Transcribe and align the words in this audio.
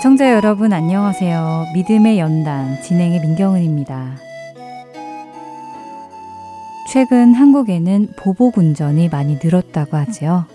애청자 0.00 0.32
여러분 0.32 0.72
안녕하세요. 0.72 1.66
믿음의 1.74 2.18
연단 2.18 2.80
진행의 2.80 3.20
민경은입니다. 3.20 4.16
최근 6.90 7.34
한국에는 7.34 8.08
보복 8.16 8.56
운전이 8.56 9.10
많이 9.10 9.38
늘었다고 9.44 9.98
하지요. 9.98 10.46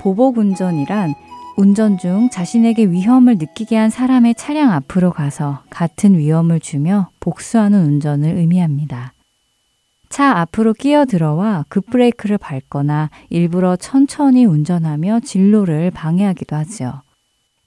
보복 0.00 0.38
운전이란 0.38 1.12
운전 1.58 1.98
중 1.98 2.30
자신에게 2.30 2.86
위험을 2.86 3.36
느끼게 3.36 3.76
한 3.76 3.90
사람의 3.90 4.34
차량 4.36 4.72
앞으로 4.72 5.12
가서 5.12 5.60
같은 5.68 6.16
위험을 6.16 6.58
주며 6.58 7.10
복수하는 7.20 7.84
운전을 7.84 8.34
의미합니다. 8.34 9.12
차 10.08 10.38
앞으로 10.38 10.72
끼어들어와 10.72 11.66
급브레이크를 11.68 12.38
밟거나 12.38 13.10
일부러 13.28 13.76
천천히 13.76 14.46
운전하며 14.46 15.20
진로를 15.20 15.90
방해하기도 15.90 16.56
하지요. 16.56 17.02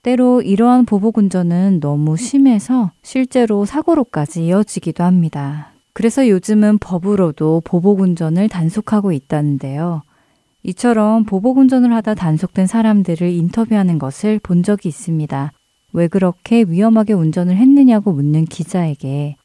때로 0.03 0.41
이러한 0.41 0.85
보복 0.85 1.19
운전은 1.19 1.79
너무 1.79 2.17
심해서 2.17 2.91
실제로 3.03 3.65
사고로까지 3.65 4.45
이어지기도 4.45 5.03
합니다. 5.03 5.71
그래서 5.93 6.27
요즘은 6.27 6.79
법으로도 6.79 7.61
보복 7.63 7.99
운전을 7.99 8.49
단속하고 8.49 9.11
있다는데요. 9.11 10.01
이처럼 10.63 11.25
보복 11.25 11.57
운전을 11.57 11.93
하다 11.93 12.15
단속된 12.15 12.67
사람들을 12.67 13.29
인터뷰하는 13.29 13.99
것을 13.99 14.39
본 14.39 14.63
적이 14.63 14.89
있습니다. 14.89 15.51
왜 15.93 16.07
그렇게 16.07 16.63
위험하게 16.67 17.13
운전을 17.13 17.57
했느냐고 17.57 18.13
묻는 18.13 18.45
기자에게 18.45 19.35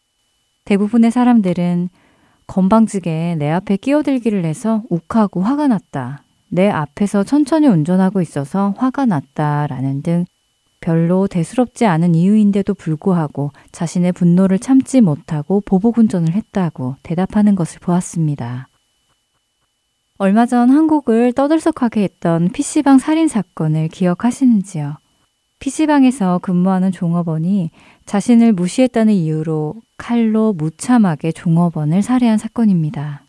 대부분의 0.65 1.11
사람들은 1.11 1.89
건방지게 2.47 3.37
내 3.39 3.51
앞에 3.51 3.77
끼어들기를 3.77 4.45
해서 4.45 4.83
욱하고 4.89 5.43
화가 5.43 5.69
났다. 5.69 6.23
내 6.49 6.69
앞에서 6.69 7.25
천천히 7.25 7.67
운전하고 7.67 8.21
있어서 8.21 8.73
화가 8.79 9.07
났다라는 9.07 10.03
등 10.03 10.25
별로 10.87 11.27
대수롭지 11.27 11.84
않은 11.84 12.15
이유인데도 12.15 12.73
불구하고 12.75 13.51
자신의 13.73 14.12
분노를 14.12 14.61
참지 14.61 15.01
못하고 15.01 15.61
보복운전을 15.62 16.33
했다고 16.33 16.95
대답하는 17.03 17.56
것을 17.56 17.81
보았습니다. 17.81 18.69
얼마 20.17 20.47
전 20.47 20.70
한국을 20.70 21.33
떠들썩하게 21.33 22.05
했던 22.05 22.51
PC방 22.51 22.98
살인 22.98 23.27
사건을 23.27 23.89
기억하시는지요? 23.89 24.99
PC방에서 25.59 26.38
근무하는 26.38 26.93
종업원이 26.93 27.72
자신을 28.05 28.53
무시했다는 28.53 29.12
이유로 29.12 29.75
칼로 29.99 30.53
무참하게 30.53 31.33
종업원을 31.33 32.03
살해한 32.03 32.39
사건입니다. 32.39 33.25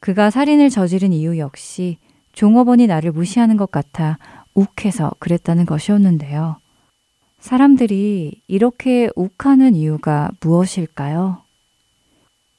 그가 0.00 0.28
살인을 0.28 0.68
저지른 0.68 1.14
이유 1.14 1.38
역시 1.38 1.96
종업원이 2.32 2.88
나를 2.88 3.10
무시하는 3.12 3.56
것 3.56 3.70
같아 3.70 4.18
욱해서 4.52 5.12
그랬다는 5.18 5.64
것이었는데요. 5.64 6.58
사람들이 7.44 8.40
이렇게 8.48 9.10
욱하는 9.14 9.74
이유가 9.74 10.30
무엇일까요? 10.40 11.42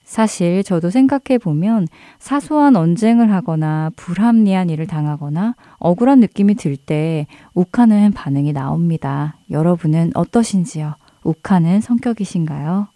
사실 0.03 0.63
저도 0.63 0.91
생각해 0.91 1.39
보면 1.39 1.87
사소한 2.19 2.75
언쟁을 2.75 3.31
하거나 3.31 3.89
불합리한 3.95 4.69
일을 4.69 4.85
당하거나 4.85 5.55
억울한 5.79 6.19
느낌이 6.19 6.53
들 6.53 6.77
때 6.77 7.25
욱하는 7.55 8.11
반응이 8.11 8.53
나옵니다. 8.53 9.37
여러분은 9.49 10.11
어떠신지요? 10.13 10.93
욱하는 11.23 11.81
성격이신가요? 11.81 12.87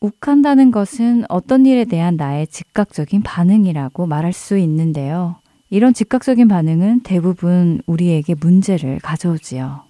욱한다는 0.00 0.70
것은 0.70 1.26
어떤 1.28 1.66
일에 1.66 1.84
대한 1.84 2.16
나의 2.16 2.46
즉각적인 2.46 3.20
반응이라고 3.22 4.06
말할 4.06 4.32
수 4.32 4.56
있는데요. 4.56 5.36
이런 5.68 5.92
즉각적인 5.92 6.48
반응은 6.48 7.00
대부분 7.00 7.82
우리에게 7.84 8.34
문제를 8.34 8.98
가져오지요. 9.00 9.89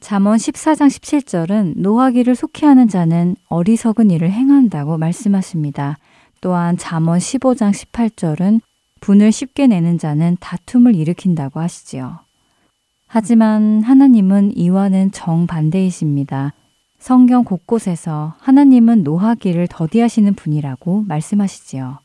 잠언 0.00 0.36
14장 0.36 0.88
17절은 0.88 1.78
노하기를 1.78 2.34
속히하는 2.34 2.88
자는 2.88 3.34
어리석은 3.48 4.10
일을 4.10 4.30
행한다고 4.30 4.98
말씀하십니다. 4.98 5.98
또한 6.40 6.76
잠언 6.76 7.18
15장 7.18 7.72
18절은 7.72 8.60
분을 9.00 9.32
쉽게 9.32 9.66
내는 9.66 9.98
자는 9.98 10.36
다툼을 10.38 10.94
일으킨다고 10.94 11.60
하시지요. 11.60 12.20
하지만 13.06 13.82
하나님은 13.82 14.56
이와는 14.56 15.12
정반대이십니다. 15.12 16.52
성경 16.98 17.44
곳곳에서 17.44 18.34
하나님은 18.38 19.02
노하기를 19.02 19.68
더디하시는 19.68 20.34
분이라고 20.34 21.04
말씀하시지요. 21.06 21.98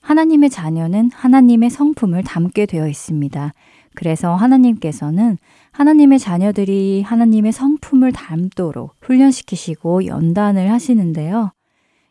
하나님의 0.00 0.50
자녀는 0.50 1.10
하나님의 1.12 1.70
성품을 1.70 2.24
담게 2.24 2.66
되어 2.66 2.88
있습니다. 2.88 3.52
그래서 3.94 4.34
하나님께서는 4.34 5.38
하나님의 5.74 6.20
자녀들이 6.20 7.02
하나님의 7.02 7.50
성품을 7.50 8.12
닮도록 8.12 8.94
훈련시키시고 9.00 10.06
연단을 10.06 10.70
하시는데요. 10.70 11.50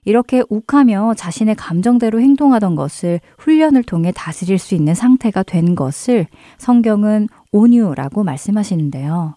이렇게 0.03 0.44
욱하며 0.50 1.13
자신의 1.16 1.56
감정대로 1.56 2.19
행동하던 2.19 2.75
것을 2.75 3.22
훈련을 3.38 3.84
통해 3.84 4.12
다스릴 4.13 4.57
수 4.57 4.75
있는 4.75 4.94
상태가 4.94 5.44
된 5.44 5.75
것을 5.75 6.28
성경은 6.57 7.29
온유라고 7.53 8.25
말씀하시는데요. 8.25 9.35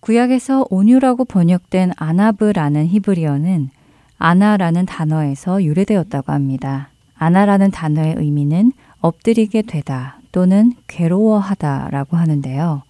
구약에서 0.00 0.66
온유라고 0.68 1.24
번역된 1.24 1.92
아나브라는 1.96 2.86
히브리어는 2.86 3.70
아나라는 4.18 4.84
단어에서 4.84 5.64
유래되었다고 5.64 6.32
합니다. 6.32 6.90
아나라는 7.14 7.70
단어의 7.70 8.16
의미는 8.18 8.72
엎드리게 9.00 9.62
되다 9.62 10.17
또는 10.32 10.72
괴로워하다라고 10.86 12.16
하는데요. 12.16 12.82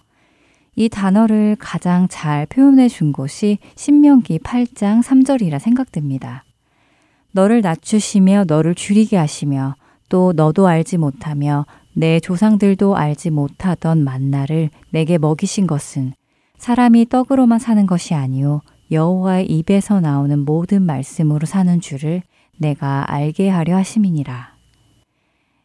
이 0.75 0.87
단어를 0.87 1.57
가장 1.59 2.07
잘 2.09 2.45
표현해 2.45 2.87
준 2.87 3.11
곳이 3.11 3.57
신명기 3.75 4.39
8장 4.39 5.03
3절이라 5.03 5.59
생각됩니다. 5.59 6.43
너를 7.31 7.61
낮추시며 7.61 8.45
너를 8.47 8.75
줄이게 8.75 9.17
하시며 9.17 9.75
또 10.07 10.33
너도 10.35 10.67
알지 10.67 10.97
못하며 10.97 11.65
내 11.93 12.19
조상들도 12.19 12.95
알지 12.95 13.29
못하던 13.29 14.03
만나를 14.03 14.69
내게 14.91 15.17
먹이신 15.17 15.67
것은 15.67 16.13
사람이 16.57 17.09
떡으로만 17.09 17.59
사는 17.59 17.85
것이 17.85 18.13
아니요 18.13 18.61
여호와의 18.91 19.45
입에서 19.47 19.99
나오는 19.99 20.39
모든 20.39 20.81
말씀으로 20.81 21.45
사는 21.45 21.79
줄을 21.79 22.23
내가 22.57 23.05
알게 23.07 23.49
하려 23.49 23.75
하심이니라. 23.77 24.58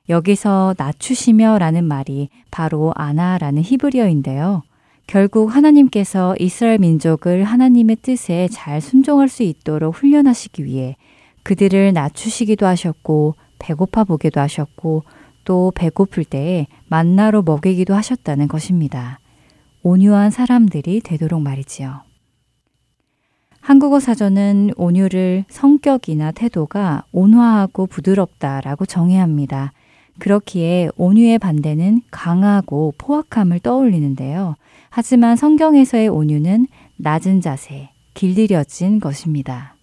여기서 0.09 0.75
낮추시며 0.77 1.59
라는 1.59 1.85
말이 1.85 2.29
바로 2.51 2.93
아나라는 2.95 3.63
히브리어인데요. 3.63 4.63
결국 5.07 5.55
하나님께서 5.55 6.35
이스라엘 6.39 6.79
민족을 6.79 7.45
하나님의 7.45 7.97
뜻에 7.97 8.49
잘 8.51 8.81
순종할 8.81 9.29
수 9.29 9.43
있도록 9.43 9.95
훈련하시기 9.97 10.65
위해 10.65 10.97
그들을 11.43 11.93
낮추시기도 11.93 12.67
하셨고 12.67 13.35
배고파 13.59 14.05
보기도 14.05 14.41
하셨고 14.41 15.05
또 15.45 15.73
배고플 15.75 16.25
때에 16.25 16.67
만나로 16.89 17.43
먹이기도 17.43 17.95
하셨다는 17.95 18.49
것입니다. 18.49 19.21
온유한 19.83 20.31
사람들이 20.31 21.01
되도록 21.01 21.43
말이지요. 21.43 22.01
한국어 23.61 24.01
사전은 24.01 24.73
온유를 24.77 25.45
성격이나 25.49 26.33
태도가 26.33 27.05
온화하고 27.13 27.87
부드럽다라고 27.87 28.87
정의합니다. 28.87 29.73
그렇기에 30.19 30.91
온유의 30.97 31.39
반대는 31.39 32.03
강하고 32.11 32.95
포악함을 32.99 33.61
떠올리는데요. 33.61 34.57
하지만 34.91 35.37
성경에서의 35.37 36.09
온유는 36.09 36.67
낮은 36.97 37.41
자세, 37.41 37.91
길들여진 38.15 39.01
것입니다. 39.01 39.75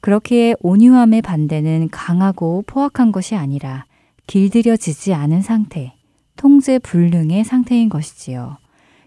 그렇기에 0.00 0.54
온유함의 0.60 1.22
반대는 1.22 1.88
강하고 1.90 2.64
포악한 2.66 3.12
것이 3.12 3.34
아니라 3.34 3.84
길들여지지 4.26 5.14
않은 5.14 5.42
상태, 5.42 5.94
통제 6.36 6.78
불능의 6.78 7.44
상태인 7.44 7.88
것이지요. 7.88 8.58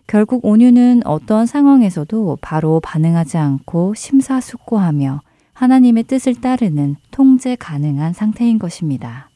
결국 0.08 0.46
온유는 0.46 1.06
어떠한 1.06 1.46
상황에서도 1.46 2.38
바로 2.42 2.82
반응하지 2.82 3.38
않고 3.38 3.94
심사숙고하며 3.96 5.22
하나님의 5.54 6.04
뜻을 6.04 6.36
따르는 6.36 6.98
통제 7.12 7.56
가능한 7.56 8.14
상태인 8.14 8.60
것입니다. 8.60 9.31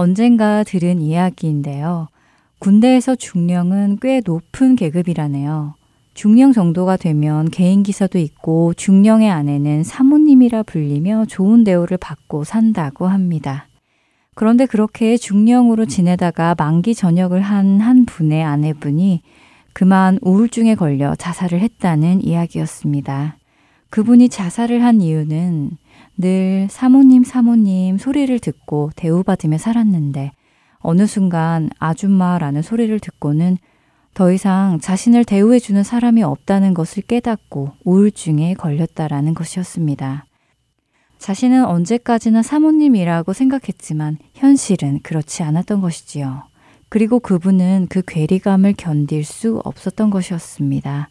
언젠가 0.00 0.64
들은 0.64 1.02
이야기인데요. 1.02 2.08
군대에서 2.58 3.16
중령은 3.16 3.98
꽤 4.00 4.22
높은 4.24 4.74
계급이라네요. 4.74 5.74
중령 6.14 6.54
정도가 6.54 6.96
되면 6.96 7.50
개인 7.50 7.82
기사도 7.82 8.16
있고 8.16 8.72
중령의 8.72 9.30
아내는 9.30 9.84
사모님이라 9.84 10.62
불리며 10.62 11.26
좋은 11.26 11.64
대우를 11.64 11.98
받고 11.98 12.44
산다고 12.44 13.08
합니다. 13.08 13.68
그런데 14.34 14.64
그렇게 14.64 15.18
중령으로 15.18 15.84
지내다가 15.84 16.54
만기 16.56 16.94
전역을 16.94 17.42
한 17.42 17.82
한 17.82 18.06
분의 18.06 18.42
아내분이 18.42 19.20
그만 19.74 20.18
우울증에 20.22 20.76
걸려 20.76 21.14
자살을 21.14 21.60
했다는 21.60 22.24
이야기였습니다. 22.24 23.36
그분이 23.90 24.30
자살을 24.30 24.82
한 24.82 25.02
이유는 25.02 25.72
늘 26.18 26.68
사모님, 26.70 27.24
사모님 27.24 27.98
소리를 27.98 28.38
듣고 28.38 28.90
대우받으며 28.96 29.58
살았는데 29.58 30.32
어느 30.78 31.06
순간 31.06 31.70
아줌마라는 31.78 32.62
소리를 32.62 32.98
듣고는 33.00 33.58
더 34.14 34.32
이상 34.32 34.80
자신을 34.80 35.24
대우해주는 35.24 35.82
사람이 35.82 36.22
없다는 36.22 36.74
것을 36.74 37.02
깨닫고 37.04 37.72
우울증에 37.84 38.54
걸렸다라는 38.54 39.34
것이었습니다. 39.34 40.24
자신은 41.18 41.66
언제까지나 41.66 42.42
사모님이라고 42.42 43.32
생각했지만 43.32 44.18
현실은 44.34 45.00
그렇지 45.02 45.42
않았던 45.42 45.80
것이지요. 45.80 46.44
그리고 46.88 47.20
그분은 47.20 47.86
그 47.88 48.02
괴리감을 48.06 48.74
견딜 48.76 49.22
수 49.24 49.60
없었던 49.64 50.10
것이었습니다. 50.10 51.08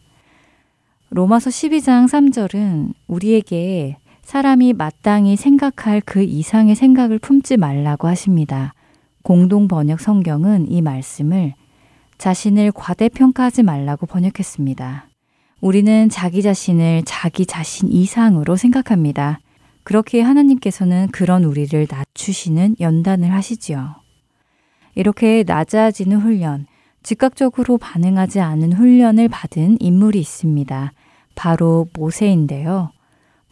로마서 1.10 1.50
12장 1.50 2.06
3절은 2.06 2.92
우리에게 3.06 3.96
사람이 4.30 4.74
마땅히 4.74 5.34
생각할 5.34 6.00
그 6.06 6.22
이상의 6.22 6.76
생각을 6.76 7.18
품지 7.18 7.56
말라고 7.56 8.06
하십니다. 8.06 8.74
공동 9.24 9.66
번역 9.66 9.98
성경은 9.98 10.70
이 10.70 10.82
말씀을 10.82 11.54
자신을 12.16 12.70
과대평가하지 12.70 13.64
말라고 13.64 14.06
번역했습니다. 14.06 15.08
우리는 15.60 16.08
자기 16.10 16.42
자신을 16.42 17.02
자기 17.06 17.44
자신 17.44 17.90
이상으로 17.90 18.54
생각합니다. 18.54 19.40
그렇게 19.82 20.20
하나님께서는 20.20 21.08
그런 21.10 21.42
우리를 21.42 21.88
낮추시는 21.90 22.76
연단을 22.78 23.32
하시지요. 23.32 23.96
이렇게 24.94 25.42
낮아지는 25.44 26.18
훈련, 26.18 26.66
즉각적으로 27.02 27.78
반응하지 27.78 28.38
않은 28.38 28.74
훈련을 28.74 29.28
받은 29.28 29.78
인물이 29.80 30.20
있습니다. 30.20 30.92
바로 31.34 31.88
모세인데요. 31.94 32.92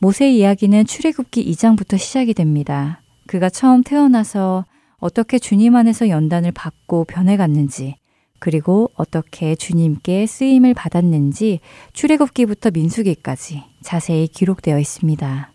모세 0.00 0.30
이야기는 0.30 0.86
출애굽기 0.86 1.50
2장부터 1.50 1.98
시작이 1.98 2.32
됩니다. 2.32 3.02
그가 3.26 3.50
처음 3.50 3.82
태어나서 3.82 4.64
어떻게 4.98 5.40
주님 5.40 5.74
안에서 5.74 6.08
연단을 6.08 6.52
받고 6.52 7.04
변해갔는지, 7.04 7.96
그리고 8.38 8.92
어떻게 8.94 9.56
주님께 9.56 10.26
쓰임을 10.26 10.74
받았는지 10.74 11.58
출애굽기부터 11.94 12.70
민수기까지 12.70 13.64
자세히 13.82 14.28
기록되어 14.28 14.78
있습니다. 14.78 15.52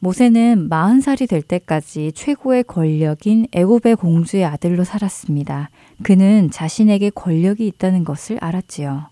모세는 0.00 0.68
40살이 0.68 1.28
될 1.28 1.40
때까지 1.40 2.10
최고의 2.12 2.64
권력인 2.64 3.46
애굽의 3.52 3.96
공주의 3.96 4.44
아들로 4.44 4.82
살았습니다. 4.82 5.70
그는 6.02 6.50
자신에게 6.50 7.10
권력이 7.10 7.66
있다는 7.68 8.02
것을 8.02 8.38
알았지요. 8.40 9.09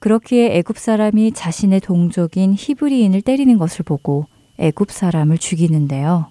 그렇기에 0.00 0.56
애굽 0.58 0.78
사람이 0.78 1.32
자신의 1.32 1.80
동족인 1.80 2.54
히브리인을 2.56 3.22
때리는 3.22 3.58
것을 3.58 3.84
보고 3.84 4.26
애굽 4.58 4.90
사람을 4.90 5.38
죽이는데요. 5.38 6.30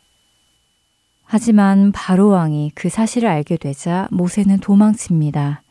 하지만 1.23 1.91
바로 1.91 2.29
왕이 2.29 2.71
그 2.73 2.89
사실을 2.89 3.27
알게 3.27 3.57
되자 3.57 4.07
모세는 4.11 4.59
도망칩니다. 4.59 5.61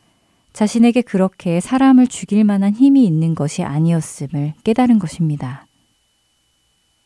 자신에게 0.53 1.01
그렇게 1.01 1.59
사람을 1.59 2.07
죽일 2.07 2.43
만한 2.43 2.73
힘이 2.73 3.05
있는 3.05 3.35
것이 3.35 3.63
아니었음을 3.63 4.53
깨달은 4.63 4.99
것입니다. 4.99 5.65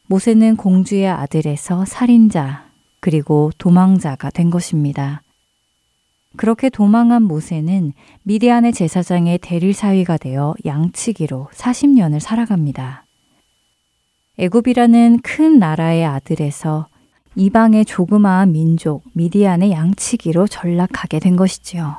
모세는 0.08 0.58
공주의 0.58 1.08
아들에서 1.08 1.86
살인자, 1.86 2.66
그리고 3.00 3.52
도망자가 3.58 4.30
된 4.30 4.50
것입니다. 4.50 5.22
그렇게 6.38 6.70
도망한 6.70 7.24
모세는 7.24 7.94
미디안의 8.24 8.74
제사장의 8.74 9.40
대릴 9.40 9.74
사위가 9.74 10.18
되어 10.18 10.56
양치기로 10.66 11.50
40년을 11.54 12.20
살아갑니다. 12.20 13.06
애굽이라는 14.38 15.20
큰 15.22 15.60
나라의 15.60 16.06
아들에서 16.06 16.88
이방의 17.36 17.86
조그마한 17.86 18.52
민족 18.52 19.04
미디안의 19.14 19.72
양치기로 19.72 20.48
전락하게 20.48 21.20
된 21.20 21.36
것이지요. 21.36 21.98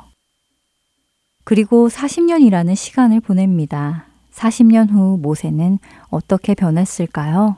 그리고 1.43 1.89
40년이라는 1.89 2.75
시간을 2.75 3.19
보냅니다. 3.19 4.07
40년 4.31 4.91
후 4.91 5.17
모세는 5.21 5.79
어떻게 6.09 6.55
변했을까요? 6.55 7.57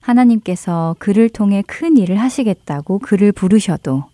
하나님께서 0.00 0.96
그를 0.98 1.28
통해 1.28 1.62
큰 1.66 1.96
일을 1.96 2.16
하시겠다고 2.16 2.98
그를 3.00 3.32
부르셔도 3.32 4.04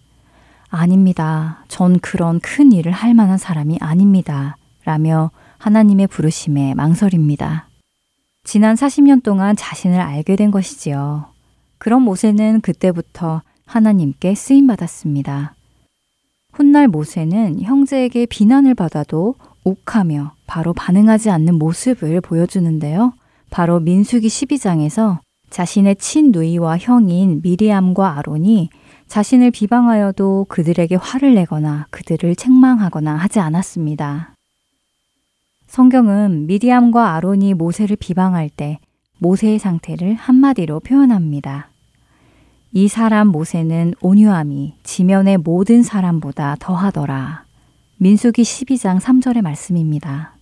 아닙니다. 0.75 1.65
전 1.69 1.99
그런 1.99 2.41
큰 2.41 2.73
일을 2.73 2.93
할 2.93 3.15
만한 3.15 3.39
사람이 3.39 3.79
아닙니다. 3.81 4.57
라며 4.85 5.31
하나님의 5.59 6.09
부르심에 6.09 6.75
망설입니다. 6.75 7.69
지난 8.45 8.75
40년 8.75 9.23
동안 9.23 9.57
자신을 9.57 9.99
알게 9.99 10.37
된 10.37 10.51
것이지요. 10.51 11.27
그런 11.79 12.03
모세는 12.03 12.61
그때부터 12.61 13.43
하나님께 13.65 14.35
쓰임 14.35 14.67
받았습니다. 14.67 15.55
훗날 16.53 16.89
모세는 16.89 17.63
형제에게 17.63 18.27
비난을 18.27 18.75
받아도 18.75 19.35
욱하며 19.65 20.35
바로 20.47 20.73
반응하지 20.73 21.31
않는 21.31 21.55
모습을 21.55 22.21
보여주는데요. 22.21 23.15
바로 23.51 23.81
민수기 23.81 24.29
12장에서 24.29 25.19
자신의 25.51 25.97
친누이와 25.97 26.79
형인 26.79 27.41
미리암과 27.43 28.19
아론이 28.19 28.69
자신을 29.09 29.51
비방하여도 29.51 30.47
그들에게 30.49 30.97
화를 30.97 31.35
내거나 31.35 31.87
그들을 31.91 32.35
책망하거나 32.37 33.15
하지 33.17 33.41
않았습니다. 33.41 34.35
성경은 35.67 36.47
미리암과 36.47 37.15
아론이 37.15 37.55
모세를 37.55 37.97
비방할 37.97 38.49
때 38.49 38.79
모세의 39.19 39.59
상태를 39.59 40.15
한마디로 40.15 40.81
표현합니다. 40.81 41.71
이 42.73 42.89
사람 42.89 43.29
모세는 43.29 43.95
온유함이 44.01 44.75
지면의 44.83 45.39
모든 45.39 45.83
사람보다 45.83 46.57
더하더라. 46.59 47.45
민수기 47.99 48.43
12장 48.43 49.01
3절의 49.01 49.43
말씀입니다. 49.43 50.35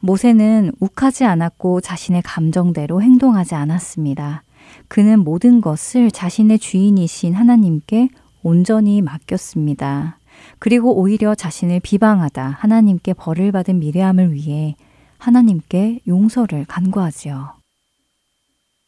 모세는 0.00 0.72
욱하지 0.80 1.24
않았고 1.24 1.80
자신의 1.80 2.22
감정대로 2.22 3.00
행동하지 3.00 3.54
않았습니다. 3.54 4.42
그는 4.88 5.20
모든 5.20 5.60
것을 5.60 6.10
자신의 6.10 6.58
주인이신 6.58 7.34
하나님께 7.34 8.08
온전히 8.42 9.02
맡겼습니다. 9.02 10.18
그리고 10.58 10.94
오히려 10.94 11.34
자신을 11.34 11.80
비방하다 11.80 12.56
하나님께 12.58 13.14
벌을 13.14 13.52
받은 13.52 13.78
미리암을 13.78 14.32
위해 14.32 14.76
하나님께 15.18 16.00
용서를 16.06 16.64
간구하지요. 16.66 17.54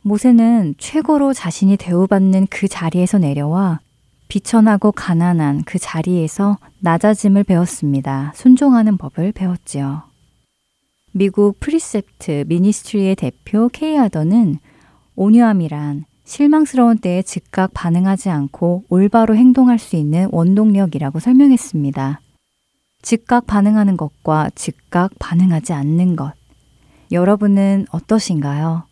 모세는 0.03 0.77
최고로 0.79 1.35
자신이 1.35 1.77
대우받는 1.77 2.47
그 2.49 2.69
자리에서 2.69 3.19
내려와 3.19 3.81
비천하고 4.29 4.93
가난한 4.93 5.65
그 5.65 5.79
자리에서 5.79 6.59
낮아짐을 6.79 7.45
배웠습니다. 7.45 8.33
순종하는 8.35 8.97
법을 8.97 9.33
배웠지요. 9.33 10.03
미국 11.13 11.59
프리셉트 11.59 12.45
미니스트리의 12.47 13.17
대표 13.17 13.69
케이 13.69 13.99
아더는 13.99 14.59
온유함이란 15.21 16.07
실망스러운 16.25 16.97
때에 16.97 17.21
즉각 17.21 17.75
반응하지 17.75 18.31
않고 18.31 18.85
올바로 18.89 19.37
행동할 19.37 19.79
수 19.79 19.97
있는 19.97 20.31
원동력이라고 20.33 21.19
설명했습니다. 21.21 22.23
즉각 23.03 23.47
반응하는 23.47 23.99
것과 23.99 24.49
즉각 24.55 25.11
반응하지 25.19 25.75
않는 25.75 26.17
것. 26.17 26.33
여러분은 27.13 27.85
어떠신가요? 27.91 28.85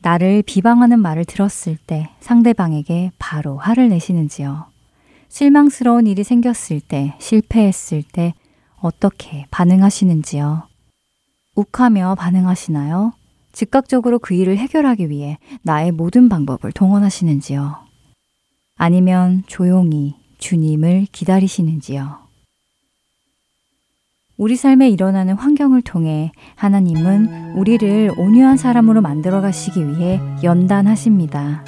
나를 0.00 0.42
비방하는 0.46 0.98
말을 0.98 1.26
들었을 1.26 1.76
때 1.76 2.08
상대방에게 2.20 3.12
바로 3.18 3.58
화를 3.58 3.90
내시는지요? 3.90 4.64
실망스러운 5.28 6.06
일이 6.06 6.24
생겼을 6.24 6.80
때, 6.80 7.14
실패했을 7.18 8.02
때 8.02 8.32
어떻게 8.80 9.44
반응하시는지요? 9.50 10.62
욱하며 11.54 12.14
반응하시나요? 12.14 13.12
즉각적으로 13.52 14.18
그 14.18 14.34
일을 14.34 14.58
해결하기 14.58 15.10
위해 15.10 15.38
나의 15.62 15.92
모든 15.92 16.28
방법을 16.28 16.72
동원하시는지요? 16.72 17.76
아니면 18.76 19.42
조용히 19.46 20.16
주님을 20.38 21.06
기다리시는지요? 21.12 22.18
우리 24.36 24.56
삶에 24.56 24.88
일어나는 24.88 25.34
환경을 25.34 25.82
통해 25.82 26.32
하나님은 26.54 27.56
우리를 27.56 28.12
온유한 28.16 28.56
사람으로 28.56 29.02
만들어 29.02 29.42
가시기 29.42 29.86
위해 29.86 30.18
연단하십니다. 30.42 31.62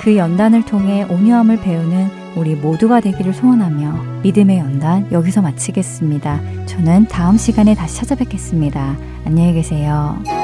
그 0.00 0.16
연단을 0.16 0.64
통해 0.64 1.04
온유함을 1.04 1.60
배우는 1.60 2.08
우리 2.36 2.56
모두가 2.56 3.00
되기를 3.00 3.32
소원하며 3.32 4.22
믿음의 4.22 4.58
연단 4.58 5.10
여기서 5.12 5.40
마치겠습니다. 5.40 6.66
저는 6.66 7.06
다음 7.06 7.36
시간에 7.36 7.74
다시 7.76 7.98
찾아뵙겠습니다. 7.98 8.96
안녕히 9.24 9.52
계세요. 9.52 10.43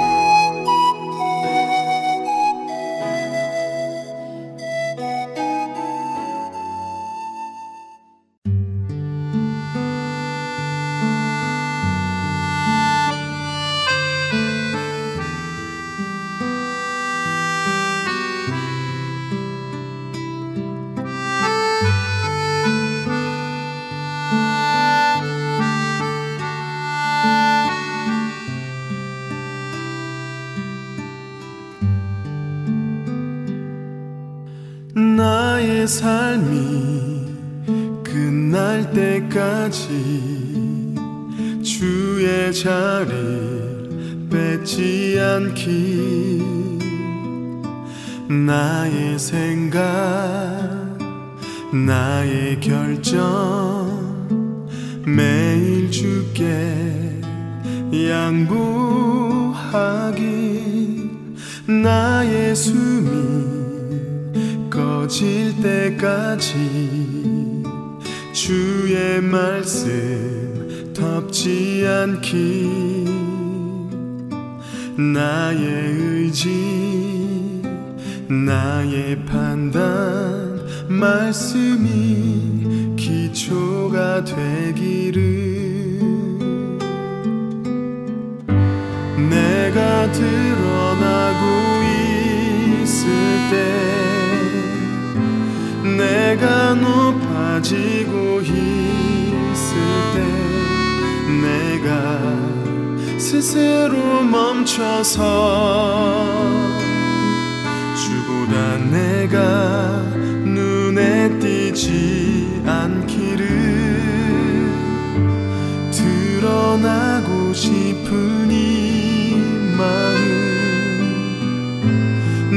떠나고 116.80 117.52
싶은 117.52 118.50
이 118.50 119.36
마음. 119.76 120.24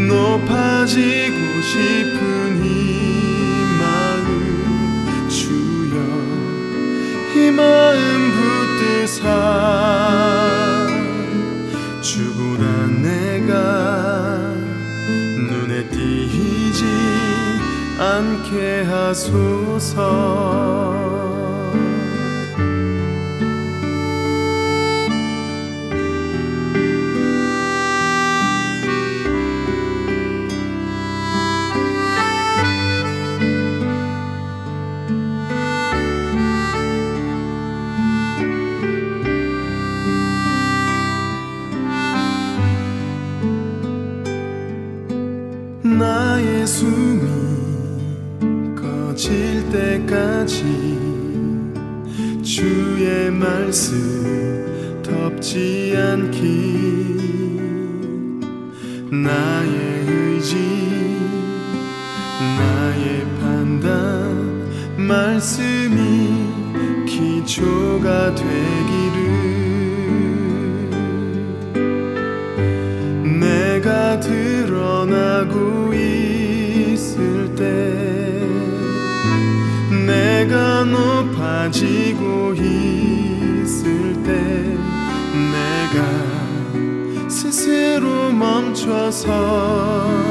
높아지고 0.07 1.61
싶은 1.61 2.63
이 2.65 2.67
마음. 3.79 5.27
주여 5.27 5.95
이 7.35 7.51
마음 7.51 8.31
붙드사. 8.79 9.19
죽으란 12.01 13.01
내가. 13.01 13.51
눈에 15.49 15.89
띄지 15.89 16.85
않게 17.99 18.83
하소서. 18.83 20.03
덥지 55.01 55.95
않기 55.97 57.17
나의 59.09 60.05
의지 60.07 60.55
나의 62.39 63.25
판단 63.41 64.69
말씀이 64.95 66.45
기초가 67.07 68.35
돼. 68.35 68.82
주셔서. 88.83 90.22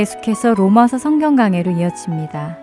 계속해서 0.00 0.54
로마서 0.54 0.96
성경 0.96 1.36
강해로 1.36 1.72
이어집니다. 1.72 2.56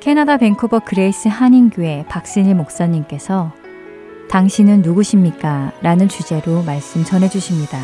캐나다 0.00 0.36
밴쿠버 0.36 0.80
그레이스 0.80 1.28
한인교회 1.28 2.06
박신일 2.08 2.56
목사님께서 2.56 3.52
당신은 4.28 4.82
누구십니까? 4.82 5.70
라는 5.80 6.08
주제로 6.08 6.60
말씀 6.64 7.04
전해주십니다. 7.04 7.78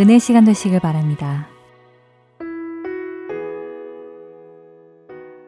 은혜 0.00 0.18
시간 0.18 0.44
되시길 0.44 0.80
바랍니다. 0.80 1.46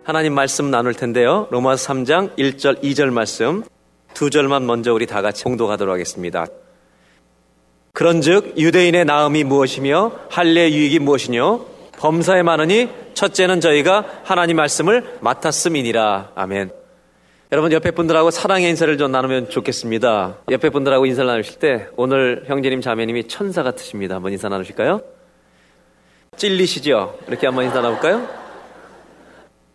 하나님 0.04 0.32
말씀 0.34 0.70
나눌 0.70 0.94
텐데요. 0.94 1.48
로마서 1.50 1.92
3장 1.92 2.36
1절, 2.36 2.80
2절 2.80 3.10
말씀 3.10 3.64
두 4.12 4.30
절만 4.30 4.66
먼저 4.66 4.94
우리 4.94 5.06
다 5.06 5.20
같이 5.20 5.42
공독하도록 5.42 5.92
하겠습니다. 5.92 6.46
그런즉 7.92 8.56
유대인의 8.56 9.04
나음이 9.04 9.42
무엇이며 9.42 10.12
할례 10.30 10.70
유익이 10.70 11.00
무엇이뇨? 11.00 11.73
범사에 11.98 12.42
많으니 12.42 12.88
첫째는 13.14 13.60
저희가 13.60 14.04
하나님 14.24 14.56
말씀을 14.56 15.18
맡았음이니라. 15.20 16.32
아멘. 16.34 16.70
여러분 17.52 17.72
옆에 17.72 17.92
분들하고 17.92 18.30
사랑의 18.30 18.70
인사를 18.70 18.98
좀 18.98 19.12
나누면 19.12 19.50
좋겠습니다. 19.50 20.38
옆에 20.50 20.70
분들하고 20.70 21.06
인사를 21.06 21.26
나누실 21.26 21.58
때 21.58 21.86
오늘 21.96 22.44
형제님 22.46 22.80
자매님이 22.80 23.28
천사 23.28 23.62
같으십니다. 23.62 24.16
한번 24.16 24.32
인사 24.32 24.48
나누실까요? 24.48 25.02
찔리시죠? 26.36 27.18
이렇게 27.28 27.46
한번 27.46 27.64
인사 27.64 27.76
나눠볼까요? 27.80 28.26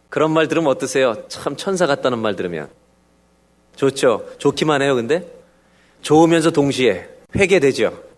그런 0.10 0.32
말 0.32 0.48
들으면 0.48 0.70
어떠세요? 0.72 1.16
참 1.30 1.56
천사 1.56 1.88
같다는 1.88 2.20
말 2.20 2.36
들으면 2.36 2.70
좋죠. 3.76 4.26
좋기만 4.40 4.82
해요. 4.82 4.96
근데 4.96 5.26
좋으면서 6.02 6.52
동시에 6.52 7.08
회개되죠. 7.36 8.09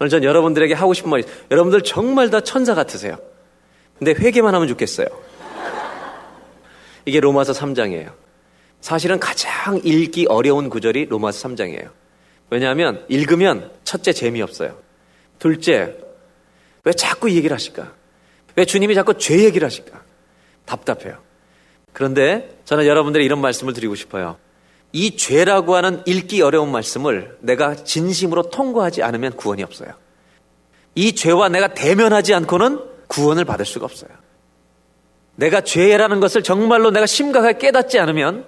오늘 0.00 0.08
전 0.08 0.24
여러분들에게 0.24 0.72
하고 0.72 0.94
싶은 0.94 1.10
말이 1.10 1.24
여러분들 1.50 1.82
정말 1.82 2.30
다 2.30 2.40
천사 2.40 2.74
같으세요. 2.74 3.18
근데 3.98 4.12
회개만 4.12 4.54
하면 4.54 4.66
좋겠어요. 4.66 5.06
이게 7.04 7.20
로마서 7.20 7.52
3장이에요. 7.52 8.12
사실은 8.80 9.20
가장 9.20 9.78
읽기 9.84 10.26
어려운 10.28 10.70
구절이 10.70 11.06
로마서 11.06 11.46
3장이에요. 11.48 11.90
왜냐하면 12.48 13.04
읽으면 13.08 13.70
첫째 13.84 14.12
재미없어요. 14.12 14.78
둘째, 15.38 15.96
왜 16.84 16.92
자꾸 16.94 17.28
이 17.28 17.36
얘기를 17.36 17.54
하실까? 17.54 17.92
왜 18.56 18.64
주님이 18.64 18.94
자꾸 18.94 19.18
죄 19.18 19.44
얘기를 19.44 19.66
하실까? 19.66 20.02
답답해요. 20.64 21.18
그런데 21.92 22.58
저는 22.64 22.86
여러분들이 22.86 23.24
이런 23.24 23.40
말씀을 23.40 23.74
드리고 23.74 23.94
싶어요. 23.96 24.38
이 24.92 25.16
죄라고 25.16 25.76
하는 25.76 26.02
읽기 26.06 26.42
어려운 26.42 26.72
말씀을 26.72 27.36
내가 27.40 27.74
진심으로 27.74 28.50
통과하지 28.50 29.02
않으면 29.02 29.36
구원이 29.36 29.62
없어요. 29.62 29.90
이 30.94 31.14
죄와 31.14 31.48
내가 31.48 31.68
대면하지 31.74 32.34
않고는 32.34 32.80
구원을 33.06 33.44
받을 33.44 33.64
수가 33.64 33.84
없어요. 33.84 34.10
내가 35.36 35.60
죄라는 35.60 36.20
것을 36.20 36.42
정말로 36.42 36.90
내가 36.90 37.06
심각하게 37.06 37.58
깨닫지 37.58 37.98
않으면 37.98 38.44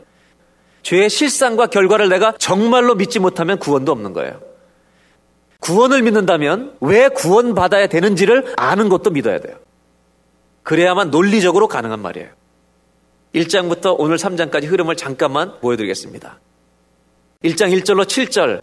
죄의 0.82 1.08
실상과 1.08 1.66
결과를 1.66 2.08
내가 2.08 2.34
정말로 2.38 2.94
믿지 2.94 3.18
못하면 3.18 3.58
구원도 3.58 3.92
없는 3.92 4.12
거예요. 4.12 4.40
구원을 5.60 6.02
믿는다면 6.02 6.76
왜 6.80 7.08
구원받아야 7.08 7.86
되는지를 7.86 8.54
아는 8.56 8.88
것도 8.88 9.10
믿어야 9.10 9.38
돼요. 9.38 9.56
그래야만 10.64 11.10
논리적으로 11.10 11.68
가능한 11.68 12.00
말이에요. 12.00 12.28
1장부터 13.34 13.94
오늘 13.98 14.16
3장까지 14.16 14.66
흐름을 14.66 14.96
잠깐만 14.96 15.58
보여드리겠습니다. 15.60 16.40
1장 17.44 17.76
1절로 17.80 18.04
7절 18.04 18.62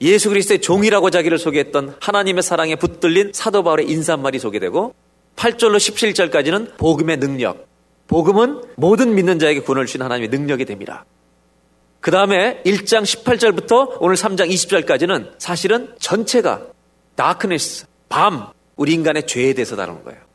예수 0.00 0.28
그리스도의 0.28 0.60
종이라고 0.60 1.10
자기를 1.10 1.38
소개했던 1.38 1.96
하나님의 2.00 2.42
사랑에 2.42 2.76
붙들린 2.76 3.32
사도 3.34 3.62
바울의 3.62 3.90
인사말이 3.90 4.38
소개되고 4.38 4.94
8절로 5.36 5.76
17절까지는 5.76 6.76
복음의 6.76 7.18
능력. 7.18 7.66
복음은 8.06 8.62
모든 8.76 9.14
믿는 9.14 9.38
자에게 9.38 9.60
구원을 9.60 9.86
주신 9.86 10.02
하나님의 10.02 10.30
능력이 10.30 10.64
됩니다. 10.64 11.04
그 12.00 12.10
다음에 12.10 12.62
1장 12.64 13.02
18절부터 13.02 13.98
오늘 14.00 14.14
3장 14.14 14.48
20절까지는 14.48 15.32
사실은 15.38 15.94
전체가 15.98 16.62
다크니스, 17.16 17.86
밤, 18.08 18.46
우리 18.76 18.94
인간의 18.94 19.26
죄에 19.26 19.52
대해서 19.52 19.76
다루는 19.76 20.04
거예요. 20.04 20.27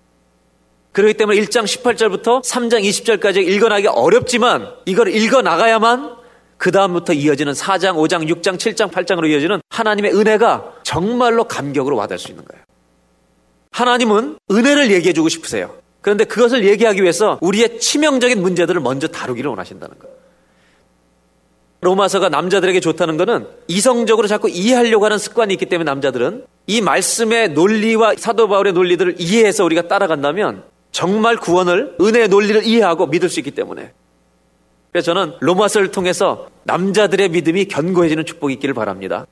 그렇기 0.93 1.15
때문에 1.15 1.39
1장 1.41 1.63
18절부터 1.63 2.43
3장 2.43 2.84
20절까지 2.84 3.38
읽어나기 3.38 3.88
어렵지만 3.88 4.69
이걸 4.86 5.13
읽어나가야만 5.13 6.15
그 6.58 6.71
다음부터 6.71 7.13
이어지는 7.13 7.53
4장, 7.53 7.95
5장, 7.95 8.29
6장, 8.29 8.58
7장, 8.58 8.91
8장으로 8.91 9.29
이어지는 9.29 9.60
하나님의 9.69 10.13
은혜가 10.13 10.75
정말로 10.84 11.43
감격으로 11.45 11.97
와닿을 11.97 12.19
수 12.19 12.29
있는 12.29 12.45
거예요. 12.45 12.63
하나님은 13.71 14.38
은혜를 14.51 14.91
얘기해 14.91 15.13
주고 15.13 15.29
싶으세요. 15.29 15.75
그런데 16.01 16.25
그것을 16.25 16.63
얘기하기 16.65 17.01
위해서 17.01 17.39
우리의 17.41 17.79
치명적인 17.79 18.41
문제들을 18.41 18.79
먼저 18.79 19.08
다루기를 19.08 19.49
원하신다는 19.49 19.97
거예요. 19.97 20.15
로마서가 21.82 22.29
남자들에게 22.29 22.79
좋다는 22.79 23.17
것은 23.17 23.47
이성적으로 23.67 24.27
자꾸 24.27 24.49
이해하려고 24.49 25.06
하는 25.06 25.17
습관이 25.17 25.53
있기 25.56 25.65
때문에 25.65 25.89
남자들은 25.89 26.45
이 26.67 26.82
말씀의 26.82 27.49
논리와 27.49 28.13
사도 28.17 28.47
바울의 28.47 28.71
논리들을 28.73 29.15
이해해서 29.19 29.65
우리가 29.65 29.89
따라간다면 29.89 30.63
정말 30.93 31.36
구원을 31.36 31.97
은혜의 31.99 32.29
논리를 32.29 32.63
이해하고 32.63 33.08
믿을 33.08 33.27
수 33.27 33.41
있기 33.41 33.51
때문에 33.51 33.91
그래서 34.91 35.13
저는 35.13 35.34
로마서를 35.41 35.91
통해서 35.91 36.47
남자들의 36.63 37.29
믿음이 37.29 37.65
견고해지는 37.65 38.25
축복이 38.25 38.53
있기를 38.53 38.75
바랍니다. 38.75 39.25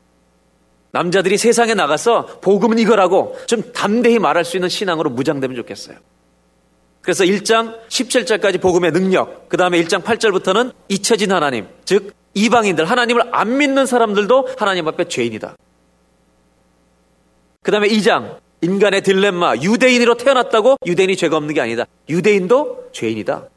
남자들이 0.92 1.38
세상에 1.38 1.76
나가서 1.76 2.42
복음은 2.42 2.80
이거라고 2.80 3.38
좀 3.46 3.72
담대히 3.72 4.20
말할 4.20 4.44
수 4.44 4.58
있는 4.58 4.68
신앙으로 4.68 5.12
무장되면 5.12 5.56
좋겠어요. 5.56 5.98
그래서 7.02 7.24
1장 7.24 7.80
17절까지 7.88 8.60
복음의 8.60 8.92
능력, 8.92 9.48
그 9.48 9.56
다음에 9.56 9.82
1장 9.84 10.04
8절부터는 10.04 10.74
잊혀진 10.90 11.32
하나님, 11.32 11.68
즉 11.86 12.14
이방인들, 12.34 12.86
하나님을 12.86 13.30
안 13.32 13.58
믿는 13.58 13.86
사람들도 13.86 14.50
하나님 14.58 14.88
앞에 14.88 15.08
죄인이다. 15.08 15.56
그 17.64 17.72
다음에 17.72 17.88
2장 17.88 18.40
인간의 18.62 19.02
딜레마, 19.02 19.56
유대인으로 19.58 20.16
태어났다고 20.16 20.78
유대인이 20.86 21.16
죄가 21.16 21.38
없는 21.38 21.54
게 21.54 21.62
아니다. 21.62 21.86
유대인도 22.10 22.90
죄인이다. 22.92 23.48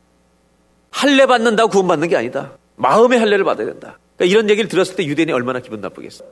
할례 0.91 1.27
받는다고 1.27 1.71
구원받는 1.71 2.09
게 2.09 2.17
아니다. 2.17 2.53
마음의 2.77 3.19
할례를 3.19 3.45
받아야 3.45 3.67
된다. 3.67 3.99
그러니까 4.17 4.33
이런 4.33 4.49
얘기를 4.51 4.69
들었을 4.69 4.97
때 4.97 5.05
유대인이 5.05 5.33
얼마나 5.33 5.61
기분 5.61 5.81
나쁘겠어. 5.81 6.25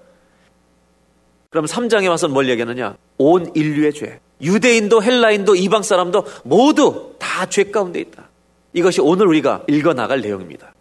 그럼 1.51 1.67
3장에 1.67 2.09
와서 2.09 2.29
뭘 2.29 2.49
얘기하느냐? 2.49 2.97
온 3.19 3.51
인류의 3.55 3.93
죄. 3.93 4.21
유대인도 4.41 5.03
헬라인도 5.03 5.55
이방 5.55 5.83
사람도 5.83 6.25
모두 6.45 7.15
다 7.19 7.47
죄 7.47 7.65
가운데 7.65 8.01
있다. 8.01 8.31
이것이 8.73 9.01
오늘 9.01 9.27
우리가 9.27 9.65
읽어 9.69 9.93
나갈 9.95 10.21
내용입니다. 10.21 10.73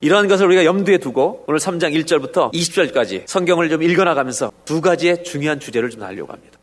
이러한 0.00 0.28
것을 0.28 0.46
우리가 0.46 0.64
염두에 0.64 0.98
두고 0.98 1.44
오늘 1.48 1.58
3장 1.58 1.92
1절부터 2.04 2.52
20절까지 2.52 3.26
성경을 3.26 3.68
좀 3.68 3.82
읽어 3.82 4.04
나가면서 4.04 4.52
두 4.64 4.80
가지의 4.80 5.24
중요한 5.24 5.58
주제를 5.60 5.90
좀 5.90 6.00
나누려고 6.00 6.32
합니다. 6.32 6.55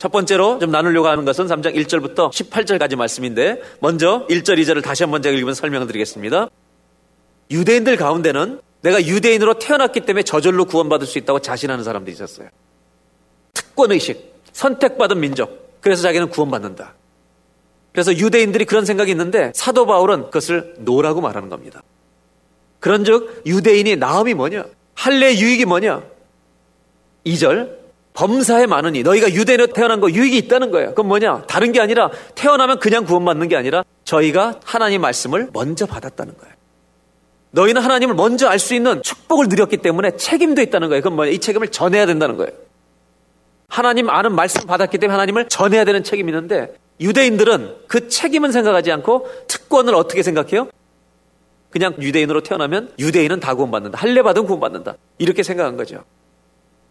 첫 0.00 0.10
번째로 0.10 0.58
좀 0.58 0.70
나누려고 0.70 1.08
하는 1.08 1.26
것은 1.26 1.46
3장 1.46 1.76
1절부터 1.76 2.32
18절까지 2.32 2.96
말씀인데 2.96 3.60
먼저 3.80 4.26
1절, 4.30 4.58
2절을 4.58 4.82
다시 4.82 5.02
한번 5.02 5.20
제가 5.20 5.34
읽으면 5.34 5.52
설명을 5.52 5.86
드리겠습니다. 5.86 6.48
유대인들 7.50 7.98
가운데는 7.98 8.62
내가 8.80 9.04
유대인으로 9.04 9.58
태어났기 9.58 10.00
때문에 10.00 10.22
저절로 10.22 10.64
구원받을 10.64 11.06
수 11.06 11.18
있다고 11.18 11.40
자신하는 11.40 11.84
사람들이 11.84 12.14
있었어요. 12.14 12.48
특권의식, 13.52 14.36
선택받은 14.54 15.20
민족. 15.20 15.78
그래서 15.82 16.00
자기는 16.00 16.30
구원받는다. 16.30 16.94
그래서 17.92 18.16
유대인들이 18.16 18.64
그런 18.64 18.86
생각이 18.86 19.10
있는데 19.10 19.52
사도 19.54 19.84
바울은 19.84 20.24
그것을 20.24 20.76
no라고 20.78 21.20
말하는 21.20 21.50
겁니다. 21.50 21.82
그런즉 22.78 23.42
유대인이 23.44 23.96
나음이 23.96 24.32
뭐냐? 24.32 24.64
할례 24.94 25.36
유익이 25.36 25.66
뭐냐? 25.66 26.02
2절 27.26 27.79
범사에 28.14 28.66
많으니 28.66 29.02
너희가 29.02 29.32
유대인으로 29.32 29.68
태어난 29.68 30.00
거 30.00 30.10
유익이 30.10 30.36
있다는 30.38 30.70
거예요. 30.70 30.90
그건 30.90 31.08
뭐냐? 31.08 31.42
다른 31.46 31.72
게 31.72 31.80
아니라 31.80 32.10
태어나면 32.34 32.78
그냥 32.80 33.04
구원받는 33.04 33.48
게 33.48 33.56
아니라 33.56 33.84
저희가 34.04 34.60
하나님 34.64 35.00
말씀을 35.00 35.48
먼저 35.52 35.86
받았다는 35.86 36.36
거예요. 36.36 36.54
너희는 37.52 37.82
하나님을 37.82 38.14
먼저 38.14 38.48
알 38.48 38.58
수 38.58 38.74
있는 38.74 39.02
축복을 39.02 39.46
누렸기 39.48 39.78
때문에 39.78 40.16
책임도 40.16 40.60
있다는 40.62 40.88
거예요. 40.88 41.02
그건 41.02 41.16
뭐냐? 41.16 41.30
이 41.32 41.38
책임을 41.38 41.68
전해야 41.68 42.06
된다는 42.06 42.36
거예요. 42.36 42.52
하나님 43.68 44.10
아는 44.10 44.34
말씀 44.34 44.66
받았기 44.66 44.98
때문에 44.98 45.12
하나님을 45.14 45.48
전해야 45.48 45.84
되는 45.84 46.02
책임이 46.02 46.30
있는데 46.30 46.74
유대인들은 47.00 47.76
그 47.86 48.08
책임은 48.08 48.52
생각하지 48.52 48.90
않고 48.92 49.28
특권을 49.46 49.94
어떻게 49.94 50.22
생각해요? 50.22 50.68
그냥 51.70 51.94
유대인으로 52.00 52.42
태어나면 52.42 52.92
유대인은 52.98 53.38
다 53.40 53.54
구원받는다. 53.54 53.96
할례 53.98 54.22
받은 54.22 54.44
구원받는다. 54.44 54.96
이렇게 55.18 55.42
생각한 55.44 55.76
거죠. 55.76 56.02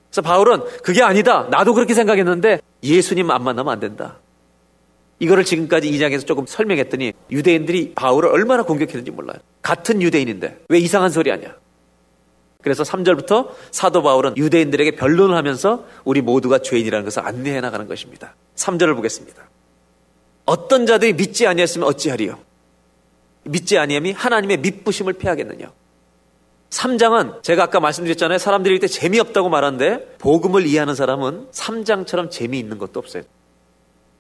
그래서 0.10 0.22
바울은 0.22 0.64
그게 0.84 1.02
아니다. 1.04 1.48
나도 1.50 1.74
그렇게 1.74 1.94
생각했는데 1.94 2.60
예수님 2.84 3.30
안 3.32 3.44
만나면 3.44 3.72
안 3.72 3.80
된다. 3.80 4.18
이거를 5.20 5.44
지금까지 5.44 5.92
2장에서 5.92 6.26
조금 6.26 6.46
설명했더니 6.48 7.14
유대인들이 7.30 7.94
바울을 7.94 8.30
얼마나 8.30 8.64
공격했는지 8.64 9.12
몰라요. 9.12 9.38
같은 9.62 10.02
유대인인데 10.02 10.62
왜 10.70 10.80
이상한 10.80 11.12
소리 11.12 11.30
하냐. 11.30 11.56
그래서 12.62 12.84
3절부터 12.84 13.50
사도 13.72 14.02
바울은 14.02 14.36
유대인들에게 14.36 14.92
변론을 14.92 15.36
하면서 15.36 15.86
우리 16.04 16.22
모두가 16.22 16.60
죄인이라는 16.60 17.06
것을 17.06 17.26
안내해 17.26 17.62
나가는 17.62 17.88
것입니다. 17.88 18.36
3절을 18.56 18.96
보겠습니다. 18.96 19.44
어떤 20.46 20.86
자들이 20.86 21.14
믿지 21.14 21.48
아니했으면 21.48 21.88
어찌하리요? 21.88 22.40
믿지 23.44 23.78
아니함이 23.78 24.12
하나님의 24.12 24.58
믿부심을 24.58 25.14
패하겠느냐? 25.14 25.72
3장은 26.70 27.42
제가 27.44 27.64
아까 27.64 27.80
말씀드렸잖아요. 27.80 28.38
사람들이 28.38 28.76
이때 28.76 28.88
재미없다고 28.88 29.50
말하는데 29.50 30.16
복음을 30.20 30.66
이해하는 30.66 30.96
사람은 30.96 31.48
3장처럼 31.52 32.30
재미있는 32.30 32.78
것도 32.78 33.00
없어요. 33.00 33.24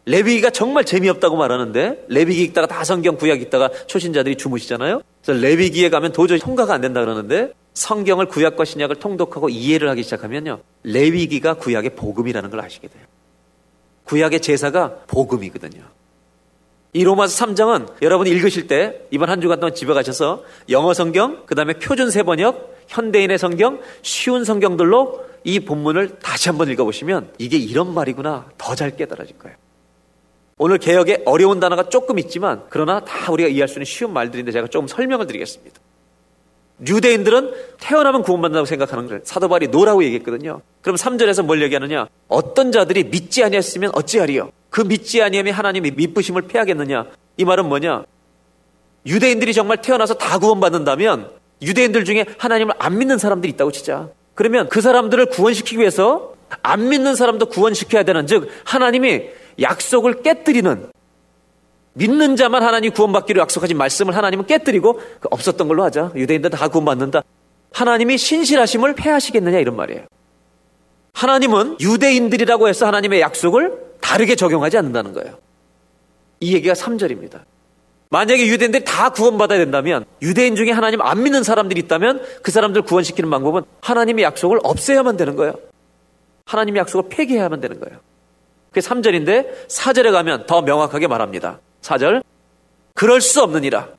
레위기가 0.05 0.49
정말 0.49 0.85
재미없다고 0.85 1.37
말하는데 1.37 2.05
레위기 2.07 2.41
읽다가 2.43 2.65
다 2.65 2.83
성경 2.83 3.17
구약 3.17 3.41
읽다가 3.41 3.69
초신자들이 3.85 4.37
주무시잖아요. 4.37 5.01
그래서 5.23 5.39
레위기에 5.39 5.89
가면 5.89 6.13
도저히 6.13 6.39
통과가 6.39 6.73
안 6.73 6.81
된다 6.81 7.01
그러는데 7.01 7.53
성경을 7.75 8.25
구약과 8.25 8.65
신약을 8.65 8.95
통독하고 8.95 9.49
이해를 9.49 9.87
하기 9.89 10.01
시작하면요. 10.01 10.61
레위기가 10.83 11.53
구약의 11.53 11.91
복음이라는 11.95 12.49
걸 12.49 12.59
아시게 12.61 12.87
돼요. 12.87 13.03
구약의 14.05 14.41
제사가 14.41 15.01
복음이거든요. 15.05 15.83
이 16.93 17.03
로마서 17.03 17.45
3장은 17.45 18.01
여러분이 18.01 18.29
읽으실 18.31 18.67
때 18.67 19.01
이번 19.11 19.29
한 19.29 19.41
주간 19.41 19.59
동안 19.59 19.75
집에 19.75 19.93
가셔서 19.93 20.43
영어 20.69 20.93
성경, 20.93 21.43
그 21.45 21.53
다음에 21.53 21.73
표준 21.73 22.09
새번역, 22.09 22.77
현대인의 22.87 23.37
성경, 23.37 23.79
쉬운 24.01 24.43
성경들로 24.43 25.25
이 25.43 25.59
본문을 25.59 26.19
다시 26.19 26.49
한번 26.49 26.69
읽어보시면 26.69 27.33
이게 27.37 27.57
이런 27.57 27.93
말이구나 27.93 28.49
더 28.57 28.75
잘 28.75 28.95
깨달아질 28.95 29.37
거예요. 29.37 29.55
오늘 30.57 30.77
개역에 30.77 31.23
어려운 31.25 31.59
단어가 31.59 31.87
조금 31.87 32.19
있지만 32.19 32.63
그러나 32.69 32.99
다 32.99 33.31
우리가 33.31 33.47
이해할 33.49 33.67
수 33.69 33.75
있는 33.75 33.85
쉬운 33.85 34.11
말들인데 34.11 34.51
제가 34.51 34.67
조금 34.67 34.87
설명을 34.87 35.27
드리겠습니다. 35.27 35.78
유대인들은 36.87 37.51
태어나면 37.79 38.23
구원받는다고 38.23 38.65
생각하는 38.65 39.07
거예요. 39.07 39.21
사도 39.23 39.47
바울이 39.49 39.67
no라고 39.67 40.03
얘기했거든요. 40.03 40.61
그럼 40.81 40.95
3절에서 40.95 41.43
뭘 41.43 41.61
얘기하느냐? 41.61 42.07
어떤 42.27 42.71
자들이 42.71 43.05
믿지 43.05 43.43
아니했으면 43.43 43.91
어찌하리요? 43.93 44.51
그 44.69 44.81
믿지 44.81 45.21
아니함이 45.21 45.51
하나님이 45.51 45.91
미쁘심을 45.91 46.43
폐하겠느냐? 46.43 47.07
이 47.37 47.45
말은 47.45 47.67
뭐냐? 47.67 48.03
유대인들이 49.05 49.53
정말 49.53 49.81
태어나서 49.81 50.15
다 50.15 50.39
구원받는다면 50.39 51.31
유대인들 51.61 52.05
중에 52.05 52.25
하나님을 52.37 52.75
안 52.79 52.97
믿는 52.97 53.17
사람들이 53.17 53.51
있다고 53.53 53.71
치자. 53.71 54.09
그러면 54.35 54.69
그 54.69 54.81
사람들을 54.81 55.27
구원시키기 55.27 55.79
위해서 55.79 56.33
안 56.63 56.89
믿는 56.89 57.15
사람도 57.15 57.47
구원시켜야 57.47 58.03
되는 58.03 58.25
즉 58.25 58.49
하나님이 58.63 59.23
약속을 59.61 60.21
깨뜨리는 60.21 60.89
믿는 61.99 62.37
자만 62.37 62.63
하나님 62.63 62.91
구원받기로 62.93 63.41
약속하신 63.41 63.77
말씀을 63.77 64.15
하나님은 64.15 64.45
깨뜨리고 64.45 64.93
그 64.93 65.27
없었던 65.29 65.67
걸로 65.67 65.83
하자. 65.83 66.11
유대인들 66.15 66.49
다 66.49 66.69
구원받는다. 66.69 67.21
하나님이 67.73 68.17
신실하심을 68.17 68.95
패하시겠느냐 68.95 69.59
이런 69.59 69.75
말이에요. 69.75 70.05
하나님은 71.13 71.77
유대인들이라고 71.81 72.69
해서 72.69 72.87
하나님의 72.87 73.19
약속을 73.19 73.77
다르게 73.99 74.35
적용하지 74.35 74.77
않는다는 74.77 75.13
거예요. 75.13 75.37
이 76.39 76.53
얘기가 76.53 76.73
3절입니다. 76.73 77.41
만약에 78.11 78.47
유대인들이 78.47 78.85
다 78.85 79.09
구원받아야 79.09 79.59
된다면 79.59 80.05
유대인 80.21 80.55
중에 80.55 80.71
하나님 80.71 81.01
안 81.01 81.21
믿는 81.21 81.43
사람들이 81.43 81.81
있다면 81.81 82.23
그 82.41 82.49
사람들 82.49 82.83
구원시키는 82.83 83.29
방법은 83.29 83.63
하나님의 83.81 84.23
약속을 84.23 84.59
없애야만 84.63 85.17
되는 85.17 85.35
거예요. 85.35 85.53
하나님의 86.45 86.79
약속을 86.79 87.09
폐기해야만 87.09 87.59
되는 87.59 87.79
거예요. 87.81 87.99
그게 88.69 88.79
3절인데 88.79 89.67
4절에 89.67 90.11
가면 90.13 90.45
더 90.45 90.61
명확하게 90.61 91.07
말합니다. 91.07 91.59
4절 91.81 92.23
그럴 92.93 93.21
수 93.21 93.41
없느니라. 93.41 93.89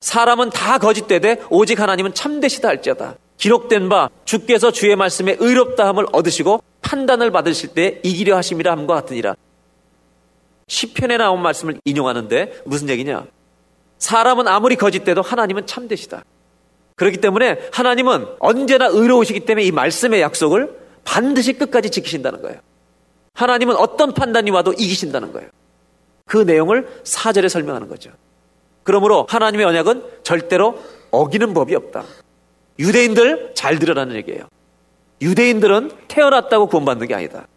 사람은 0.00 0.50
다 0.50 0.78
거짓되되 0.78 1.42
오직 1.50 1.80
하나님은 1.80 2.14
참되시다 2.14 2.68
할지어다. 2.68 3.16
기록된 3.36 3.88
바 3.88 4.08
주께서 4.24 4.70
주의 4.70 4.94
말씀에 4.96 5.36
의롭다함을 5.38 6.06
얻으시고 6.12 6.62
판단을 6.80 7.30
받으실 7.30 7.70
때 7.70 8.00
이기려 8.02 8.36
하심이라 8.36 8.70
함과 8.72 8.94
같으니라. 8.94 9.34
시편에 10.68 11.16
나온 11.16 11.42
말씀을 11.42 11.80
인용하는데 11.84 12.62
무슨 12.64 12.88
얘기냐? 12.88 13.26
사람은 13.98 14.46
아무리 14.48 14.76
거짓돼도 14.76 15.22
하나님은 15.22 15.66
참되시다. 15.66 16.24
그렇기 16.96 17.18
때문에 17.18 17.58
하나님은 17.72 18.26
언제나 18.38 18.86
의로우시기 18.86 19.40
때문에 19.40 19.64
이 19.64 19.72
말씀의 19.72 20.20
약속을 20.20 20.78
반드시 21.04 21.54
끝까지 21.54 21.90
지키신다는 21.90 22.42
거예요. 22.42 22.60
하나님은 23.34 23.76
어떤 23.76 24.12
판단이 24.12 24.50
와도 24.50 24.72
이기신다는 24.72 25.32
거예요. 25.32 25.48
그 26.30 26.38
내용을 26.38 26.88
사절에 27.02 27.48
설명하는 27.48 27.88
거죠. 27.88 28.12
그러므로 28.84 29.26
하나님의 29.28 29.66
언약은 29.66 30.04
절대로 30.22 30.80
어기는 31.10 31.52
법이 31.52 31.74
없다. 31.74 32.04
유대인들 32.78 33.50
잘 33.54 33.80
들으라는 33.80 34.14
얘기예요. 34.14 34.44
유대인들은 35.20 35.90
태어났다고 36.06 36.68
구원받는 36.68 37.08
게 37.08 37.14
아니다. 37.16 37.48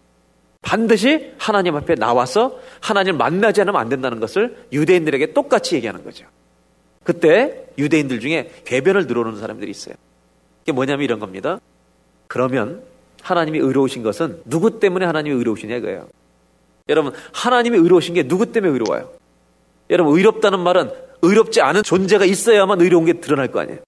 반드시 0.63 1.33
하나님 1.37 1.75
앞에 1.75 1.93
나와서 1.93 2.59
하나님을 2.81 3.19
만나지 3.19 3.61
않으면 3.61 3.79
안 3.79 3.89
된다는 3.89 4.19
것을 4.19 4.65
유대인들에게 4.71 5.33
똑같이 5.33 5.75
얘기하는 5.75 6.03
거죠. 6.03 6.25
그때 7.03 7.67
유대인들 7.77 8.21
중에 8.21 8.49
궤변을 8.65 9.05
늘어놓는 9.05 9.39
사람들이 9.39 9.69
있어요. 9.69 9.93
이게 10.63 10.71
뭐냐면 10.71 11.03
이런 11.03 11.19
겁니다. 11.19 11.59
그러면 12.25 12.81
하나님이 13.21 13.59
의로우신 13.59 14.01
것은 14.01 14.41
누구 14.45 14.79
때문에 14.79 15.05
하나님이 15.05 15.35
의로우시냐 15.35 15.75
이거예요. 15.75 16.07
여러분, 16.89 17.13
하나님이 17.31 17.77
의로우신 17.77 18.13
게 18.13 18.27
누구 18.27 18.51
때문에 18.51 18.73
의로워요? 18.73 19.09
여러분, 19.89 20.17
의롭다는 20.17 20.59
말은 20.59 20.91
의롭지 21.21 21.61
않은 21.61 21.83
존재가 21.83 22.25
있어야만 22.25 22.81
의로운 22.81 23.05
게 23.05 23.13
드러날 23.13 23.49
거 23.51 23.61
아니에요. 23.61 23.79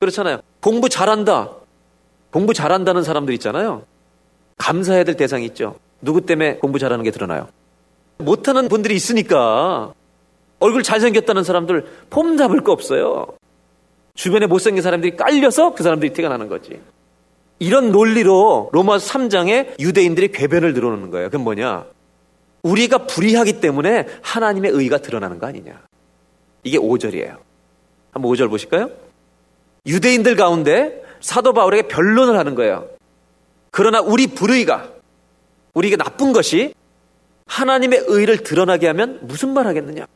그렇잖아요. 0.00 0.40
공부 0.60 0.88
잘한다. 0.88 1.50
공부 2.30 2.54
잘한다는 2.54 3.02
사람들 3.02 3.34
있잖아요. 3.34 3.82
감사해야 4.56 5.04
될 5.04 5.16
대상이 5.16 5.44
있죠. 5.46 5.76
누구 6.00 6.22
때문에 6.22 6.56
공부 6.56 6.78
잘하는 6.78 7.04
게 7.04 7.10
드러나요? 7.10 7.48
못하는 8.18 8.68
분들이 8.68 8.94
있으니까 8.94 9.92
얼굴 10.60 10.82
잘생겼다는 10.82 11.44
사람들 11.44 11.84
폼 12.08 12.38
잡을 12.38 12.62
거 12.62 12.72
없어요. 12.72 13.26
주변에 14.14 14.46
못생긴 14.46 14.82
사람들이 14.82 15.16
깔려서 15.16 15.74
그 15.74 15.82
사람들이 15.82 16.12
티가 16.14 16.28
나는 16.28 16.48
거지. 16.48 16.80
이런 17.58 17.92
논리로 17.92 18.70
로마 18.72 18.96
3장에 18.96 19.78
유대인들이 19.78 20.32
궤변을 20.32 20.72
들어놓는 20.72 21.10
거예요. 21.10 21.28
그건 21.28 21.44
뭐냐? 21.44 21.84
우리가 22.64 23.06
불의하기 23.06 23.60
때문에 23.60 24.06
하나님의 24.22 24.72
의가 24.72 24.98
드러나는 24.98 25.38
거 25.38 25.46
아니냐. 25.46 25.82
이게 26.64 26.78
5절이에요. 26.78 27.36
한번 28.10 28.32
5절 28.32 28.48
보실까요? 28.48 28.90
유대인들 29.86 30.34
가운데 30.34 31.02
사도 31.20 31.52
바울에게 31.52 31.88
변론을 31.88 32.38
하는 32.38 32.54
거예요. 32.54 32.88
그러나 33.70 34.00
우리 34.00 34.28
불의가, 34.28 34.88
우리가 35.74 35.96
나쁜 35.96 36.32
것이 36.32 36.74
하나님의 37.46 38.04
의를 38.06 38.38
드러나게 38.38 38.86
하면 38.88 39.18
무슨 39.22 39.52
말 39.52 39.66
하겠느냐? 39.66 40.06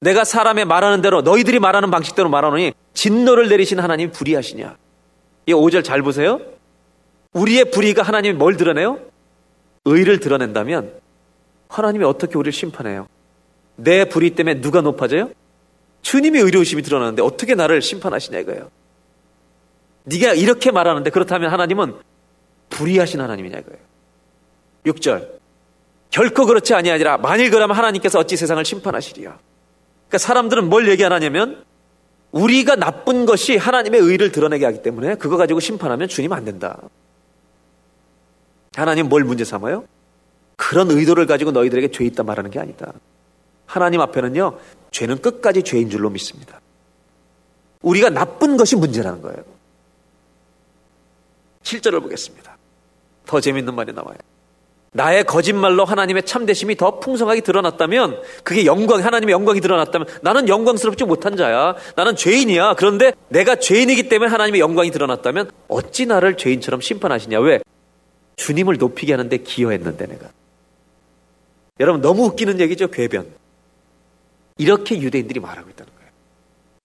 내가 0.00 0.24
사람의 0.24 0.66
말하는 0.66 1.00
대로 1.00 1.22
너희들이 1.22 1.58
말하는 1.58 1.90
방식대로 1.90 2.28
말하노니 2.28 2.74
진노를 2.92 3.48
내리신 3.48 3.80
하나님 3.80 4.12
불의하시냐? 4.12 4.76
이 5.46 5.52
5절 5.54 5.82
잘 5.82 6.02
보세요. 6.02 6.40
우리의 7.32 7.70
불의가 7.70 8.02
하나님이 8.02 8.36
뭘 8.36 8.56
드러내요? 8.58 8.98
의를 9.86 10.20
드러낸다면 10.20 10.92
하나님이 11.68 12.04
어떻게 12.04 12.36
우리를 12.36 12.52
심판해요? 12.52 13.06
내 13.76 14.04
불의 14.06 14.30
때문에 14.30 14.60
누가 14.60 14.80
높아져요? 14.80 15.30
주님의 16.02 16.42
의로우심이 16.42 16.82
드러나는데 16.82 17.22
어떻게 17.22 17.54
나를 17.54 17.82
심판하시냐 17.82 18.38
이거예요. 18.40 18.70
네가 20.04 20.34
이렇게 20.34 20.70
말하는데 20.70 21.10
그렇다면 21.10 21.52
하나님은 21.52 21.96
불의하신 22.70 23.20
하나님이냐 23.20 23.58
이거예요. 23.58 23.78
6절 24.86 25.38
결코 26.10 26.46
그렇지 26.46 26.74
아니하니라 26.74 27.18
만일 27.18 27.50
그러면 27.50 27.76
하나님께서 27.76 28.18
어찌 28.18 28.36
세상을 28.36 28.64
심판하시리야. 28.64 29.38
그러니까 30.08 30.18
사람들은 30.18 30.68
뭘 30.68 30.88
얘기하냐면 30.88 31.64
우리가 32.32 32.76
나쁜 32.76 33.26
것이 33.26 33.56
하나님의 33.56 34.00
의를 34.00 34.32
드러내게 34.32 34.64
하기 34.64 34.82
때문에 34.82 35.16
그거 35.16 35.36
가지고 35.36 35.60
심판하면 35.60 36.08
주님 36.08 36.32
안 36.32 36.44
된다. 36.44 36.78
하나님 38.74 39.08
뭘 39.08 39.24
문제 39.24 39.44
삼아요? 39.44 39.84
그런 40.58 40.90
의도를 40.90 41.26
가지고 41.26 41.52
너희들에게 41.52 41.92
죄 41.92 42.04
있다 42.04 42.24
말하는 42.24 42.50
게 42.50 42.58
아니다. 42.58 42.92
하나님 43.64 44.00
앞에는요, 44.00 44.58
죄는 44.90 45.22
끝까지 45.22 45.62
죄인 45.62 45.88
줄로 45.88 46.10
믿습니다. 46.10 46.60
우리가 47.80 48.10
나쁜 48.10 48.56
것이 48.56 48.74
문제라는 48.74 49.22
거예요. 49.22 49.38
7절을 51.62 52.02
보겠습니다. 52.02 52.58
더 53.24 53.40
재밌는 53.40 53.74
말이 53.74 53.92
나와요. 53.92 54.16
나의 54.92 55.24
거짓말로 55.24 55.84
하나님의 55.84 56.24
참되심이 56.24 56.76
더 56.76 56.98
풍성하게 56.98 57.42
드러났다면 57.42 58.20
그게 58.42 58.64
영광, 58.66 59.04
하나님의 59.04 59.32
영광이 59.34 59.60
드러났다면 59.60 60.08
나는 60.22 60.48
영광스럽지 60.48 61.04
못한 61.04 61.36
자야. 61.36 61.76
나는 61.94 62.16
죄인이야. 62.16 62.74
그런데 62.74 63.12
내가 63.28 63.54
죄인이기 63.56 64.08
때문에 64.08 64.28
하나님의 64.30 64.60
영광이 64.60 64.90
드러났다면 64.90 65.50
어찌 65.68 66.06
나를 66.06 66.36
죄인처럼 66.36 66.80
심판하시냐? 66.80 67.38
왜? 67.38 67.60
주님을 68.36 68.78
높이게 68.78 69.12
하는데 69.12 69.36
기여했는데 69.36 70.06
내가. 70.06 70.30
여러분 71.80 72.00
너무 72.00 72.24
웃기는 72.24 72.60
얘기죠. 72.60 72.90
궤변. 72.90 73.26
이렇게 74.56 75.00
유대인들이 75.00 75.40
말하고 75.40 75.70
있다는 75.70 75.92
거예요. 75.94 76.10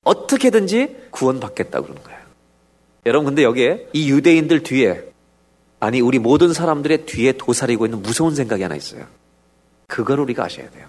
어떻게든지 0.03 1.08
구원받겠다고 1.12 1.86
그러는 1.86 2.03
거예요. 2.03 2.19
여러분 3.06 3.25
근데 3.25 3.43
여기에 3.43 3.89
이 3.93 4.10
유대인들 4.10 4.63
뒤에 4.63 5.03
아니 5.79 5.99
우리 5.99 6.19
모든 6.19 6.53
사람들의 6.53 7.06
뒤에 7.06 7.34
도사리고 7.34 7.86
있는 7.86 8.01
무서운 8.01 8.36
생각이 8.36 8.63
하나 8.63 8.75
있어요. 8.75 9.06
그걸 9.88 10.19
우리가 10.19 10.45
아셔야 10.45 10.69
돼요. 10.69 10.88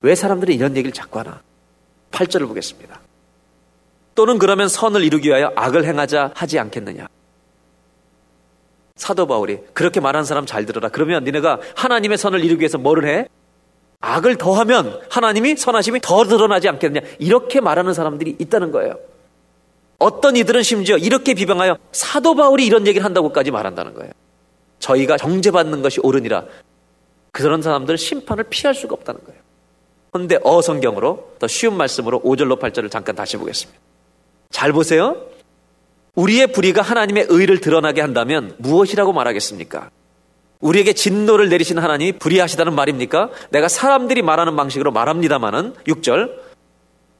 왜 0.00 0.14
사람들이 0.14 0.54
이런 0.54 0.76
얘기를 0.76 0.92
자꾸 0.92 1.18
하나? 1.18 1.42
8절을 2.12 2.46
보겠습니다. 2.48 3.00
또는 4.14 4.38
그러면 4.38 4.68
선을 4.68 5.02
이루기 5.02 5.28
위하여 5.28 5.52
악을 5.56 5.84
행하자 5.84 6.32
하지 6.34 6.58
않겠느냐? 6.58 7.08
사도 8.96 9.26
바울이 9.26 9.58
그렇게 9.72 10.00
말하는 10.00 10.24
사람 10.24 10.46
잘 10.46 10.66
들어라. 10.66 10.88
그러면 10.88 11.24
니네가 11.24 11.60
하나님의 11.74 12.16
선을 12.16 12.44
이루기 12.44 12.60
위해서 12.60 12.78
뭐를 12.78 13.08
해? 13.08 13.28
악을 14.00 14.36
더하면 14.36 15.00
하나님이 15.10 15.56
선하심이 15.56 16.00
더 16.00 16.24
드러나지 16.24 16.68
않겠느냐? 16.68 17.06
이렇게 17.18 17.60
말하는 17.60 17.92
사람들이 17.92 18.36
있다는 18.38 18.70
거예요. 18.70 18.98
어떤 19.98 20.36
이들은 20.36 20.62
심지어 20.62 20.96
이렇게 20.96 21.34
비방하여 21.34 21.78
사도 21.92 22.34
바울이 22.34 22.66
이런 22.66 22.86
얘기를 22.86 23.04
한다고까지 23.04 23.50
말한다는 23.50 23.94
거예요. 23.94 24.12
저희가 24.78 25.16
정죄받는 25.16 25.82
것이 25.82 26.00
옳으니라. 26.00 26.44
그런 27.32 27.62
사람들은 27.62 27.96
심판을 27.96 28.44
피할 28.44 28.74
수가 28.74 28.94
없다는 28.94 29.20
거예요. 29.24 29.40
그런데 30.12 30.38
어성경으로 30.44 31.36
더 31.40 31.46
쉬운 31.48 31.76
말씀으로 31.76 32.20
5절로 32.20 32.60
8절을 32.60 32.90
잠깐 32.90 33.16
다시 33.16 33.36
보겠습니다. 33.36 33.80
잘 34.50 34.72
보세요. 34.72 35.16
우리의 36.14 36.48
불의가 36.48 36.82
하나님의 36.82 37.26
의를 37.28 37.60
드러나게 37.60 38.00
한다면 38.00 38.54
무엇이라고 38.58 39.12
말하겠습니까? 39.12 39.90
우리에게 40.60 40.92
진노를 40.92 41.48
내리신 41.48 41.78
하나님이 41.78 42.12
불의하시다는 42.12 42.74
말입니까? 42.74 43.30
내가 43.50 43.68
사람들이 43.68 44.22
말하는 44.22 44.56
방식으로 44.56 44.92
말합니다마는 44.92 45.74
6절 45.86 46.30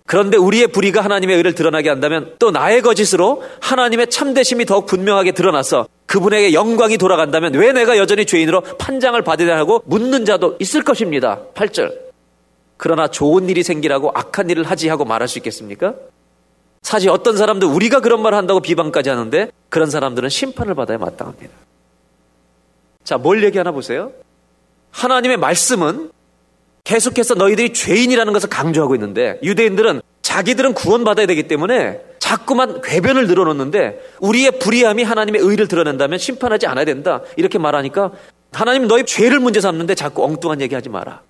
그런데 0.06 0.36
우리의 0.36 0.68
불의가 0.68 1.00
하나님의 1.00 1.36
의를 1.36 1.54
드러나게 1.54 1.88
한다면 1.88 2.34
또 2.38 2.50
나의 2.50 2.82
거짓으로 2.82 3.42
하나님의 3.60 4.10
참되심이 4.10 4.66
더욱 4.66 4.86
분명하게 4.86 5.32
드러나서 5.32 5.88
그분에게 6.06 6.52
영광이 6.52 6.98
돌아간다면 6.98 7.54
왜 7.54 7.72
내가 7.72 7.96
여전히 7.96 8.26
죄인으로 8.26 8.60
판장을 8.78 9.20
받으려 9.22 9.56
하고 9.56 9.82
묻는 9.86 10.24
자도 10.24 10.56
있을 10.60 10.82
것입니다. 10.82 11.40
8절. 11.54 12.04
그러나 12.76 13.08
좋은 13.08 13.48
일이 13.48 13.62
생기라고 13.62 14.10
악한 14.14 14.50
일을 14.50 14.64
하지 14.64 14.88
하고 14.88 15.04
말할 15.04 15.26
수 15.26 15.38
있겠습니까? 15.38 15.94
사실 16.84 17.08
어떤 17.08 17.36
사람들 17.36 17.66
우리가 17.66 18.00
그런 18.00 18.20
말을 18.22 18.36
한다고 18.36 18.60
비방까지 18.60 19.08
하는데 19.08 19.50
그런 19.70 19.90
사람들은 19.90 20.28
심판을 20.28 20.74
받아야 20.74 20.98
마땅합니다. 20.98 21.50
자, 23.02 23.16
뭘 23.16 23.42
얘기하나 23.42 23.72
보세요. 23.72 24.12
하나님의 24.90 25.38
말씀은 25.38 26.10
계속해서 26.84 27.34
너희들이 27.34 27.72
죄인이라는 27.72 28.32
것을 28.34 28.50
강조하고 28.50 28.94
있는데 28.96 29.40
유대인들은 29.42 30.02
자기들은 30.20 30.74
구원받아야 30.74 31.26
되기 31.26 31.48
때문에 31.48 32.02
자꾸만 32.18 32.82
궤변을 32.82 33.28
늘어놓는데 33.28 34.00
우리의 34.20 34.58
불의함이 34.58 35.04
하나님의 35.04 35.40
의를 35.40 35.68
드러낸다면 35.68 36.18
심판하지 36.18 36.66
않아야 36.66 36.84
된다. 36.84 37.22
이렇게 37.36 37.58
말하니까 37.58 38.12
하나님 38.52 38.86
너희 38.88 39.06
죄를 39.06 39.40
문제 39.40 39.60
삼는데 39.62 39.94
자꾸 39.94 40.22
엉뚱한 40.24 40.60
얘기하지 40.60 40.90
마라. 40.90 41.22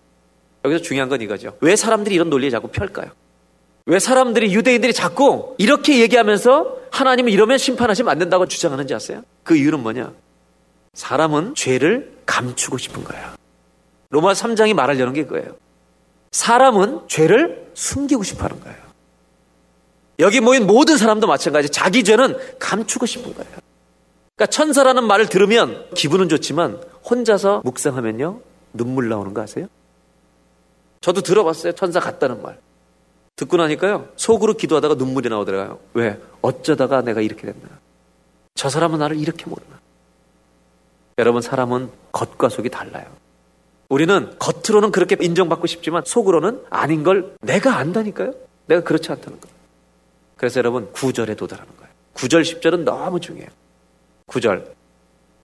여기서 0.64 0.83
중요한 0.83 1.09
건 1.09 1.21
이거죠. 1.21 1.57
왜 1.61 1.77
사람들이 1.77 2.17
이런 2.17 2.29
논리에 2.29 2.51
자꾸 2.51 2.69
펼까요? 2.69 3.11
왜 3.87 3.99
사람들이 3.99 4.55
유대인들이 4.55 4.92
자꾸 4.94 5.55
이렇게 5.59 6.01
얘기하면서 6.01 6.79
하나님은 6.90 7.31
이러면 7.33 7.59
심판하시면 7.59 8.11
안 8.11 8.18
된다고 8.18 8.47
주장하는지 8.47 8.94
아세요? 8.94 9.23
그 9.42 9.57
이유는 9.57 9.83
뭐냐? 9.83 10.12
사람은 10.94 11.55
죄를 11.55 12.14
감추고 12.25 12.79
싶은 12.79 13.05
거야. 13.05 13.35
로마 14.11 14.33
3장이 14.33 14.73
말하려는 14.75 15.12
게 15.12 15.25
그거예요. 15.25 15.57
사람은 16.31 17.09
죄를 17.09 17.70
숨기고 17.75 18.23
싶어 18.23 18.44
하는 18.44 18.61
거예요. 18.61 18.77
여기 20.20 20.40
모인 20.40 20.66
모든 20.66 20.97
사람도 20.97 21.27
마찬가지. 21.27 21.68
자기 21.68 22.05
죄는 22.05 22.38
감추고 22.59 23.05
싶은 23.05 23.35
거예요. 23.35 23.51
그러니까 24.37 24.47
천사라는 24.51 25.05
말을 25.05 25.29
들으면 25.29 25.88
기분은 25.94 26.29
좋지만 26.29 26.81
혼자서 27.09 27.62
묵상하면요. 27.64 28.40
눈물 28.73 29.09
나오는 29.09 29.35
거 29.35 29.42
아세요? 29.42 29.66
저도 31.01 31.20
들어봤어요. 31.20 31.73
천사 31.73 32.01
같다는 32.01 32.40
말. 32.42 32.59
듣고 33.37 33.57
나니까요. 33.57 34.09
속으로 34.16 34.55
기도하다가 34.55 34.94
눈물이 34.94 35.29
나오더라고요. 35.29 35.79
왜? 35.94 36.20
어쩌다가 36.40 37.03
내가 37.03 37.20
이렇게 37.20 37.42
됐나. 37.47 37.68
저 38.55 38.68
사람은 38.68 38.99
나를 39.01 39.18
이렇게 39.18 39.47
모르나. 39.47 39.81
여러분, 41.18 41.42
사람은 41.42 41.90
겉과 42.12 42.49
속이 42.49 42.68
달라요. 42.70 43.07
우리는 43.88 44.35
겉으로는 44.38 44.92
그렇게 44.92 45.16
인정받고 45.20 45.66
싶지만 45.66 46.03
속으로는 46.07 46.62
아닌 46.70 47.03
걸 47.03 47.35
내가 47.40 47.77
안다니까요. 47.77 48.35
내가 48.66 48.83
그렇지 48.83 49.11
않다는 49.12 49.40
거예요. 49.40 49.55
그래서 50.37 50.59
여러분, 50.59 50.90
구절에 50.92 51.35
도달하는 51.35 51.70
거예요. 51.77 51.92
구절 52.12 52.42
10절은 52.42 52.85
너무 52.85 53.20
중요해요. 53.20 53.49
구절. 54.27 54.73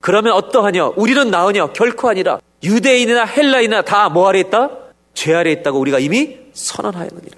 그러면 0.01 0.33
어떠하냐? 0.33 0.93
우리는 0.97 1.31
나으냐? 1.31 1.73
결코 1.73 2.09
아니라 2.09 2.41
유대인이나 2.63 3.25
헬라인이나 3.25 3.83
다 3.83 4.09
뭐 4.09 4.29
아래 4.29 4.41
있다? 4.41 4.71
죄 5.15 5.35
아래 5.35 5.51
있다고 5.53 5.79
우리가 5.79 5.99
이미 5.99 6.39
선언하였느니라. 6.53 7.37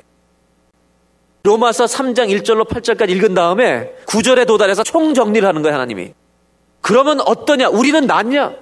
로마서 1.43 1.87
3장 1.87 2.29
1절로 2.43 2.69
8절까지 2.69 3.11
읽은 3.11 3.35
다음에 3.35 3.93
9절에 4.07 4.47
도달해서 4.47 4.85
총정리를 4.85 5.47
하는 5.47 5.63
거예요, 5.63 5.75
하나님이. 5.75 6.15
그러면 6.81 7.21
어떠냐? 7.21 7.69
우리는 7.69 8.07
낫냐? 8.07 8.55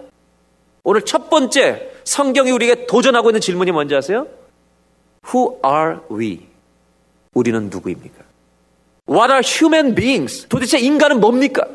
오늘 0.82 1.02
첫 1.04 1.28
번째 1.28 1.90
성경이 2.04 2.50
우리에게 2.50 2.86
도전하고 2.86 3.30
있는 3.30 3.40
질문이 3.40 3.72
뭔지 3.72 3.94
아세요? 3.94 4.26
Who 5.26 5.60
are 5.64 5.98
we? 6.10 6.46
우리는 7.34 7.68
누구입니까? 7.68 8.24
What 9.08 9.30
are 9.32 9.42
human 9.44 9.94
beings? 9.94 10.48
도대체 10.48 10.78
인간은 10.78 11.20
뭡니까? 11.20 11.66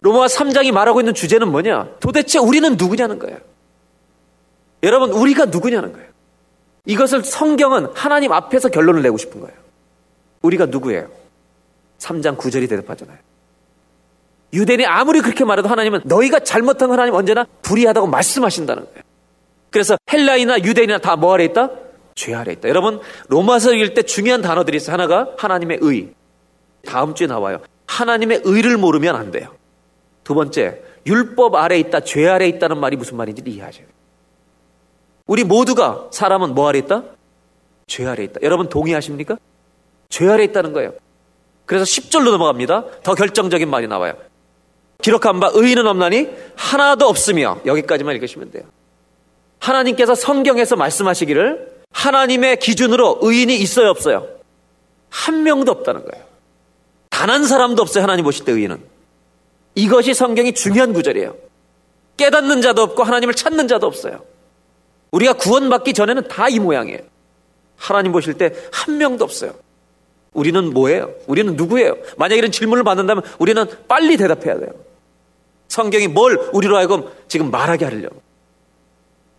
로마 0.00 0.26
3장이 0.26 0.72
말하고 0.72 1.00
있는 1.00 1.14
주제는 1.14 1.50
뭐냐? 1.50 1.96
도대체 2.00 2.38
우리는 2.38 2.76
누구냐는 2.76 3.18
거예요. 3.18 3.38
여러분, 4.82 5.10
우리가 5.10 5.46
누구냐는 5.46 5.92
거예요. 5.92 6.08
이것을 6.86 7.22
성경은 7.22 7.88
하나님 7.94 8.32
앞에서 8.32 8.68
결론을 8.68 9.02
내고 9.02 9.16
싶은 9.16 9.40
거예요. 9.40 9.62
우리가 10.42 10.66
누구예요? 10.66 11.08
3장 11.98 12.36
9절이 12.36 12.68
대답하잖아요. 12.68 13.18
유대인이 14.52 14.84
아무리 14.84 15.20
그렇게 15.20 15.44
말해도 15.44 15.68
하나님은 15.68 16.02
너희가 16.04 16.40
잘못한 16.40 16.88
건 16.88 16.98
하나님 16.98 17.14
언제나 17.14 17.46
불의하다고 17.62 18.06
말씀하신다는 18.08 18.84
거예요. 18.84 19.00
그래서 19.70 19.96
헬라이나 20.12 20.58
유대인이나 20.62 20.98
다 20.98 21.16
뭐 21.16 21.32
아래 21.32 21.44
있다? 21.44 21.70
죄 22.14 22.34
아래 22.34 22.52
있다. 22.52 22.68
여러분 22.68 23.00
로마서 23.28 23.72
읽을 23.72 23.94
때 23.94 24.02
중요한 24.02 24.42
단어들이 24.42 24.76
있어요. 24.76 24.92
하나가 24.92 25.30
하나님의 25.38 25.78
의. 25.80 26.12
다음 26.84 27.14
주에 27.14 27.26
나와요. 27.26 27.60
하나님의 27.86 28.42
의를 28.44 28.76
모르면 28.76 29.16
안 29.16 29.30
돼요. 29.30 29.54
두 30.24 30.34
번째 30.34 30.82
율법 31.06 31.54
아래 31.54 31.78
있다, 31.78 32.00
죄 32.00 32.28
아래 32.28 32.46
있다는 32.48 32.78
말이 32.78 32.96
무슨 32.96 33.16
말인지 33.16 33.42
이해하셔야 33.46 33.84
돼요. 33.86 33.94
우리 35.26 35.44
모두가 35.44 36.08
사람은 36.12 36.54
뭐 36.54 36.68
아래 36.68 36.78
있다? 36.80 37.04
죄 37.86 38.06
아래 38.06 38.24
있다. 38.24 38.40
여러분 38.42 38.68
동의하십니까? 38.68 39.38
죄 40.12 40.28
아래 40.28 40.44
있다는 40.44 40.72
거예요. 40.74 40.92
그래서 41.64 41.84
10절로 41.84 42.30
넘어갑니다. 42.32 43.00
더 43.02 43.14
결정적인 43.14 43.68
말이 43.68 43.88
나와요. 43.88 44.12
기록한 45.00 45.40
바 45.40 45.50
의인은 45.54 45.86
없나니 45.86 46.28
하나도 46.54 47.06
없으며 47.08 47.60
여기까지만 47.64 48.14
읽으시면 48.16 48.50
돼요. 48.50 48.64
하나님께서 49.58 50.14
성경에서 50.14 50.76
말씀하시기를 50.76 51.82
하나님의 51.92 52.58
기준으로 52.58 53.20
의인이 53.22 53.56
있어요 53.56 53.88
없어요? 53.88 54.28
한 55.08 55.42
명도 55.44 55.72
없다는 55.72 56.04
거예요. 56.04 56.24
단 57.10 57.30
한 57.30 57.44
사람도 57.44 57.80
없어요 57.82 58.02
하나님 58.02 58.24
보실 58.24 58.44
때 58.44 58.52
의인은. 58.52 58.82
이것이 59.76 60.12
성경이 60.12 60.52
중요한 60.52 60.92
구절이에요. 60.92 61.36
깨닫는 62.18 62.60
자도 62.60 62.82
없고 62.82 63.02
하나님을 63.04 63.34
찾는 63.34 63.68
자도 63.68 63.86
없어요. 63.86 64.24
우리가 65.12 65.34
구원받기 65.34 65.94
전에는 65.94 66.28
다 66.28 66.48
이 66.48 66.58
모양이에요. 66.58 67.00
하나님 67.76 68.12
보실 68.12 68.34
때 68.34 68.52
한 68.72 68.98
명도 68.98 69.24
없어요. 69.24 69.54
우리는 70.32 70.70
뭐예요? 70.72 71.10
우리는 71.26 71.56
누구예요? 71.56 71.96
만약 72.16 72.36
이런 72.36 72.50
질문을 72.50 72.84
받는다면 72.84 73.22
우리는 73.38 73.64
빨리 73.88 74.16
대답해야 74.16 74.58
돼요. 74.58 74.70
성경이 75.68 76.08
뭘 76.08 76.50
우리로 76.52 76.76
하여금 76.76 77.04
지금 77.28 77.50
말하게 77.50 77.84
하려고. 77.86 78.20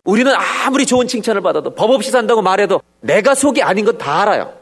우리는 0.04 0.32
아무리 0.36 0.86
좋은 0.86 1.08
칭찬을 1.08 1.42
받아도 1.42 1.74
법 1.74 1.92
없이 1.92 2.12
산다고 2.12 2.42
말해도 2.42 2.82
내가 3.02 3.36
속이 3.36 3.62
아닌 3.64 3.86
건 3.86 3.98
다 3.98 4.22
알아요. 4.22 4.54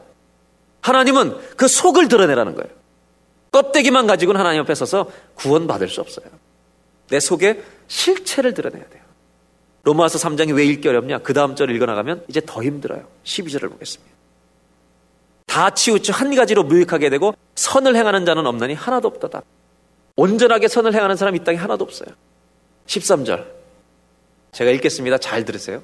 하나님은 0.82 1.36
그 1.56 1.68
속을 1.68 2.08
드러내라는 2.08 2.54
거예요. 2.54 2.70
껍데기만 3.50 4.06
가지고는 4.06 4.40
하나님 4.40 4.62
앞에 4.62 4.74
서서 4.74 5.10
구원받을 5.34 5.88
수 5.88 6.00
없어요. 6.00 6.26
내 7.08 7.20
속에 7.20 7.62
실체를 7.88 8.54
드러내야 8.54 8.84
돼요. 8.88 9.02
로마서 9.84 10.18
3장이 10.18 10.54
왜 10.56 10.64
읽기 10.64 10.88
어렵냐? 10.88 11.18
그 11.18 11.34
다음 11.34 11.56
절을 11.56 11.74
읽어나가면 11.74 12.24
이제 12.28 12.40
더 12.44 12.62
힘들어요. 12.62 13.04
12절을 13.24 13.70
보겠습니다. 13.70 14.11
다 15.52 15.68
치우쳐 15.68 16.14
한 16.14 16.34
가지로 16.34 16.62
무익하게 16.62 17.10
되고 17.10 17.34
선을 17.56 17.94
행하는 17.94 18.24
자는 18.24 18.46
없나니 18.46 18.72
하나도 18.72 19.06
없다다. 19.08 19.42
온전하게 20.16 20.66
선을 20.66 20.94
행하는 20.94 21.14
사람 21.16 21.36
이 21.36 21.44
땅에 21.44 21.58
하나도 21.58 21.84
없어요. 21.84 22.08
13절. 22.86 23.44
제가 24.52 24.70
읽겠습니다. 24.70 25.18
잘 25.18 25.44
들으세요. 25.44 25.82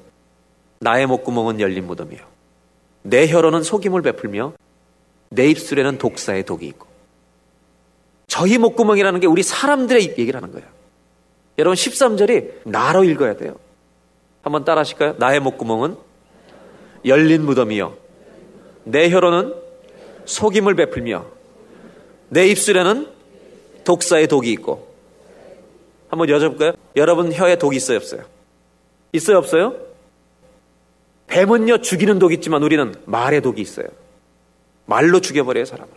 나의 0.79 1.05
목구멍은 1.05 1.59
열린 1.59 1.85
무덤이요. 1.85 2.19
내 3.03 3.27
혀로는 3.27 3.61
속임을 3.61 4.01
베풀며 4.01 4.53
내 5.29 5.47
입술에는 5.51 5.99
독사의 5.99 6.45
독이 6.45 6.65
있고. 6.65 6.87
저희 8.25 8.57
목구멍이라는 8.57 9.19
게 9.19 9.27
우리 9.27 9.43
사람들의 9.43 10.17
얘기를 10.17 10.35
하는 10.35 10.51
거예요. 10.51 10.67
여러분 11.59 11.75
13절이 11.75 12.67
나로 12.67 13.03
읽어야 13.03 13.37
돼요. 13.37 13.55
한번 14.41 14.65
따라 14.65 14.79
하실까요? 14.79 15.13
나의 15.19 15.39
목구멍은 15.41 15.95
열린 17.05 17.45
무덤이요. 17.45 18.08
내 18.83 19.09
혀로는 19.09 19.53
속임을 20.25 20.75
베풀며 20.75 21.25
내 22.29 22.47
입술에는 22.47 23.07
독사의 23.83 24.27
독이 24.27 24.51
있고 24.53 24.87
한번 26.09 26.27
여쭤볼까요? 26.27 26.75
여러분 26.95 27.31
혀에 27.31 27.57
독이 27.57 27.77
있어요 27.77 27.97
없어요? 27.97 28.23
있어요 29.11 29.37
없어요? 29.37 29.75
뱀은요 31.27 31.79
죽이는 31.79 32.19
독이 32.19 32.35
있지만 32.35 32.63
우리는 32.63 32.93
말의 33.05 33.41
독이 33.41 33.61
있어요. 33.61 33.87
말로 34.85 35.21
죽여버려요 35.21 35.65
사람을. 35.65 35.93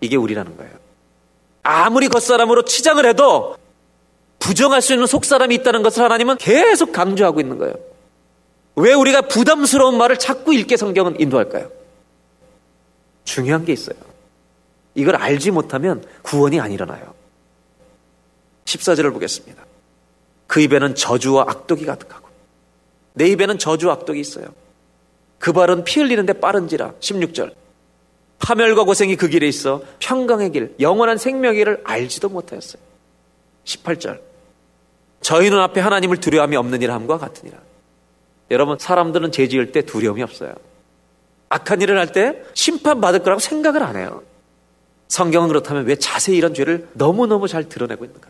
이게 0.00 0.16
우리라는 0.16 0.56
거예요. 0.56 0.72
아무리 1.62 2.08
겉사람으로 2.08 2.64
치장을 2.64 3.04
해도 3.06 3.56
부정할 4.40 4.82
수 4.82 4.92
있는 4.92 5.06
속사람이 5.06 5.54
있다는 5.56 5.84
것을 5.84 6.02
하나님은 6.02 6.38
계속 6.38 6.90
강조하고 6.90 7.40
있는 7.40 7.58
거예요. 7.58 7.74
왜 8.74 8.92
우리가 8.92 9.22
부담스러운 9.22 9.96
말을 9.96 10.18
자꾸 10.18 10.52
읽게 10.52 10.76
성경은 10.76 11.20
인도할까요? 11.20 11.70
중요한 13.24 13.64
게 13.64 13.72
있어요. 13.72 13.96
이걸 14.94 15.16
알지 15.16 15.50
못하면 15.50 16.04
구원이 16.22 16.60
안 16.60 16.72
일어나요. 16.72 17.14
14절을 18.64 19.12
보겠습니다. 19.12 19.64
그 20.46 20.60
입에는 20.60 20.94
저주와 20.94 21.44
악독이 21.48 21.84
가득하고 21.86 22.28
내 23.14 23.28
입에는 23.28 23.58
저주와 23.58 23.94
악독이 23.94 24.20
있어요. 24.20 24.46
그 25.38 25.52
발은 25.52 25.84
피 25.84 26.00
흘리는데 26.00 26.34
빠른지라 26.34 26.92
16절 27.00 27.54
파멸과 28.38 28.84
고생이 28.84 29.16
그 29.16 29.28
길에 29.28 29.46
있어 29.48 29.82
평강의 29.98 30.52
길 30.52 30.74
영원한 30.80 31.16
생명의 31.16 31.58
길을 31.58 31.80
알지도 31.84 32.28
못하였어요. 32.28 32.82
18절 33.64 34.20
저희 35.20 35.50
눈앞에 35.50 35.80
하나님을 35.80 36.18
두려움이 36.18 36.56
없는 36.56 36.82
일함과 36.82 37.18
같으니라. 37.18 37.58
여러분 38.50 38.76
사람들은 38.78 39.32
죄 39.32 39.48
지을 39.48 39.72
때 39.72 39.82
두려움이 39.82 40.22
없어요. 40.22 40.54
악한 41.52 41.82
일을 41.82 41.98
할 41.98 42.12
때 42.12 42.42
심판받을 42.54 43.20
거라고 43.20 43.38
생각을 43.38 43.82
안 43.82 43.96
해요. 43.96 44.22
성경은 45.08 45.48
그렇다면 45.48 45.84
왜 45.84 45.96
자세히 45.96 46.38
이런 46.38 46.54
죄를 46.54 46.88
너무너무 46.94 47.46
잘 47.46 47.68
드러내고 47.68 48.06
있는가? 48.06 48.28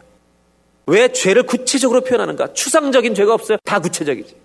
왜 0.86 1.12
죄를 1.12 1.44
구체적으로 1.44 2.00
표현하는가? 2.00 2.52
추상적인 2.52 3.14
죄가 3.14 3.32
없어요. 3.32 3.58
다 3.64 3.78
구체적이지. 3.78 4.36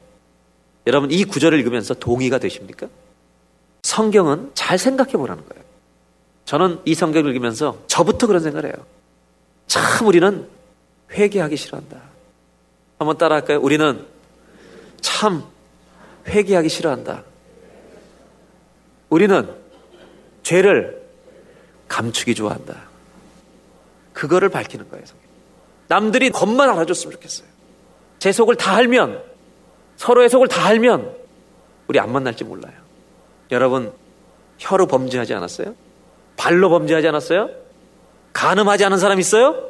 여러분 0.86 1.10
이 1.12 1.24
구절을 1.24 1.58
읽으면서 1.58 1.96
동의가 1.96 2.38
되십니까? 2.38 2.88
성경은 3.82 4.52
잘 4.54 4.78
생각해 4.78 5.13
보라는 5.13 5.44
거예요. 5.50 5.63
저는 6.46 6.80
이 6.86 6.94
성경을 6.94 7.32
읽으면서 7.32 7.80
저부터 7.88 8.28
그런 8.28 8.44
생각을 8.44 8.66
해요. 8.70 8.86
참 9.66 10.06
우리는 10.06 10.48
회개하기 11.12 11.58
싫어한다. 11.58 12.00
한번 13.00 13.18
따라 13.18 13.36
할까요? 13.36 13.60
우리는 13.60 14.06
참 15.02 15.44
회개하기 16.28 16.70
싫어한다. 16.70 17.24
우리는 19.10 19.50
죄를 20.43 21.02
감추기 21.88 22.36
좋아한다. 22.36 22.88
그거를 24.13 24.50
밝히는 24.50 24.89
거예요. 24.89 25.06
남들이 25.88 26.30
겉만 26.30 26.70
알아줬으면 26.70 27.13
좋겠어요. 27.13 27.48
제 28.20 28.32
속을 28.32 28.56
다 28.56 28.76
알면 28.76 29.22
서로의 29.96 30.30
속을 30.30 30.48
다 30.48 30.65
알면 30.65 31.15
우리 31.88 32.00
안 32.00 32.12
만날지 32.12 32.43
몰라요. 32.43 32.74
여러분 33.52 33.93
혀로 34.58 34.88
범죄하지 34.88 35.34
않았어요? 35.34 35.76
발로 36.36 36.70
범죄하지 36.70 37.08
않았어요? 37.08 37.50
가늠하지 38.34 38.86
않은 38.86 38.98
사람 38.98 39.20
있어요? 39.20 39.70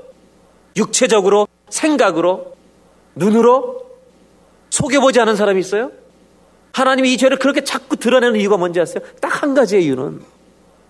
육체적으로 0.76 1.48
생각으로 1.70 2.56
눈으로 3.16 3.86
속여보지 4.70 5.20
않은 5.22 5.36
사람이 5.36 5.60
있어요? 5.60 5.92
하나님이 6.78 7.14
이 7.14 7.18
죄를 7.18 7.38
그렇게 7.40 7.64
자꾸 7.64 7.96
드러내는 7.98 8.40
이유가 8.40 8.58
뭔지 8.58 8.80
아세요? 8.80 9.04
딱 9.22 9.38
한 9.44 9.54
가지의 9.54 9.86
이유는 9.86 10.22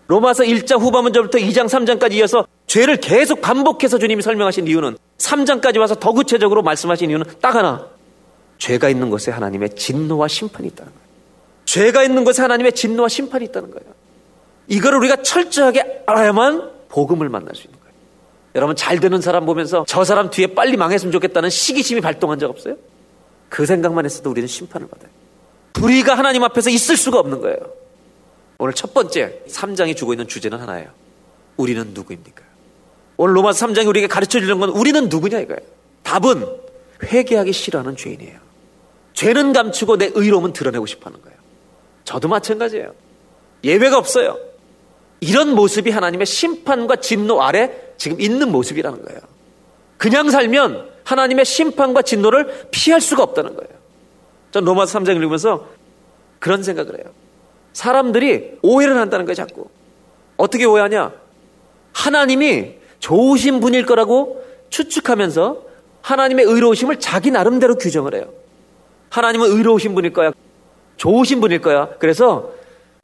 로마서 0.08 0.44
1장 0.44 0.80
후반문절부터 0.80 1.38
2장 1.40 1.66
3장까지 1.68 2.14
이어서 2.14 2.48
죄를 2.66 2.98
계속 2.98 3.42
반복해서 3.42 3.98
주님이 4.00 4.22
설명하신 4.22 4.68
이유는 4.68 4.98
3장까지 5.18 5.80
와서 5.80 5.96
더 5.96 6.14
구체적으로 6.14 6.62
말씀하신 6.64 7.10
이유는 7.10 7.26
딱 7.42 7.56
하나. 7.56 7.88
죄가 8.58 8.90
있는 8.90 9.10
곳에 9.10 9.32
하나님의 9.32 9.76
진노와 9.76 10.28
심판이 10.30 10.68
있다는 10.70 10.92
거예요. 10.94 11.08
죄가 11.66 12.04
있는 12.04 12.24
곳에 12.24 12.42
하나님의 12.42 12.72
진노와 12.74 13.10
심판이 13.10 13.46
있다는 13.46 13.72
거예요. 13.72 13.94
이거를 14.68 14.98
우리가 15.00 15.18
철저하게 15.24 16.04
알아야만 16.06 16.72
복음을 16.90 17.28
만날 17.30 17.54
수 17.56 17.64
있는 17.64 17.78
거예요. 17.80 17.94
여러분 18.56 18.76
잘 18.76 19.00
되는 19.00 19.20
사람 19.22 19.46
보면서 19.46 19.84
저 19.88 20.04
사람 20.06 20.30
뒤에 20.30 20.48
빨리 20.48 20.78
망했으면 20.78 21.12
좋겠다는 21.12 21.50
시기심이 21.50 22.00
발동한 22.02 22.40
적 22.40 22.50
없어요? 22.50 22.76
그 23.50 23.66
생각만 23.66 24.06
했어도 24.06 24.30
우리는 24.30 24.48
심판을 24.48 24.88
받아요. 24.88 25.10
불의가 25.80 26.18
하나님 26.18 26.44
앞에서 26.44 26.70
있을 26.70 26.98
수가 26.98 27.20
없는 27.20 27.42
거예요. 27.42 27.58
오늘 28.58 28.74
첫 28.74 28.94
번째 28.94 29.42
3장이 29.48 29.96
주고 29.96 30.14
있는 30.14 30.28
주제는 30.28 30.60
하나예요. 30.60 30.90
우리는 31.56 31.92
누구입니까? 31.94 32.44
오늘 33.18 33.36
로마서 33.36 33.68
3장이 33.68 33.88
우리에게 33.88 34.08
가르쳐 34.08 34.40
주는 34.40 34.60
건 34.60 34.70
우리는 34.70 35.10
누구냐 35.10 35.40
이거예요. 35.40 35.60
답은 36.04 36.46
회개하기 37.04 37.54
싫어하는 37.54 37.96
죄인이에요. 37.96 38.40
죄는 39.14 39.54
감추고 39.54 39.98
내 39.98 40.12
의로움은 40.14 40.54
드러내고 40.54 40.86
싶어 40.86 41.10
하는 41.10 41.22
거예요. 41.22 41.38
저도 42.04 42.28
마찬가지예요. 42.28 42.94
예외가 43.64 43.98
없어요. 43.98 44.38
이런 45.20 45.56
모습이 45.56 45.90
하나님의 45.90 46.26
심판과 46.26 46.98
진노 46.98 47.42
아래 47.42 47.72
지금 47.98 48.22
있는 48.22 48.52
모습이라는 48.52 49.04
거예요. 49.04 49.20
그냥 49.98 50.30
살면 50.30 50.90
하나님의 51.04 51.46
심판과 51.46 52.04
진노를 52.04 52.68
피할 52.72 53.02
수가 53.02 53.24
없다는 53.24 53.56
거예요. 53.56 53.77
전 54.52 54.64
로마서 54.66 55.00
3장 55.00 55.16
읽으면서 55.16 55.68
그런 56.40 56.64
생각을 56.64 57.00
해요. 57.00 57.06
사람들이 57.74 58.58
오해를 58.62 58.98
한다는 58.98 59.26
거예요, 59.26 59.36
자꾸. 59.36 59.68
어떻게 60.38 60.66
오해하냐? 60.66 61.14
하나님이 61.94 62.76
좋으신 63.00 63.60
분일 63.60 63.86
거라고 63.86 64.44
추측하면서 64.70 65.64
하나님의 66.02 66.46
의로우심을 66.46 67.00
자기 67.00 67.32
나름대로 67.32 67.76
규정을 67.76 68.16
해요. 68.16 68.30
하나님은 69.10 69.50
의로우신 69.52 69.94
분일 69.96 70.14
거야. 70.14 70.32
좋으신 70.98 71.42
분일 71.42 71.62
거야. 71.62 71.90
그래서 72.00 72.52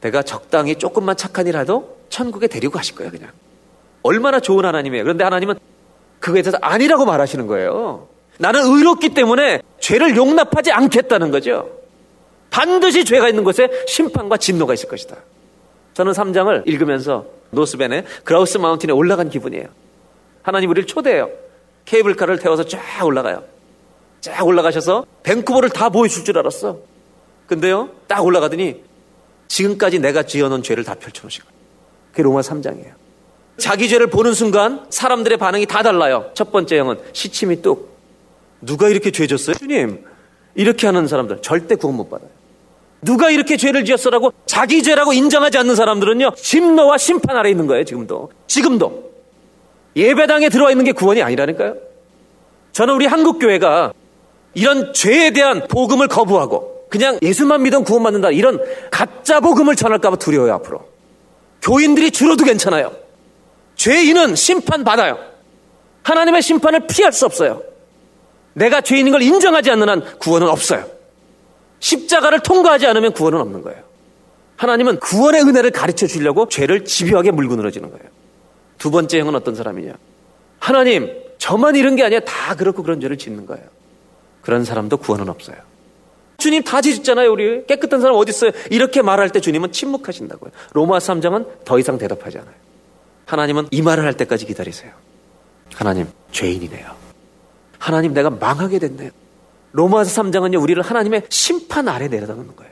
내가 0.02 0.22
적당히 0.22 0.76
조금만 0.76 1.16
착한 1.16 1.48
일 1.48 1.58
하도 1.58 1.98
천국에 2.10 2.48
데리고 2.48 2.74
가실 2.74 2.96
거야, 2.96 3.10
그냥. 3.10 3.30
얼마나 4.04 4.40
좋은 4.40 4.66
하나님이에요. 4.66 5.04
그런데 5.04 5.24
하나님은 5.24 5.56
그거에 6.20 6.42
대해서 6.42 6.58
아니라고 6.62 7.06
말하시는 7.06 7.48
거예요. 7.48 8.08
나는 8.40 8.62
의롭기 8.64 9.10
때문에 9.10 9.62
죄를 9.80 10.16
용납하지 10.16 10.72
않겠다는 10.72 11.32
거죠. 11.32 11.70
반드시 12.50 13.06
죄가 13.06 13.30
있는 13.30 13.44
곳에 13.44 13.68
심판과 13.88 14.38
진노가 14.38 14.74
있을 14.74 14.90
것이다. 14.90 15.16
저는 15.94 16.14
3장을 16.14 16.68
읽으면서 16.68 17.26
노스벤의 17.52 18.06
그라우스 18.24 18.58
마운틴에 18.58 18.94
올라간 18.94 19.30
기분이에요. 19.30 19.68
하나님 20.42 20.70
우리를 20.70 20.88
초대해요. 20.88 21.30
케이블카를 21.86 22.40
태워서 22.40 22.64
쫙 22.66 22.80
올라가요. 23.04 23.44
쫙 24.22 24.46
올라가셔서 24.46 25.06
밴쿠버를 25.24 25.70
다 25.70 25.90
보여줄 25.90 26.24
줄 26.24 26.38
알았어. 26.38 26.80
근데요, 27.48 27.90
딱 28.08 28.24
올라가더니 28.24 28.84
지금까지 29.48 30.00
내가 30.00 30.24
지어놓은 30.24 30.64
죄를 30.64 30.84
다 30.84 30.96
펼쳐놓으신 30.96 31.44
거예요. 31.44 31.54
그게 32.12 32.24
로마 32.24 32.42
3장이에요. 32.42 32.94
자기 33.58 33.88
죄를 33.88 34.08
보는 34.08 34.34
순간 34.34 34.86
사람들의 34.90 35.38
반응이 35.38 35.66
다 35.66 35.84
달라요. 35.84 36.32
첫 36.34 36.52
번째 36.52 36.80
형은 36.80 37.00
시침이 37.14 37.62
뚝. 37.62 37.93
누가 38.66 38.90
이렇게 38.90 39.12
죄 39.12 39.28
졌어요? 39.28 39.56
주님, 39.56 40.04
이렇게 40.56 40.88
하는 40.88 41.08
사람들 41.08 41.42
절대 41.42 41.76
구원 41.76 41.98
못 41.98 42.10
받아요. 42.10 42.30
누가 43.02 43.30
이렇게 43.30 43.58
죄를 43.58 43.84
지었어라고 43.84 44.32
자기 44.46 44.82
죄라고 44.82 45.14
인정하지 45.14 45.58
않는 45.58 45.76
사람들은요, 45.76 46.32
심노와 46.38 46.98
심판 46.98 47.36
아래 47.36 47.50
있는 47.50 47.68
거예요, 47.68 47.84
지금도. 47.84 48.32
지금도. 48.48 49.12
예배당에 49.96 50.50
들어와 50.50 50.72
있는 50.72 50.86
게 50.86 50.92
구원이 50.92 51.22
아니라니까요. 51.22 51.76
저는 52.72 52.96
우리 52.96 53.06
한국교회가 53.06 53.94
이런 54.54 54.94
죄에 54.94 55.32
대한 55.32 55.68
복음을 55.68 56.08
거부하고 56.08 56.88
그냥 56.90 57.20
예수만 57.22 57.62
믿으면 57.64 57.84
구원받는다 57.84 58.32
이런 58.32 58.60
가짜 58.90 59.40
복음을 59.40 59.76
전할까봐 59.76 60.16
두려워요, 60.16 60.54
앞으로. 60.54 60.88
교인들이 61.62 62.12
줄어도 62.12 62.46
괜찮아요. 62.46 62.94
죄인은 63.76 64.36
심판받아요. 64.36 65.18
하나님의 66.04 66.42
심판을 66.42 66.88
피할 66.88 67.12
수 67.12 67.26
없어요. 67.26 67.62
내가 68.54 68.82
죄인인 68.82 69.12
걸 69.12 69.22
인정하지 69.22 69.72
않는 69.72 69.90
한 69.90 70.18
구원은 70.20 70.48
없어요. 70.48 70.86
십자가를 71.80 72.40
통과하지 72.42 72.88
않으면 72.88 73.14
구원은 73.14 73.40
없는 73.40 73.62
거예요. 73.62 73.84
하나님은 74.58 75.00
구원의 75.00 75.42
은혜를 75.42 75.72
가르쳐 75.72 76.08
주려고 76.08 76.48
죄를 76.48 76.86
집요하게 76.86 77.32
물고 77.32 77.56
늘어지는 77.56 77.90
거예요. 77.90 78.06
두 78.78 78.92
번째 78.92 79.20
형은 79.20 79.36
어떤 79.36 79.56
사람이냐? 79.56 79.94
하나님, 80.60 81.12
저만 81.38 81.76
이런 81.76 81.96
게 81.96 82.04
아니라 82.04 82.22
다 82.22 82.56
그렇고 82.56 82.84
그런 82.84 83.02
죄를 83.02 83.18
짓는 83.18 83.46
거예요. 83.46 83.66
그런 84.42 84.64
사람도 84.64 84.98
구원은 84.98 85.30
없어요. 85.30 85.58
주님 86.38 86.64
다 86.64 86.82
짓잖아요, 86.82 87.32
우리. 87.32 87.66
깨끗한 87.66 88.02
사람 88.02 88.16
어디 88.16 88.30
있어요? 88.32 88.52
이렇게 88.70 89.02
말할 89.02 89.30
때 89.30 89.40
주님은 89.40 89.72
침묵하신다고요. 89.72 90.52
로마 90.74 90.98
3장은 91.00 91.66
더 91.66 91.80
이상 91.80 91.98
대답하지 91.98 92.38
않아요. 92.40 92.56
하나님은 93.26 93.68
이 93.72 93.82
말을 93.82 94.04
할 94.06 94.16
때까지 94.16 94.46
기다리세요. 94.46 94.92
하나님, 95.74 96.08
죄인이네요. 96.32 97.03
하나님, 97.84 98.14
내가 98.14 98.30
망하게 98.30 98.80
됐네요. 98.80 99.12
로마서 99.74 100.22
3장은요, 100.24 100.62
우리를 100.62 100.82
하나님의 100.82 101.24
심판 101.28 101.90
아래 101.90 102.08
내려다 102.08 102.34
놓는 102.34 102.56
거예요. 102.56 102.72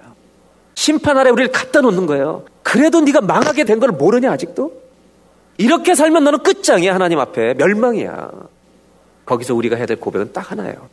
심판 0.74 1.18
아래 1.18 1.30
우리를 1.30 1.52
갖다 1.52 1.82
놓는 1.82 2.06
거예요. 2.06 2.46
그래도 2.64 3.02
네가 3.02 3.20
망하게 3.20 3.66
된 3.66 3.82
걸 3.82 3.92
모르냐 3.92 4.32
아직도? 4.32 4.72
이렇게 5.58 5.96
살면 5.96 6.24
너는 6.24 6.40
끝장이야 6.44 6.94
하나님 6.94 7.20
앞에 7.20 7.56
멸망이야. 7.56 8.32
거기서 9.26 9.54
우리가 9.54 9.76
해야 9.76 9.86
될 9.86 10.00
고백은 10.00 10.32
딱 10.32 10.50
하나예요. 10.50 10.88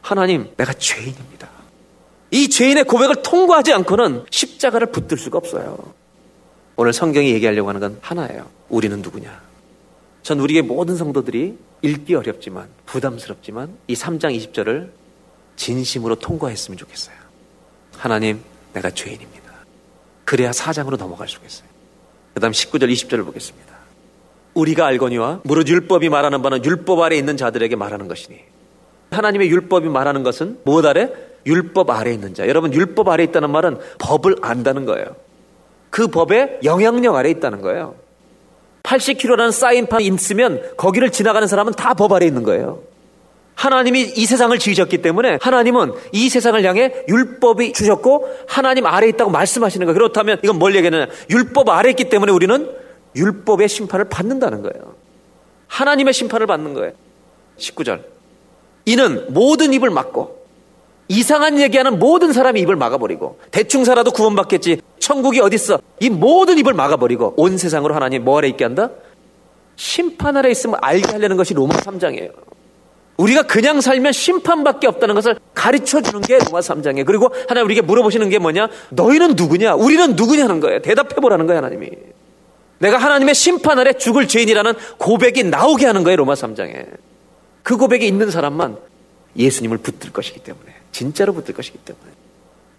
하나님, 0.00 0.50
내가 0.56 0.72
죄인입니다. 0.72 1.48
이 2.32 2.48
죄인의 2.48 2.84
고백을 2.84 3.16
통과하지 3.22 3.72
않고는 3.74 4.24
십자가를 4.28 4.88
붙들 4.88 5.18
수가 5.18 5.38
없어요. 5.38 5.78
오늘 6.74 6.92
성경이 6.92 7.30
얘기하려고 7.30 7.68
하는 7.68 7.80
건 7.80 7.98
하나예요. 8.00 8.46
우리는 8.68 9.00
누구냐? 9.02 9.51
전 10.22 10.40
우리의 10.40 10.62
모든 10.62 10.96
성도들이 10.96 11.58
읽기 11.82 12.14
어렵지만 12.14 12.68
부담스럽지만 12.86 13.76
이 13.88 13.94
3장 13.94 14.36
20절을 14.36 14.90
진심으로 15.56 16.14
통과했으면 16.16 16.78
좋겠어요. 16.78 17.16
하나님, 17.96 18.40
내가 18.72 18.90
죄인입니다. 18.90 19.52
그래야 20.24 20.50
4장으로 20.50 20.96
넘어갈 20.96 21.28
수가 21.28 21.46
있어요. 21.46 21.68
그 22.34 22.40
다음 22.40 22.52
19절, 22.52 22.90
20절을 22.90 23.24
보겠습니다. 23.26 23.72
우리가 24.54 24.86
알거니와 24.86 25.40
무릇 25.44 25.68
율법이 25.68 26.08
말하는 26.08 26.42
바는 26.42 26.64
율법 26.64 27.00
아래 27.00 27.16
있는 27.16 27.36
자들에게 27.36 27.74
말하는 27.76 28.08
것이니 28.08 28.38
하나님의 29.10 29.50
율법이 29.50 29.88
말하는 29.88 30.22
것은 30.22 30.60
무엇 30.64 30.84
아래? 30.86 31.10
율법 31.44 31.90
아래 31.90 32.12
있는 32.12 32.34
자. 32.34 32.46
여러분 32.48 32.72
율법 32.72 33.08
아래 33.08 33.24
있다는 33.24 33.50
말은 33.50 33.78
법을 33.98 34.36
안다는 34.42 34.84
거예요. 34.84 35.16
그 35.90 36.06
법의 36.08 36.60
영향력 36.64 37.16
아래 37.16 37.30
있다는 37.30 37.60
거예요. 37.60 37.96
80kg라는 38.82 39.52
사인판 39.52 40.00
있으면 40.02 40.62
거기를 40.76 41.10
지나가는 41.10 41.46
사람은 41.46 41.72
다 41.74 41.94
법 41.94 42.12
아래 42.12 42.26
있는 42.26 42.42
거예요. 42.42 42.82
하나님이 43.54 44.00
이 44.16 44.26
세상을 44.26 44.58
지으셨기 44.58 45.02
때문에 45.02 45.38
하나님은 45.40 45.92
이 46.12 46.28
세상을 46.28 46.64
향해 46.64 47.04
율법이 47.08 47.74
주셨고 47.74 48.28
하나님 48.48 48.86
아래 48.86 49.08
있다고 49.08 49.30
말씀하시는 49.30 49.86
거예요. 49.86 49.94
그렇다면 49.94 50.38
이건 50.42 50.58
뭘 50.58 50.74
얘기하느냐? 50.74 51.06
율법 51.30 51.68
아래 51.68 51.90
있기 51.90 52.08
때문에 52.08 52.32
우리는 52.32 52.70
율법의 53.14 53.68
심판을 53.68 54.06
받는다는 54.08 54.62
거예요. 54.62 54.94
하나님의 55.68 56.12
심판을 56.14 56.46
받는 56.46 56.74
거예요. 56.74 56.92
19절. 57.58 58.02
이는 58.86 59.26
모든 59.32 59.72
입을 59.74 59.90
막고 59.90 60.41
이상한 61.12 61.60
얘기하는 61.60 61.98
모든 61.98 62.32
사람이 62.32 62.58
입을 62.62 62.74
막아버리고 62.74 63.38
대충 63.50 63.84
살아도 63.84 64.12
구원받겠지. 64.12 64.80
천국이 64.98 65.40
어딨어? 65.40 65.78
이 66.00 66.08
모든 66.08 66.56
입을 66.56 66.72
막아버리고 66.72 67.34
온 67.36 67.58
세상으로 67.58 67.94
하나님 67.94 68.24
뭐 68.24 68.38
아래 68.38 68.48
있게 68.48 68.64
한다? 68.64 68.88
심판 69.76 70.38
아래 70.38 70.50
있으면 70.50 70.78
알게 70.80 71.12
하려는 71.12 71.36
것이 71.36 71.52
로마 71.52 71.76
3장이에요. 71.76 72.32
우리가 73.18 73.42
그냥 73.42 73.82
살면 73.82 74.12
심판밖에 74.12 74.86
없다는 74.86 75.14
것을 75.14 75.38
가르쳐 75.52 76.00
주는 76.00 76.22
게 76.22 76.38
로마 76.38 76.60
3장이에요. 76.60 77.04
그리고 77.04 77.28
하나님 77.46 77.66
우리에게 77.66 77.82
물어보시는 77.82 78.30
게 78.30 78.38
뭐냐? 78.38 78.68
너희는 78.88 79.34
누구냐? 79.36 79.74
우리는 79.74 80.16
누구냐는 80.16 80.60
거예요. 80.60 80.80
대답해 80.80 81.16
보라는 81.16 81.46
거예요 81.46 81.58
하나님이. 81.58 81.90
내가 82.78 82.96
하나님의 82.96 83.34
심판 83.34 83.78
아래 83.78 83.92
죽을 83.92 84.26
죄인이라는 84.26 84.72
고백이 84.96 85.44
나오게 85.44 85.84
하는 85.84 86.04
거예요 86.04 86.16
로마 86.16 86.32
3장에. 86.32 86.86
그 87.62 87.76
고백이 87.76 88.06
있는 88.06 88.30
사람만 88.30 88.78
예수님을 89.36 89.76
붙들 89.76 90.10
것이기 90.10 90.40
때문에 90.40 90.81
진짜로 90.92 91.32
붙들 91.32 91.54
것이기 91.54 91.78
때문에. 91.78 92.06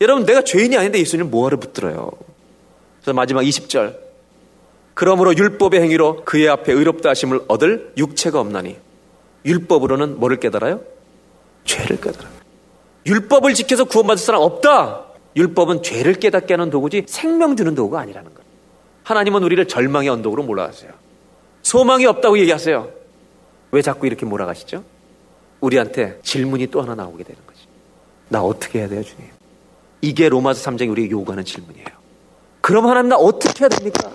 여러분 0.01 0.25
내가 0.25 0.43
죄인이 0.43 0.77
아닌데 0.77 0.99
예수님을 0.99 1.29
뭐하러 1.29 1.57
붙들어요? 1.57 2.11
그래서 3.01 3.13
마지막 3.13 3.41
20절. 3.41 3.97
그러므로 4.93 5.35
율법의 5.35 5.81
행위로 5.81 6.23
그의 6.23 6.47
앞에 6.49 6.71
의롭다 6.71 7.09
하심을 7.09 7.41
얻을 7.47 7.93
육체가 7.97 8.39
없나니 8.39 8.77
율법으로는 9.45 10.19
뭐를 10.19 10.39
깨달아요? 10.39 10.81
죄를 11.65 11.99
깨달아요. 11.99 12.31
율법을 13.05 13.53
지켜서 13.53 13.83
구원받을 13.85 14.23
사람 14.23 14.41
없다! 14.41 15.05
율법은 15.35 15.83
죄를 15.83 16.13
깨닫게 16.13 16.53
하는 16.53 16.69
도구지 16.69 17.05
생명 17.07 17.55
주는 17.55 17.73
도구가 17.75 17.99
아니라는 17.99 18.33
거예요. 18.33 18.43
하나님은 19.03 19.43
우리를 19.43 19.67
절망의 19.67 20.09
언덕으로 20.09 20.43
몰아가세요. 20.43 20.91
소망이 21.63 22.05
없다고 22.05 22.37
얘기하세요. 22.39 22.89
왜 23.71 23.81
자꾸 23.81 24.05
이렇게 24.05 24.25
몰아가시죠? 24.25 24.83
우리한테 25.59 26.19
질문이 26.23 26.67
또 26.67 26.81
하나 26.81 26.93
나오게 26.93 27.23
되는 27.23 27.41
거지. 27.47 27.52
나 28.29 28.41
어떻게 28.41 28.79
해야 28.79 28.87
돼요, 28.87 29.03
주님? 29.03 29.25
이게 30.01 30.29
로마서 30.29 30.69
3장이 30.71 30.89
우리에게 30.89 31.11
요구하는 31.11 31.45
질문이에요. 31.45 31.87
그럼 32.61 32.87
하나님 32.87 33.09
나 33.09 33.15
어떻게 33.17 33.61
해야 33.61 33.69
됩니까? 33.69 34.11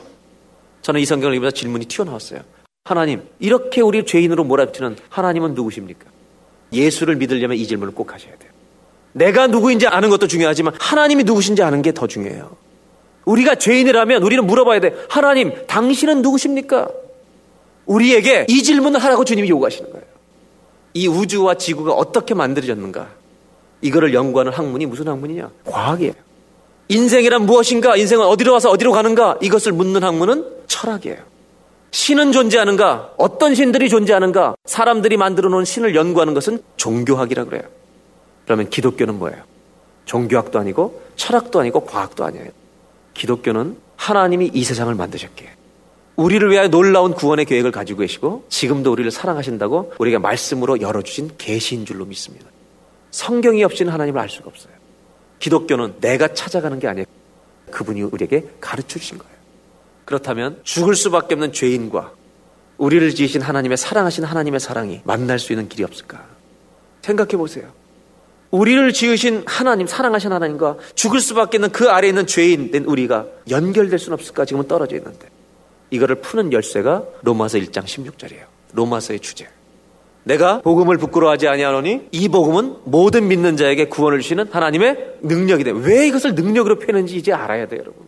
저는 0.83 1.01
이 1.01 1.05
성경을 1.05 1.35
읽으면서 1.35 1.55
질문이 1.55 1.87
튀어나왔어요. 1.87 2.41
하나님, 2.85 3.23
이렇게 3.39 3.81
우리 3.81 4.05
죄인으로 4.05 4.45
몰아붙이는 4.45 4.97
하나님은 5.11 5.55
누구십니까? 5.55 6.07
예수를 6.73 7.17
믿으려면 7.17 7.57
이 7.57 7.67
질문을 7.67 7.95
꼭 7.95 8.13
하셔야 8.13 8.37
돼요. 8.37 8.51
내가 9.13 9.47
누구인지 9.47 9.87
아는 9.87 10.11
것도 10.11 10.27
중요하지만 10.27 10.75
하나님이 10.79 11.25
누구신지 11.25 11.63
아는 11.63 11.83
게 11.83 11.93
더 11.93 12.07
중요해요. 12.07 12.57
우리가 13.25 13.57
죄인이라면 13.57 14.23
우리는 14.23 14.47
물어봐야 14.47 14.81
돼. 14.81 14.95
하나님, 15.11 15.67
당신은 15.67 16.23
누구십니까? 16.23 16.89
우리에게 17.85 18.47
이 18.49 18.63
질문을 18.63 19.01
하라고 19.01 19.25
주님이 19.25 19.49
요구하시는 19.51 19.91
거예요. 19.91 20.07
이 20.95 21.07
우주와 21.09 21.55
지구가 21.55 21.93
어떻게 21.93 22.35
만들어졌는가? 22.35 23.18
이거를 23.81 24.15
연구하는 24.15 24.53
학문이 24.53 24.87
무슨 24.87 25.09
학문이냐? 25.09 25.51
과학이에요. 25.65 26.13
인생이란 26.89 27.47
무엇인가? 27.47 27.97
인생은 27.97 28.25
어디로 28.27 28.53
와서 28.53 28.71
어디로 28.71 28.93
가는가? 28.93 29.39
이것을 29.43 29.73
묻는 29.73 30.03
학문은 30.03 30.45
철학이에요. 30.67 31.19
신은 31.91 32.33
존재하는가? 32.33 33.13
어떤 33.17 33.55
신들이 33.55 33.89
존재하는가? 33.89 34.57
사람들이 34.65 35.17
만들어 35.17 35.49
놓은 35.49 35.65
신을 35.65 35.95
연구하는 35.95 36.35
것은 36.35 36.63
종교학이라 36.77 37.45
그래요. 37.45 37.63
그러면 38.45 38.69
기독교는 38.71 39.19
뭐예요? 39.19 39.43
종교학도 40.07 40.59
아니고 40.59 41.03
철학도 41.17 41.61
아니고 41.61 41.85
과학도 41.85 42.25
아니에요. 42.25 42.49
기독교는 43.15 43.77
하나님이 43.97 44.51
이 44.55 44.65
세상을 44.65 44.95
만드셨기에 44.95 45.49
우리를 46.17 46.51
위하여 46.51 46.69
놀라운 46.69 47.13
구원의 47.13 47.45
계획을 47.45 47.71
가지고 47.71 48.01
계시고 48.01 48.45
지금도 48.49 48.91
우리를 48.91 49.11
사랑하신다고 49.11 49.95
우리가 49.99 50.19
말씀으로 50.19 50.81
열어주신 50.81 51.33
계시인 51.39 51.85
줄로 51.85 52.05
믿습니다. 52.07 52.47
성경이 53.11 53.65
없이는 53.65 53.93
하나님을 53.93 54.21
알 54.21 54.29
수가 54.29 54.49
없어요. 54.49 54.73
기독교는 55.39 56.01
내가 56.01 56.35
찾아가는 56.35 56.79
게 56.79 56.89
아니에요. 56.89 57.07
그분이 57.71 58.03
우리에게 58.03 58.49
가르쳐 58.61 58.99
주신 58.99 59.19
거예요. 59.19 59.33
그렇다면 60.05 60.61
죽을 60.65 60.95
수밖에 60.95 61.35
없는 61.35 61.53
죄인과 61.53 62.13
우리를 62.79 63.15
지으신 63.15 63.43
하나님의 63.43 63.77
사랑하신 63.77 64.25
하나님의 64.25 64.61
사랑이 64.61 65.01
만날 65.05 65.39
수 65.39 65.53
있는 65.53 65.69
길이 65.69 65.85
없을까? 65.85 66.25
생각해 67.03 67.37
보세요. 67.37 67.71
우리를 68.51 68.93
지으신 68.93 69.45
하나님, 69.47 69.87
사랑하신 69.87 70.33
하나님과 70.33 70.79
죽을 70.95 71.21
수밖에 71.21 71.59
없는 71.59 71.71
그 71.71 71.91
아래에 71.91 72.09
있는 72.11 72.27
죄인 72.27 72.71
된 72.71 72.85
우리가 72.85 73.27
연결될 73.51 73.99
수는 73.99 74.15
없을까? 74.15 74.45
지금은 74.45 74.67
떨어져 74.69 74.97
있는데. 74.97 75.29
이거를 75.91 76.17
푸는 76.17 76.53
열쇠가 76.53 77.05
로마서 77.23 77.59
1장 77.59 77.85
16절이에요. 77.85 78.45
로마서의 78.73 79.21
주제. 79.21 79.49
내가 80.25 80.61
복음을 80.61 80.99
부끄러워하지 80.99 81.49
아니하노니 81.49 82.09
이 82.11 82.29
복음은 82.29 82.77
모든 82.85 83.29
믿는 83.29 83.57
자에게 83.57 83.87
구원을 83.89 84.21
주시는 84.21 84.49
하나님의 84.51 85.15
능력이다. 85.23 85.73
왜 85.73 86.07
이것을 86.07 86.35
능력으로 86.35 86.79
표현했는지 86.79 87.17
이제 87.17 87.33
알아야 87.33 87.67
돼요, 87.67 87.81
여러분. 87.81 88.07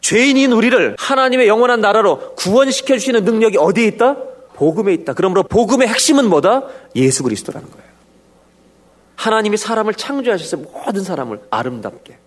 죄인인 0.00 0.52
우리를 0.52 0.96
하나님의 0.98 1.48
영원한 1.48 1.80
나라로 1.80 2.34
구원시켜 2.34 2.98
주시는 2.98 3.24
능력이 3.24 3.56
어디에 3.56 3.86
있다? 3.86 4.16
복음에 4.54 4.92
있다. 4.94 5.14
그러므로 5.14 5.42
복음의 5.44 5.88
핵심은 5.88 6.28
뭐다? 6.28 6.64
예수 6.96 7.22
그리스도라는 7.22 7.70
거예요. 7.70 7.84
하나님이 9.16 9.56
사람을 9.56 9.94
창조하셨어요. 9.94 10.66
모든 10.72 11.02
사람을 11.02 11.40
아름답게. 11.50 12.18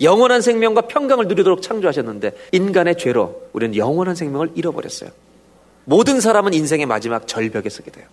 영원한 0.00 0.40
생명과 0.40 0.82
평강을 0.82 1.28
누리도록 1.28 1.62
창조하셨는데 1.62 2.32
인간의 2.52 2.96
죄로 2.96 3.42
우리는 3.52 3.76
영원한 3.76 4.14
생명을 4.14 4.52
잃어버렸어요. 4.54 5.10
모든 5.84 6.20
사람은 6.20 6.54
인생의 6.54 6.86
마지막 6.86 7.26
절벽에 7.26 7.68
서게 7.68 7.90
돼요. 7.90 8.06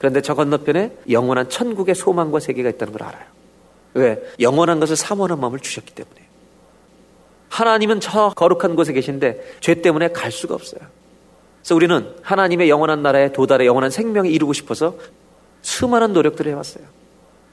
그런데 0.00 0.22
저 0.22 0.34
건너편에 0.34 0.96
영원한 1.10 1.50
천국의 1.50 1.94
소망과 1.94 2.40
세계가 2.40 2.70
있다는 2.70 2.94
걸 2.94 3.06
알아요. 3.06 3.24
왜? 3.92 4.22
영원한 4.40 4.80
것을 4.80 4.96
사모하는 4.96 5.38
마음을 5.38 5.60
주셨기 5.60 5.94
때문에. 5.94 6.16
하나님은 7.50 8.00
저 8.00 8.30
거룩한 8.34 8.76
곳에 8.76 8.94
계신데 8.94 9.58
죄 9.60 9.74
때문에 9.74 10.08
갈 10.08 10.32
수가 10.32 10.54
없어요. 10.54 10.80
그래서 11.60 11.74
우리는 11.74 12.14
하나님의 12.22 12.70
영원한 12.70 13.02
나라에 13.02 13.32
도달해 13.32 13.66
영원한 13.66 13.90
생명에 13.90 14.30
이루고 14.30 14.54
싶어서 14.54 14.96
수많은 15.60 16.14
노력들을 16.14 16.50
해왔어요. 16.50 16.84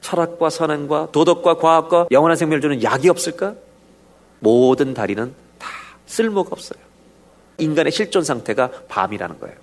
철학과 0.00 0.48
선행과 0.48 1.08
도덕과 1.12 1.58
과학과 1.58 2.06
영원한 2.10 2.38
생명을 2.38 2.62
주는 2.62 2.82
약이 2.82 3.10
없을까? 3.10 3.56
모든 4.40 4.94
다리는 4.94 5.34
다 5.58 5.68
쓸모가 6.06 6.48
없어요. 6.52 6.80
인간의 7.58 7.92
실존 7.92 8.24
상태가 8.24 8.70
밤이라는 8.88 9.38
거예요. 9.38 9.56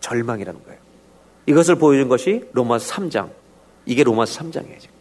절망이라는 0.00 0.64
거예요. 0.64 0.83
이것을 1.46 1.76
보여준 1.76 2.08
것이 2.08 2.44
로마서 2.52 2.94
3장. 2.94 3.30
이게 3.86 4.02
로마서 4.02 4.40
3장이에요. 4.40 4.80
지금. 4.80 4.94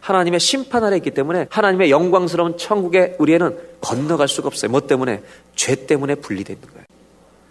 하나님의 0.00 0.38
심판 0.38 0.84
아래 0.84 0.96
있기 0.96 1.12
때문에 1.12 1.46
하나님의 1.50 1.90
영광스러운 1.90 2.58
천국에 2.58 3.16
우리에는 3.18 3.56
건너갈 3.80 4.28
수가 4.28 4.48
없어요. 4.48 4.70
뭐 4.70 4.80
때문에? 4.80 5.22
죄 5.54 5.86
때문에 5.86 6.16
분리되어 6.16 6.54
있는 6.54 6.68
거예요. 6.68 6.84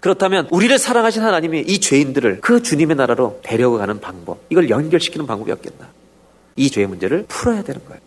그렇다면 0.02 0.48
우리를 0.52 0.78
사랑하신 0.78 1.24
하나님이 1.24 1.62
이 1.62 1.80
죄인들을 1.80 2.42
그 2.42 2.62
주님의 2.62 2.98
나라로 2.98 3.40
데려가는 3.42 4.02
방법, 4.02 4.40
이걸 4.50 4.70
연결시키는 4.70 5.26
방법이 5.26 5.52
없겠나? 5.52 5.90
이 6.56 6.70
죄의 6.70 6.88
문제를 6.88 7.26
풀어야 7.28 7.64
되는 7.64 7.84
거예요. 7.86 8.02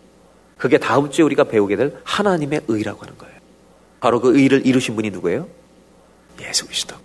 그게 0.57 0.77
다음 0.77 1.09
주에 1.11 1.23
우리가 1.25 1.45
배우게 1.45 1.75
될 1.75 1.97
하나님의 2.03 2.61
의라고 2.67 3.01
하는 3.01 3.17
거예요. 3.17 3.35
바로 3.99 4.21
그 4.21 4.37
의를 4.37 4.65
이루신 4.65 4.95
분이 4.95 5.09
누구예요? 5.09 5.47
예수 6.41 6.65
그리스도. 6.65 6.95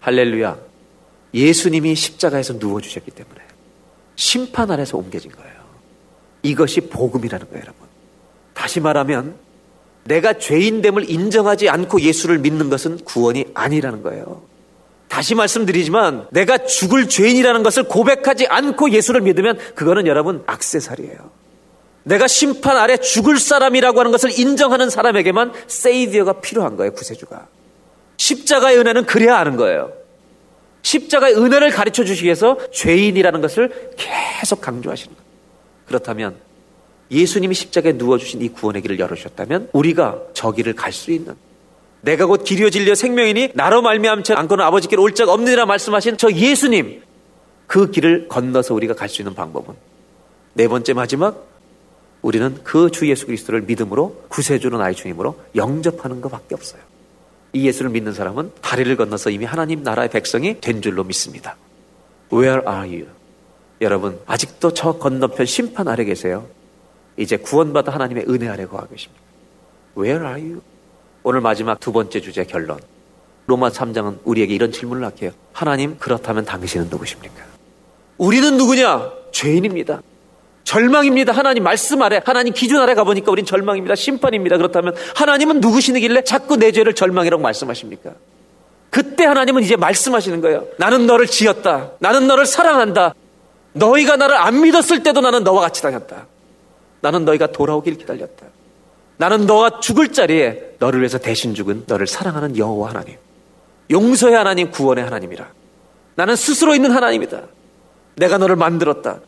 할렐루야. 0.00 0.56
예수님이 1.36 1.94
십자가에서 1.94 2.54
누워주셨기 2.54 3.10
때문에 3.10 3.40
심판 4.16 4.70
아래서 4.70 4.96
옮겨진 4.96 5.30
거예요. 5.32 5.54
이것이 6.42 6.80
복음이라는 6.80 7.46
거예요, 7.48 7.62
여러분. 7.62 7.86
다시 8.54 8.80
말하면 8.80 9.36
내가 10.04 10.38
죄인됨을 10.38 11.10
인정하지 11.10 11.68
않고 11.68 12.00
예수를 12.00 12.38
믿는 12.38 12.70
것은 12.70 12.98
구원이 13.04 13.46
아니라는 13.52 14.02
거예요. 14.02 14.42
다시 15.08 15.34
말씀드리지만 15.34 16.28
내가 16.30 16.58
죽을 16.58 17.08
죄인이라는 17.08 17.62
것을 17.62 17.84
고백하지 17.84 18.46
않고 18.46 18.90
예수를 18.90 19.20
믿으면 19.20 19.58
그거는 19.74 20.06
여러분 20.06 20.42
악세살이에요. 20.46 21.30
내가 22.04 22.28
심판 22.28 22.76
아래 22.76 22.96
죽을 22.96 23.38
사람이라고 23.38 23.98
하는 23.98 24.12
것을 24.12 24.38
인정하는 24.38 24.88
사람에게만 24.88 25.52
세이디어가 25.66 26.40
필요한 26.40 26.76
거예요, 26.76 26.92
구세주가. 26.92 27.48
십자가의 28.16 28.78
은혜는 28.78 29.04
그래야 29.04 29.36
아는 29.36 29.56
거예요. 29.56 30.05
십자가의 30.86 31.34
은혜를 31.34 31.70
가르쳐 31.70 32.04
주시기 32.04 32.26
위해서 32.26 32.58
죄인이라는 32.70 33.40
것을 33.40 33.92
계속 33.96 34.60
강조하시는 34.60 35.14
거예요. 35.14 35.26
그렇다면 35.86 36.36
예수님이 37.10 37.54
십자가에 37.54 37.92
누워주신 37.92 38.40
이 38.42 38.48
구원의 38.50 38.82
길을 38.82 38.98
열어주셨다면 39.00 39.70
우리가 39.72 40.20
저 40.32 40.52
길을 40.52 40.74
갈 40.74 40.92
수 40.92 41.10
있는 41.10 41.34
내가 42.02 42.26
곧 42.26 42.44
길이요 42.44 42.70
진리요 42.70 42.94
생명이니 42.94 43.50
나로 43.54 43.82
말미암지 43.82 44.32
않고는 44.32 44.64
아버지께로 44.64 45.02
올적 45.02 45.28
없느니라 45.28 45.66
말씀하신 45.66 46.18
저 46.18 46.30
예수님 46.30 47.02
그 47.66 47.90
길을 47.90 48.28
건너서 48.28 48.74
우리가 48.74 48.94
갈 48.94 49.08
수 49.08 49.22
있는 49.22 49.34
방법은 49.34 49.74
네 50.54 50.68
번째 50.68 50.92
마지막 50.92 51.46
우리는 52.22 52.62
그 52.62 52.90
주 52.90 53.08
예수 53.08 53.26
그리스도를 53.26 53.62
믿음으로 53.62 54.24
구세주는 54.28 54.80
아이 54.80 54.94
주님으로 54.94 55.36
영접하는 55.56 56.20
것밖에 56.20 56.54
없어요. 56.54 56.80
이 57.52 57.66
예수를 57.66 57.90
믿는 57.90 58.12
사람은 58.12 58.52
다리를 58.60 58.96
건너서 58.96 59.30
이미 59.30 59.44
하나님 59.44 59.82
나라의 59.82 60.10
백성이 60.10 60.60
된 60.60 60.82
줄로 60.82 61.04
믿습니다. 61.04 61.56
Where 62.32 62.62
are 62.66 62.88
you? 62.88 63.06
여러분 63.80 64.18
아직도 64.26 64.74
저 64.74 64.92
건너편 64.92 65.46
심판 65.46 65.88
아래 65.88 66.04
계세요. 66.04 66.46
이제 67.16 67.36
구원받아 67.36 67.92
하나님의 67.92 68.26
은혜 68.28 68.48
아래 68.48 68.66
거하고 68.66 68.88
계십니다. 68.90 69.22
Where 69.96 70.26
are 70.26 70.42
you? 70.42 70.62
오늘 71.22 71.40
마지막 71.40 71.80
두 71.80 71.92
번째 71.92 72.20
주제 72.20 72.44
결론. 72.44 72.78
로마 73.46 73.68
3장은 73.68 74.18
우리에게 74.24 74.54
이런 74.54 74.72
질문을 74.72 75.04
하게요. 75.04 75.30
하나님, 75.52 75.96
그렇다면 75.98 76.44
당신은 76.44 76.88
누구십니까? 76.90 77.44
우리는 78.18 78.56
누구냐? 78.56 79.10
죄인입니다. 79.32 80.02
절망입니다. 80.66 81.32
하나님 81.32 81.62
말씀 81.62 82.02
아래, 82.02 82.20
하나님 82.24 82.52
기준 82.52 82.80
아래 82.80 82.94
가보니까 82.94 83.30
우린 83.30 83.46
절망입니다. 83.46 83.94
심판입니다. 83.94 84.56
그렇다면 84.56 84.96
하나님은 85.14 85.60
누구시길래 85.60 86.24
자꾸 86.24 86.56
내 86.56 86.72
죄를 86.72 86.92
절망이라고 86.92 87.40
말씀하십니까? 87.40 88.10
그때 88.90 89.24
하나님은 89.24 89.62
이제 89.62 89.76
말씀하시는 89.76 90.40
거예요. 90.40 90.66
나는 90.76 91.06
너를 91.06 91.28
지었다. 91.28 91.92
나는 92.00 92.26
너를 92.26 92.46
사랑한다. 92.46 93.14
너희가 93.74 94.16
나를 94.16 94.34
안 94.36 94.60
믿었을 94.60 95.04
때도 95.04 95.20
나는 95.20 95.44
너와 95.44 95.60
같이 95.60 95.82
다녔다. 95.82 96.26
나는 97.00 97.24
너희가 97.24 97.52
돌아오길 97.52 97.96
기다렸다. 97.98 98.46
나는 99.18 99.46
너가 99.46 99.78
죽을 99.78 100.08
자리에 100.12 100.74
너를 100.80 100.98
위해서 100.98 101.18
대신 101.18 101.54
죽은 101.54 101.84
너를 101.86 102.08
사랑하는 102.08 102.56
여호와 102.56 102.90
하나님. 102.90 103.16
용서의 103.88 104.34
하나님, 104.34 104.72
구원의 104.72 105.04
하나님이라. 105.04 105.46
나는 106.16 106.34
스스로 106.34 106.74
있는 106.74 106.90
하나님이다. 106.90 107.42
내가 108.16 108.38
너를 108.38 108.56
만들었다. 108.56 109.20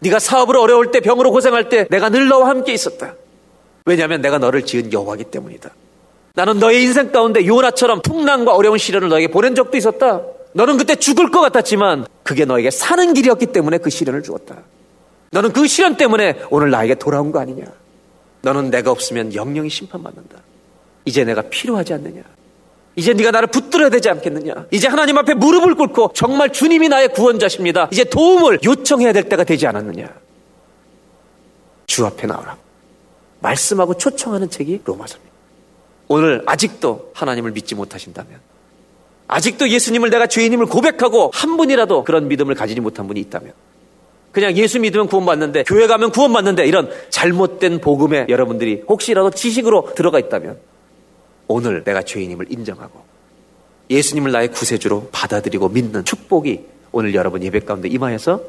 네가 0.00 0.18
사업으로 0.18 0.62
어려울 0.62 0.90
때 0.90 1.00
병으로 1.00 1.30
고생할 1.30 1.68
때 1.68 1.86
내가 1.90 2.08
늘 2.08 2.28
너와 2.28 2.48
함께 2.48 2.72
있었다. 2.72 3.14
왜냐하면 3.86 4.20
내가 4.20 4.38
너를 4.38 4.64
지은 4.64 4.92
여호와기 4.92 5.24
때문이다. 5.24 5.70
나는 6.34 6.58
너의 6.58 6.82
인생 6.82 7.12
가운데 7.12 7.46
요나처럼 7.46 8.02
풍랑과 8.02 8.54
어려운 8.54 8.78
시련을 8.78 9.08
너에게 9.08 9.28
보낸 9.28 9.54
적도 9.54 9.76
있었다. 9.76 10.22
너는 10.52 10.78
그때 10.78 10.96
죽을 10.96 11.30
것 11.30 11.40
같았지만 11.40 12.06
그게 12.22 12.44
너에게 12.44 12.70
사는 12.70 13.12
길이었기 13.14 13.46
때문에 13.46 13.78
그 13.78 13.90
시련을 13.90 14.22
주었다. 14.22 14.56
너는 15.32 15.52
그 15.52 15.66
시련 15.66 15.96
때문에 15.96 16.40
오늘 16.50 16.70
나에게 16.70 16.96
돌아온 16.96 17.30
거 17.30 17.40
아니냐? 17.40 17.64
너는 18.42 18.70
내가 18.70 18.90
없으면 18.90 19.34
영영이 19.34 19.68
심판받는다. 19.68 20.38
이제 21.04 21.24
내가 21.24 21.42
필요하지 21.42 21.94
않느냐? 21.94 22.22
이제 22.96 23.12
네가 23.14 23.30
나를 23.30 23.48
붙들어야 23.48 23.88
되지 23.88 24.08
않겠느냐? 24.10 24.66
이제 24.70 24.88
하나님 24.88 25.16
앞에 25.18 25.34
무릎을 25.34 25.74
꿇고 25.74 26.12
정말 26.14 26.52
주님이 26.52 26.88
나의 26.88 27.08
구원자십니다. 27.12 27.88
이제 27.92 28.04
도움을 28.04 28.60
요청해야 28.64 29.12
될 29.12 29.28
때가 29.28 29.44
되지 29.44 29.66
않았느냐? 29.66 30.08
주 31.86 32.06
앞에 32.06 32.26
나오라. 32.26 32.56
말씀하고 33.40 33.94
초청하는 33.94 34.50
책이 34.50 34.82
로마서입니다. 34.84 35.30
오늘 36.08 36.42
아직도 36.46 37.12
하나님을 37.14 37.52
믿지 37.52 37.74
못하신다면 37.74 38.40
아직도 39.28 39.68
예수님을 39.68 40.10
내가 40.10 40.26
죄인임을 40.26 40.66
고백하고 40.66 41.30
한 41.32 41.56
분이라도 41.56 42.04
그런 42.04 42.26
믿음을 42.28 42.54
가지지 42.56 42.80
못한 42.80 43.06
분이 43.06 43.20
있다면 43.20 43.52
그냥 44.32 44.56
예수 44.56 44.80
믿으면 44.80 45.06
구원받는데 45.06 45.64
교회 45.64 45.86
가면 45.86 46.10
구원받는데 46.10 46.66
이런 46.66 46.90
잘못된 47.10 47.80
복음에 47.80 48.26
여러분들이 48.28 48.82
혹시라도 48.88 49.30
지식으로 49.30 49.94
들어가 49.94 50.18
있다면 50.18 50.58
오늘 51.52 51.82
내가 51.82 52.02
죄인임을 52.02 52.46
인정하고 52.52 53.02
예수님을 53.90 54.30
나의 54.30 54.52
구세주로 54.52 55.08
받아들이고 55.10 55.68
믿는 55.68 56.04
축복이 56.04 56.60
오늘 56.92 57.12
여러분 57.12 57.42
예배 57.42 57.60
가운데 57.60 57.88
임하여서 57.88 58.40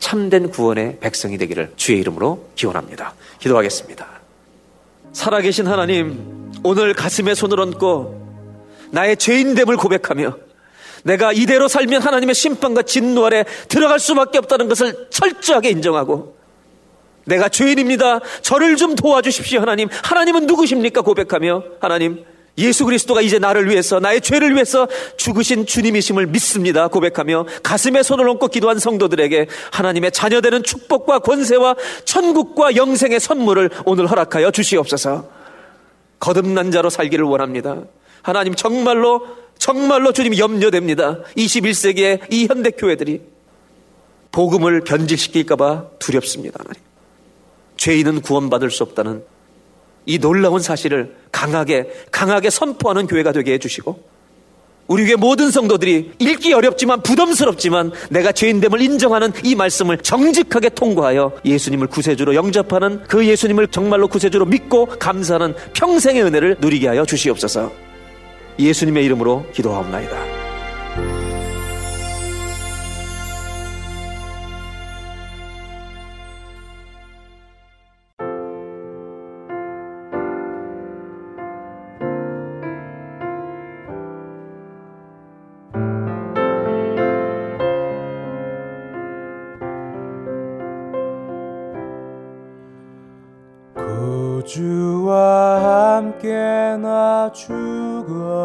참된 0.00 0.50
구원의 0.50 0.98
백성이 0.98 1.38
되기를 1.38 1.74
주의 1.76 2.00
이름으로 2.00 2.48
기원합니다. 2.56 3.14
기도하겠습니다. 3.38 4.08
살아계신 5.12 5.68
하나님, 5.68 6.52
오늘 6.64 6.94
가슴에 6.94 7.36
손을 7.36 7.60
얹고 7.60 8.88
나의 8.90 9.16
죄인됨을 9.16 9.76
고백하며 9.76 10.36
내가 11.04 11.32
이대로 11.32 11.68
살면 11.68 12.02
하나님의 12.02 12.34
심판과 12.34 12.82
진노 12.82 13.24
아래 13.24 13.44
들어갈 13.68 14.00
수밖에 14.00 14.38
없다는 14.38 14.68
것을 14.68 15.06
철저하게 15.10 15.70
인정하고 15.70 16.36
내가 17.24 17.48
죄인입니다. 17.48 18.18
저를 18.42 18.74
좀 18.74 18.96
도와주십시오, 18.96 19.60
하나님. 19.60 19.88
하나님은 20.02 20.46
누구십니까? 20.46 21.02
고백하며 21.02 21.62
하나님 21.80 22.24
예수 22.58 22.84
그리스도가 22.84 23.22
이제 23.22 23.38
나를 23.38 23.70
위해서 23.70 24.00
나의 24.00 24.20
죄를 24.20 24.54
위해서 24.54 24.86
죽으신 25.16 25.64
주님이심을 25.64 26.26
믿습니다. 26.26 26.88
고백하며 26.88 27.46
가슴에 27.62 28.02
손을 28.02 28.28
얹고 28.28 28.48
기도한 28.48 28.78
성도들에게 28.78 29.46
하나님의 29.72 30.12
자녀되는 30.12 30.64
축복과 30.64 31.20
권세와 31.20 31.76
천국과 32.04 32.76
영생의 32.76 33.20
선물을 33.20 33.70
오늘 33.86 34.06
허락하여 34.08 34.50
주시옵소서. 34.50 35.28
거듭난 36.18 36.72
자로 36.72 36.90
살기를 36.90 37.24
원합니다. 37.24 37.82
하나님 38.22 38.54
정말로 38.54 39.26
정말로 39.56 40.12
주님 40.12 40.36
염려됩니다. 40.36 41.22
21세기의 41.36 42.32
이 42.32 42.46
현대 42.46 42.70
교회들이 42.70 43.22
복음을 44.32 44.82
변질시킬까봐 44.82 45.84
두렵습니다. 45.98 46.58
하나님. 46.60 46.82
죄인은 47.76 48.22
구원받을 48.22 48.70
수 48.70 48.82
없다는 48.82 49.24
이 50.08 50.18
놀라운 50.18 50.60
사실을 50.60 51.14
강하게, 51.30 51.86
강하게 52.10 52.48
선포하는 52.48 53.06
교회가 53.06 53.32
되게 53.32 53.52
해주시고, 53.52 54.18
우리 54.88 55.04
교회 55.04 55.16
모든 55.16 55.50
성도들이 55.50 56.12
읽기 56.18 56.54
어렵지만 56.54 57.02
부담스럽지만 57.02 57.92
내가 58.08 58.32
죄인됨을 58.32 58.80
인정하는 58.80 59.32
이 59.44 59.54
말씀을 59.54 59.98
정직하게 59.98 60.70
통과하여 60.70 61.32
예수님을 61.44 61.88
구세주로 61.88 62.34
영접하는 62.34 63.02
그 63.06 63.26
예수님을 63.26 63.68
정말로 63.68 64.08
구세주로 64.08 64.46
믿고 64.46 64.86
감사하는 64.86 65.54
평생의 65.74 66.22
은혜를 66.22 66.56
누리게 66.60 66.88
하여 66.88 67.04
주시옵소서. 67.04 67.70
예수님의 68.58 69.04
이름으로 69.04 69.44
기도하옵나이다. 69.52 70.37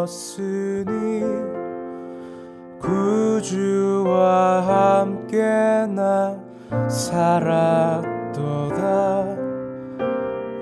죽었으니 0.03 1.23
구주와 2.79 4.61
함께 4.99 5.37
나 5.89 6.35
살았도다. 6.89 8.03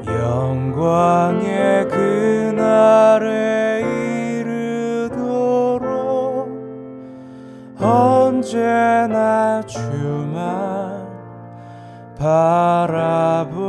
영광의 0.05 1.87
그날에 1.87 3.81
이르도록 4.41 5.79
언제나 7.79 9.61
주만 9.65 11.07
바라봅 12.17 13.60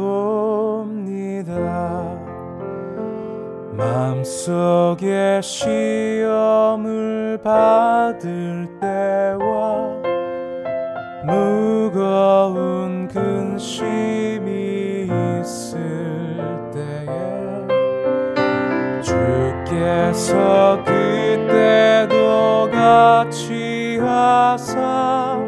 마음속에 3.73 5.39
시험을 5.43 7.39
받을 7.43 8.68
주께서 20.29 20.83
그때도 20.83 22.69
같이 22.71 23.97
하사 23.99 25.39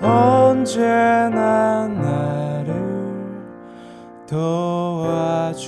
언제나 0.00 1.86
나를 1.86 2.72
도와주시네. 4.26 5.60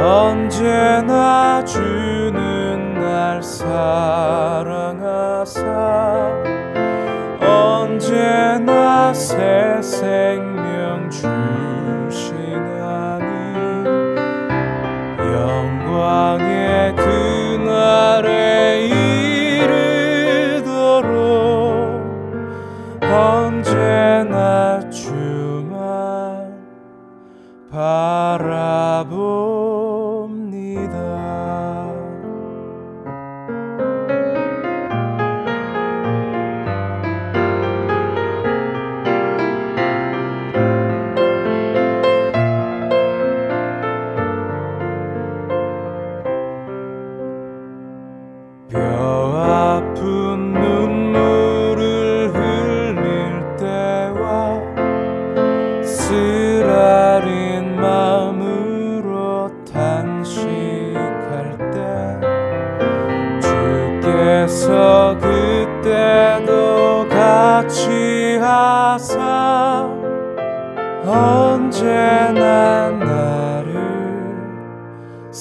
언제나 0.00 1.62
주는 1.64 2.94
날 2.94 3.42
사랑 3.42 4.75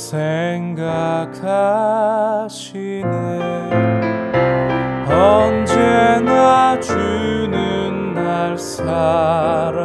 생각하시네. 0.06 1.46
언제나 5.10 6.80
주는 6.80 8.14
날 8.14 8.58
사랑 8.58 9.85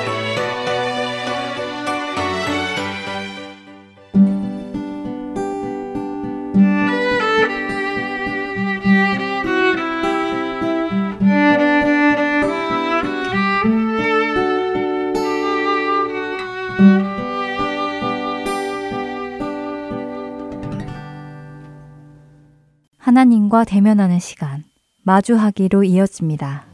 하나님과 23.51 23.65
대면하는 23.65 24.19
시간, 24.19 24.63
마주하기로 25.03 25.83
이어집니다. 25.83 26.65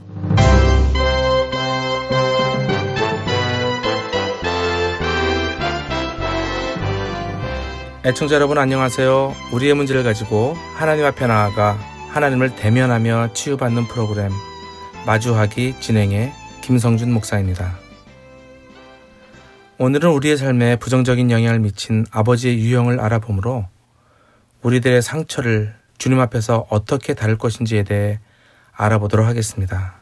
애청자 8.06 8.36
여러분 8.36 8.60
안녕하세요. 8.60 9.34
우리의 9.54 9.74
문제를 9.74 10.04
가지고 10.04 10.54
하나님 10.76 11.04
앞에 11.06 11.26
나아가 11.26 11.78
하나님을 12.10 12.56
대면하며 12.56 13.34
치유받는 13.34 13.88
프로그램 13.88 14.32
마주하기 15.06 15.80
진행의 15.82 16.32
김성준 16.62 17.12
목사입니다. 17.12 17.76
오늘은 19.80 20.12
우리의 20.12 20.38
삶에 20.38 20.78
부정적인 20.78 21.32
영향을 21.32 21.60
미친 21.60 22.06
아버지의 22.12 22.60
유형을 22.60 23.00
알아보므로 23.00 23.66
우리들의 24.62 25.02
상처를 25.02 25.77
주님 25.98 26.20
앞에서 26.20 26.68
어떻게 26.70 27.14
다룰 27.14 27.38
것인지에 27.38 27.84
대해 27.84 28.20
알아보도록 28.72 29.26
하겠습니다. 29.26 29.96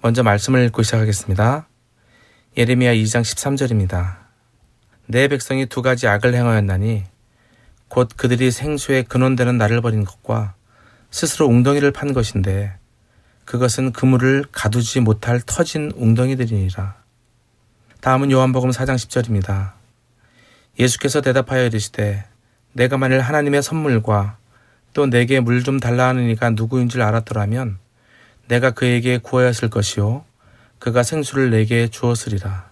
먼저 0.00 0.22
말씀을 0.22 0.64
읽고 0.66 0.82
시작하겠습니다. 0.82 1.66
예레미야 2.56 2.94
2장 2.94 3.22
13절입니다. 3.22 4.16
내 5.06 5.28
백성이 5.28 5.66
두 5.66 5.82
가지 5.82 6.06
악을 6.06 6.34
행하였나니 6.34 7.04
곧 7.88 8.08
그들이 8.16 8.50
생수에 8.50 9.02
근원되는 9.02 9.58
나를 9.58 9.80
버린 9.80 10.04
것과 10.04 10.54
스스로 11.10 11.46
웅덩이를 11.46 11.92
판 11.92 12.12
것인데 12.12 12.76
그것은 13.44 13.92
그물을 13.92 14.44
가두지 14.50 15.00
못할 15.00 15.40
터진 15.40 15.92
웅덩이들이니라. 15.96 16.96
다음은 18.00 18.30
요한복음 18.30 18.70
4장 18.70 18.94
10절입니다. 18.94 19.72
예수께서 20.78 21.20
대답하여 21.20 21.64
이르시되 21.66 22.24
내가 22.72 22.98
만일 22.98 23.20
하나님의 23.20 23.62
선물과 23.62 24.36
또 24.96 25.04
내게 25.04 25.40
물 25.40 25.62
좀 25.62 25.78
달라 25.78 26.08
하는 26.08 26.30
이가 26.30 26.48
누구인 26.50 26.88
줄 26.88 27.02
알았더라면 27.02 27.76
내가 28.48 28.70
그에게 28.70 29.18
구하였을 29.18 29.68
것이요 29.68 30.24
그가 30.78 31.02
생수를 31.02 31.50
내게 31.50 31.88
주었으리라. 31.88 32.70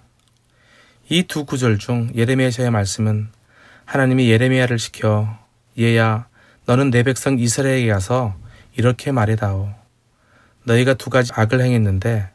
이 1.10 1.24
두 1.24 1.44
구절 1.44 1.76
중 1.76 2.10
예레미야서의 2.16 2.70
말씀은 2.70 3.28
하나님이 3.84 4.30
예레미야를 4.30 4.78
시켜 4.78 5.38
얘야 5.78 6.26
너는 6.64 6.90
내 6.90 7.02
백성 7.02 7.38
이스라엘에게 7.38 7.92
가서 7.92 8.34
이렇게 8.74 9.12
말해다오. 9.12 9.74
너희가 10.62 10.94
두 10.94 11.10
가지 11.10 11.30
악을 11.34 11.60
행했는데 11.60 12.30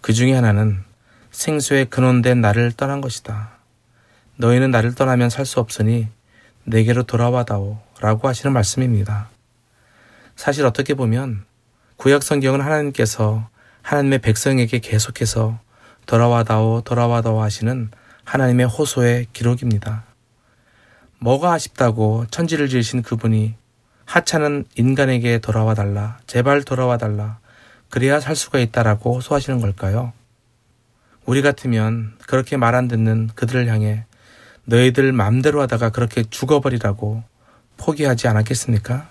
그 0.00 0.12
중에 0.12 0.32
하나는 0.34 0.82
생수에 1.30 1.84
근원된 1.84 2.40
나를 2.40 2.72
떠난 2.72 3.00
것이다. 3.00 3.50
너희는 4.34 4.72
나를 4.72 4.96
떠나면 4.96 5.30
살 5.30 5.46
수 5.46 5.60
없으니 5.60 6.08
내게로 6.68 7.04
돌아와다오. 7.04 7.78
라고 8.00 8.28
하시는 8.28 8.52
말씀입니다. 8.52 9.28
사실 10.36 10.64
어떻게 10.64 10.94
보면 10.94 11.44
구약 11.96 12.22
성경은 12.22 12.60
하나님께서 12.60 13.48
하나님의 13.82 14.20
백성에게 14.20 14.78
계속해서 14.78 15.58
돌아와다오, 16.06 16.82
돌아와다오 16.82 17.42
하시는 17.42 17.90
하나님의 18.24 18.66
호소의 18.66 19.26
기록입니다. 19.32 20.04
뭐가 21.18 21.52
아쉽다고 21.52 22.26
천지를 22.30 22.68
지으신 22.68 23.02
그분이 23.02 23.54
하찮은 24.04 24.66
인간에게 24.76 25.38
돌아와 25.38 25.74
달라, 25.74 26.18
제발 26.26 26.62
돌아와 26.62 26.98
달라, 26.98 27.38
그래야 27.90 28.20
살 28.20 28.36
수가 28.36 28.58
있다라고 28.58 29.16
호소하시는 29.16 29.60
걸까요? 29.60 30.12
우리 31.24 31.42
같으면 31.42 32.14
그렇게 32.26 32.56
말 32.56 32.74
안 32.74 32.88
듣는 32.88 33.28
그들을 33.34 33.66
향해 33.68 34.04
너희들 34.68 35.12
맘대로 35.12 35.62
하다가 35.62 35.88
그렇게 35.90 36.24
죽어버리라고 36.24 37.22
포기하지 37.78 38.28
않았겠습니까? 38.28 39.08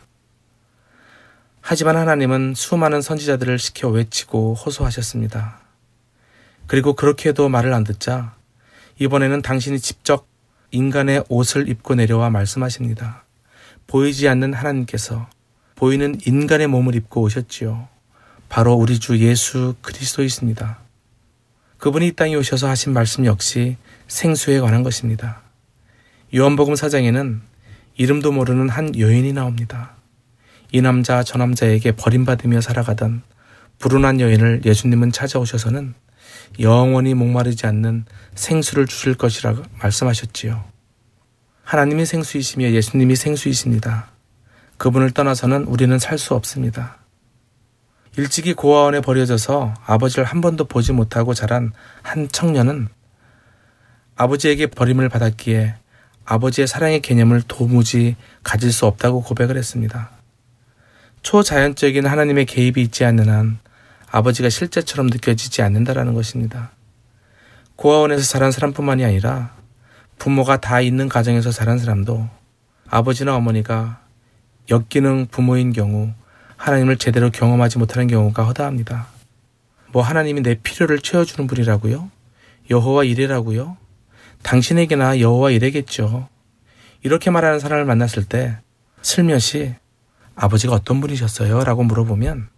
하지만 1.61 1.97
하나님은 1.97 2.53
수많은 2.55 3.01
선지자들을 3.01 3.57
시켜 3.57 3.89
외치고 3.89 4.53
호소하셨습니다. 4.53 5.59
그리고 6.67 6.93
그렇게도 6.93 7.49
말을 7.49 7.73
안 7.73 7.83
듣자 7.83 8.35
이번에는 8.99 9.41
당신이 9.41 9.79
직접 9.79 10.27
인간의 10.69 11.23
옷을 11.27 11.69
입고 11.69 11.95
내려와 11.95 12.29
말씀하십니다. 12.29 13.23
보이지 13.87 14.27
않는 14.27 14.53
하나님께서 14.53 15.27
보이는 15.75 16.19
인간의 16.23 16.67
몸을 16.67 16.93
입고 16.93 17.21
오셨지요. 17.21 17.87
바로 18.47 18.73
우리 18.73 18.99
주 18.99 19.17
예수 19.17 19.73
그리스도이십니다. 19.81 20.79
그분이 21.79 22.07
이 22.09 22.11
땅에 22.11 22.35
오셔서 22.35 22.69
하신 22.69 22.93
말씀 22.93 23.25
역시 23.25 23.77
생수에 24.07 24.59
관한 24.59 24.83
것입니다. 24.83 25.46
요한복음 26.35 26.75
사장에는 26.75 27.41
이름도 27.95 28.31
모르는 28.31 28.69
한 28.69 28.97
여인이 28.97 29.31
나옵니다. 29.33 29.95
이 30.71 30.81
남자 30.81 31.23
저 31.23 31.37
남자에게 31.37 31.93
버림받으며 31.93 32.59
살아가던 32.61 33.21
불운한 33.79 34.19
여인을 34.19 34.61
예수님은 34.65 35.11
찾아오셔서는 35.13 35.93
영원히 36.59 37.13
목마르지 37.13 37.65
않는 37.67 38.05
생수를 38.35 38.87
주실 38.87 39.15
것이라 39.15 39.55
말씀하셨지요. 39.81 40.63
하나님이 41.63 42.05
생수이시며 42.05 42.71
예수님이 42.71 43.15
생수이십니다. 43.15 44.09
그분을 44.77 45.11
떠나서는 45.11 45.63
우리는 45.63 45.97
살 45.97 46.17
수 46.17 46.33
없습니다. 46.35 46.97
일찍이 48.17 48.53
고아원에 48.53 48.99
버려져서 48.99 49.75
아버지를 49.85 50.23
한 50.23 50.41
번도 50.41 50.65
보지 50.65 50.91
못하고 50.91 51.33
자란 51.33 51.71
한 52.01 52.27
청년은 52.27 52.87
아버지에게 54.15 54.67
버림을 54.67 55.07
받았기에 55.09 55.75
아버지의 56.27 56.67
사랑의 56.67 56.99
개념을 56.99 57.41
도무지 57.47 58.17
가질 58.43 58.73
수 58.73 58.85
없다고 58.85 59.23
고백을 59.23 59.57
했습니다. 59.57 60.11
초자연적인 61.23 62.05
하나님의 62.05 62.45
개입이 62.45 62.81
있지 62.81 63.05
않는 63.05 63.29
한 63.29 63.59
아버지가 64.11 64.49
실제처럼 64.49 65.07
느껴지지 65.07 65.61
않는다라는 65.61 66.13
것입니다. 66.13 66.71
고아원에서 67.77 68.23
자란 68.23 68.51
사람뿐만이 68.51 69.05
아니라 69.05 69.55
부모가 70.19 70.59
다 70.59 70.81
있는 70.81 71.07
가정에서 71.07 71.51
자란 71.51 71.79
사람도 71.79 72.27
아버지나 72.89 73.35
어머니가 73.35 74.01
역기능 74.69 75.27
부모인 75.31 75.71
경우 75.71 76.11
하나님을 76.57 76.97
제대로 76.97 77.29
경험하지 77.29 77.77
못하는 77.77 78.07
경우가 78.07 78.43
허다합니다. 78.43 79.07
뭐 79.93 80.01
하나님이 80.01 80.41
내 80.41 80.55
필요를 80.55 80.99
채워주는 80.99 81.47
분이라고요? 81.47 82.11
여호와 82.69 83.05
이래라고요? 83.05 83.77
당신에게나 84.43 85.19
여호와 85.19 85.51
이래겠죠. 85.51 86.27
이렇게 87.03 87.29
말하는 87.29 87.59
사람을 87.59 87.85
만났을 87.85 88.25
때 88.25 88.57
슬며시 89.01 89.75
아버지가 90.35 90.73
어떤 90.73 91.01
분이셨어요? 91.01 91.63
라고 91.63 91.83
물어보면 91.83 92.49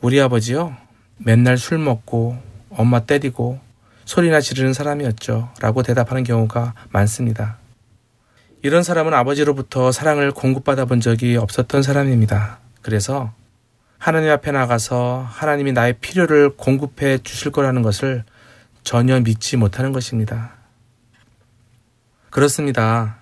우리 0.00 0.20
아버지요 0.20 0.76
맨날 1.18 1.58
술 1.58 1.78
먹고 1.78 2.36
엄마 2.70 3.00
때리고 3.00 3.60
소리나 4.04 4.40
지르는 4.40 4.72
사람이었죠. 4.72 5.50
라고 5.60 5.82
대답하는 5.82 6.24
경우가 6.24 6.74
많습니다. 6.90 7.58
이런 8.62 8.82
사람은 8.82 9.12
아버지로부터 9.14 9.92
사랑을 9.92 10.32
공급받아 10.32 10.86
본 10.86 11.00
적이 11.00 11.36
없었던 11.36 11.82
사람입니다. 11.82 12.58
그래서 12.82 13.32
하나님 13.98 14.30
앞에 14.30 14.52
나가서 14.52 15.26
하나님이 15.28 15.72
나의 15.72 15.94
필요를 15.94 16.56
공급해 16.56 17.18
주실 17.18 17.52
거라는 17.52 17.82
것을 17.82 18.24
전혀 18.82 19.18
믿지 19.20 19.56
못하는 19.56 19.92
것입니다. 19.92 20.53
그렇습니다. 22.34 23.18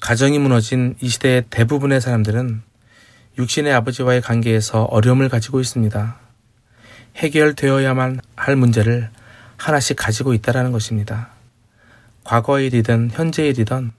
가정이 0.00 0.38
무너진 0.38 0.96
이 1.02 1.08
시대의 1.10 1.44
대부분의 1.50 2.00
사람들은 2.00 2.62
육신의 3.36 3.74
아버지와의 3.74 4.22
관계에서 4.22 4.84
어려움을 4.84 5.28
가지고 5.28 5.60
있습니다. 5.60 6.16
해결되어야만 7.16 8.22
할 8.36 8.56
문제를 8.56 9.10
하나씩 9.58 9.98
가지고 9.98 10.32
있다라는 10.32 10.72
것입니다. 10.72 11.28
과거의 12.24 12.68
일이든 12.68 13.10
현재의 13.12 13.50
일이든 13.50 13.92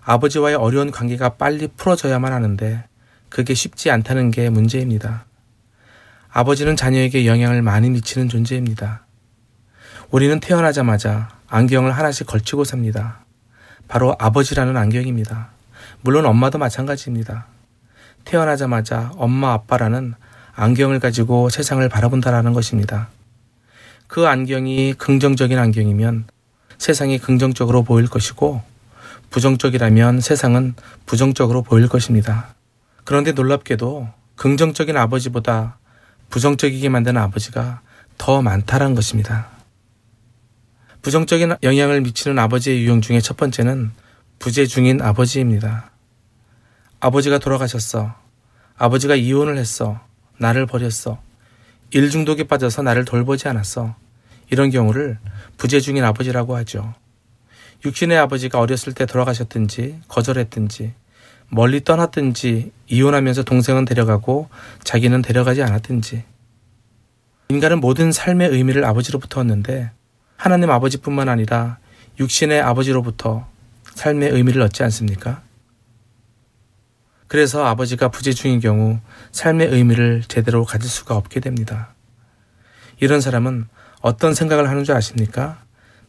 아버지와의 0.00 0.56
어려운 0.56 0.90
관계가 0.90 1.34
빨리 1.34 1.68
풀어져야만 1.68 2.32
하는데 2.32 2.82
그게 3.28 3.52
쉽지 3.52 3.90
않다는 3.90 4.30
게 4.30 4.48
문제입니다. 4.48 5.26
아버지는 6.30 6.74
자녀에게 6.74 7.26
영향을 7.26 7.60
많이 7.60 7.90
미치는 7.90 8.30
존재입니다. 8.30 9.04
우리는 10.10 10.40
태어나자마자 10.40 11.28
안경을 11.48 11.92
하나씩 11.92 12.26
걸치고 12.26 12.64
삽니다. 12.64 13.26
바로 13.90 14.14
아버지라는 14.20 14.76
안경입니다. 14.76 15.48
물론 16.02 16.24
엄마도 16.24 16.58
마찬가지입니다. 16.58 17.46
태어나자마자 18.24 19.10
엄마 19.16 19.52
아빠라는 19.52 20.14
안경을 20.54 21.00
가지고 21.00 21.48
세상을 21.48 21.86
바라본다라는 21.88 22.52
것입니다. 22.52 23.08
그 24.06 24.28
안경이 24.28 24.94
긍정적인 24.94 25.58
안경이면 25.58 26.26
세상이 26.78 27.18
긍정적으로 27.18 27.82
보일 27.82 28.06
것이고 28.06 28.62
부정적이라면 29.30 30.20
세상은 30.20 30.74
부정적으로 31.06 31.62
보일 31.62 31.88
것입니다. 31.88 32.54
그런데 33.02 33.32
놀랍게도 33.32 34.08
긍정적인 34.36 34.96
아버지보다 34.96 35.78
부정적이게 36.28 36.88
만드는 36.88 37.20
아버지가 37.20 37.80
더 38.18 38.40
많다라는 38.40 38.94
것입니다. 38.94 39.48
부정적인 41.02 41.56
영향을 41.62 42.02
미치는 42.02 42.38
아버지의 42.38 42.82
유형 42.82 43.00
중에 43.00 43.20
첫 43.20 43.36
번째는 43.36 43.90
부재 44.38 44.66
중인 44.66 45.00
아버지입니다. 45.00 45.90
아버지가 47.00 47.38
돌아가셨어. 47.38 48.14
아버지가 48.76 49.14
이혼을 49.14 49.56
했어. 49.56 50.00
나를 50.38 50.66
버렸어. 50.66 51.20
일 51.92 52.10
중독에 52.10 52.44
빠져서 52.44 52.82
나를 52.82 53.04
돌보지 53.04 53.48
않았어. 53.48 53.96
이런 54.50 54.70
경우를 54.70 55.18
부재 55.56 55.80
중인 55.80 56.04
아버지라고 56.04 56.56
하죠. 56.56 56.94
육신의 57.84 58.18
아버지가 58.18 58.60
어렸을 58.60 58.92
때 58.92 59.06
돌아가셨든지 59.06 60.00
거절했든지 60.08 60.92
멀리 61.48 61.82
떠났든지 61.82 62.72
이혼하면서 62.88 63.44
동생은 63.44 63.86
데려가고 63.86 64.50
자기는 64.84 65.22
데려가지 65.22 65.62
않았든지 65.62 66.24
인간은 67.48 67.80
모든 67.80 68.12
삶의 68.12 68.50
의미를 68.50 68.84
아버지로부터 68.84 69.40
얻는데 69.40 69.90
하나님 70.40 70.70
아버지뿐만 70.70 71.28
아니라 71.28 71.76
육신의 72.18 72.62
아버지로부터 72.62 73.46
삶의 73.92 74.30
의미를 74.30 74.62
얻지 74.62 74.82
않습니까? 74.84 75.42
그래서 77.26 77.66
아버지가 77.66 78.08
부재 78.08 78.32
중인 78.32 78.58
경우 78.58 79.00
삶의 79.32 79.68
의미를 79.68 80.22
제대로 80.26 80.64
가질 80.64 80.88
수가 80.88 81.14
없게 81.14 81.40
됩니다. 81.40 81.92
이런 83.00 83.20
사람은 83.20 83.68
어떤 84.00 84.32
생각을 84.32 84.70
하는 84.70 84.82
줄 84.82 84.94
아십니까? 84.94 85.62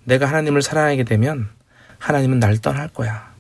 내가 0.06 0.28
하나님을 0.28 0.62
사랑하게 0.62 1.04
되면 1.04 1.50
하나님은 2.00 2.40
날 2.40 2.58
떠날 2.60 2.88
거야. 2.88 3.34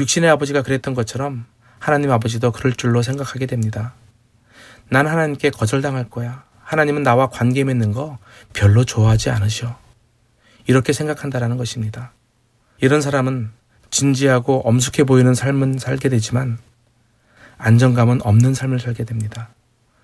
육신의 0.00 0.28
아버지가 0.30 0.62
그랬던 0.62 0.94
것처럼 0.94 1.46
하나님 1.78 2.10
아버지도 2.10 2.50
그럴 2.50 2.72
줄로 2.72 3.02
생각하게 3.02 3.46
됩니다. 3.46 3.94
난 4.88 5.06
하나님께 5.06 5.50
거절당할 5.50 6.10
거야. 6.10 6.42
하나님은 6.64 7.04
나와 7.04 7.28
관계 7.28 7.62
맺는 7.62 7.92
거 7.92 8.18
별로 8.52 8.82
좋아하지 8.82 9.30
않으셔. 9.30 9.80
이렇게 10.66 10.92
생각한다라는 10.92 11.56
것입니다. 11.56 12.12
이런 12.80 13.00
사람은 13.00 13.50
진지하고 13.90 14.62
엄숙해 14.66 15.04
보이는 15.04 15.34
삶은 15.34 15.78
살게 15.78 16.08
되지만 16.08 16.58
안정감은 17.58 18.22
없는 18.22 18.54
삶을 18.54 18.80
살게 18.80 19.04
됩니다. 19.04 19.50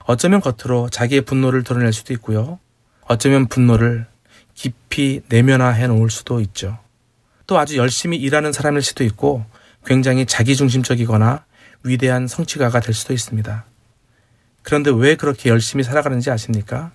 어쩌면 0.05 0.41
겉으로 0.41 0.89
자기의 0.91 1.23
분노를 1.23 1.65
드러낼 1.65 1.93
수도 1.93 2.13
있고요. 2.15 2.59
어쩌면 3.03 3.47
분노를 3.47 4.07
깊이 4.55 5.23
내면화해 5.29 5.87
놓을 5.87 6.11
수도 6.11 6.41
있죠. 6.41 6.79
또 7.47 7.59
아주 7.59 7.77
열심히 7.77 8.17
일하는 8.19 8.53
사람일 8.53 8.83
수도 8.83 9.05
있고 9.05 9.45
굉장히 9.85 10.27
자기중심적이거나 10.27 11.45
위대한 11.83 12.27
성취가가 12.27 12.81
될 12.81 12.95
수도 12.95 13.15
있습니다. 13.15 13.65
그런데 14.63 14.91
왜 14.91 15.15
그렇게 15.15 15.49
열심히 15.49 15.83
살아가는지 15.83 16.31
아십니까? 16.31 16.93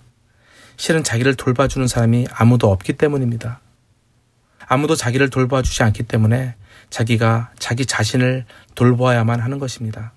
실은 0.76 1.04
자기를 1.04 1.34
돌봐주는 1.34 1.86
사람이 1.86 2.26
아무도 2.32 2.70
없기 2.70 2.94
때문입니다. 2.94 3.60
아무도 4.66 4.96
자기를 4.96 5.30
돌봐주지 5.30 5.82
않기 5.82 6.04
때문에 6.04 6.54
자기가 6.90 7.52
자기 7.58 7.86
자신을 7.86 8.44
돌보아야만 8.74 9.40
하는 9.40 9.58
것입니다. 9.58 10.12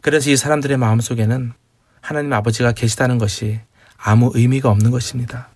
그래서 0.00 0.30
이 0.30 0.36
사람들의 0.36 0.76
마음 0.76 1.00
속에는 1.00 1.52
하나님 2.00 2.32
아버지가 2.32 2.72
계시다는 2.72 3.18
것이 3.18 3.60
아무 3.96 4.30
의미가 4.34 4.68
없는 4.70 4.90
것입니다. 4.90 5.48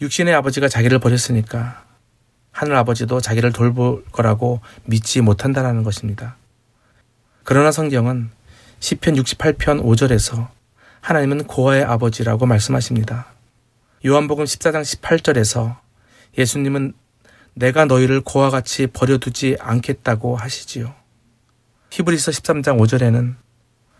육신의 0.00 0.34
아버지가 0.34 0.68
자기를 0.68 0.98
버렸으니까 0.98 1.84
하늘 2.50 2.74
아버지도 2.76 3.20
자기를 3.20 3.52
돌볼 3.52 4.06
거라고 4.10 4.60
믿지 4.84 5.20
못한다라는 5.20 5.82
것입니다. 5.82 6.36
그러나 7.44 7.70
성경은 7.70 8.30
시편 8.80 9.14
68편 9.14 9.84
5절에서 9.84 10.48
하나님은 11.00 11.44
고아의 11.44 11.84
아버지라고 11.84 12.46
말씀하십니다. 12.46 13.26
요한복음 14.04 14.44
14장 14.44 14.82
18절에서 14.82 15.76
예수님은 16.38 16.94
내가 17.54 17.84
너희를 17.84 18.20
고아 18.20 18.50
같이 18.50 18.86
버려두지 18.86 19.56
않겠다고 19.60 20.36
하시지요. 20.36 20.94
히브리서 21.90 22.30
13장 22.30 22.78
5절에는 22.80 23.34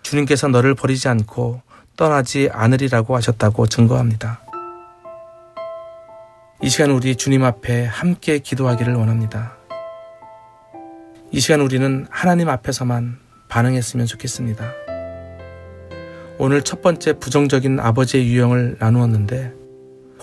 주님께서 0.02 0.48
너를 0.48 0.74
버리지 0.74 1.08
않고 1.08 1.62
떠나지 1.96 2.48
않으리라고 2.52 3.16
하셨다고 3.16 3.66
증거합니다. 3.66 4.40
이 6.62 6.68
시간 6.68 6.90
우리 6.90 7.16
주님 7.16 7.44
앞에 7.44 7.86
함께 7.86 8.38
기도하기를 8.38 8.94
원합니다. 8.94 9.56
이 11.32 11.40
시간 11.40 11.60
우리는 11.60 12.06
하나님 12.10 12.48
앞에서만 12.48 13.18
반응했으면 13.48 14.06
좋겠습니다. 14.06 14.79
오늘 16.42 16.62
첫 16.62 16.80
번째 16.80 17.12
부정적인 17.18 17.80
아버지의 17.80 18.26
유형을 18.26 18.76
나누었는데 18.78 19.52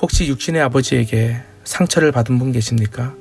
혹시 0.01 0.27
육신의 0.27 0.59
아버지에게 0.63 1.37
상처를 1.63 2.11
받은 2.11 2.39
분 2.39 2.51
계십니까? 2.51 3.13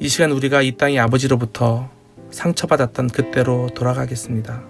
이 0.00 0.08
시간 0.08 0.30
우리가 0.30 0.62
이 0.62 0.78
땅의 0.78 0.98
아버지로부터 0.98 1.90
상처받았던 2.30 3.08
그때로 3.08 3.68
돌아가겠습니다. 3.74 4.62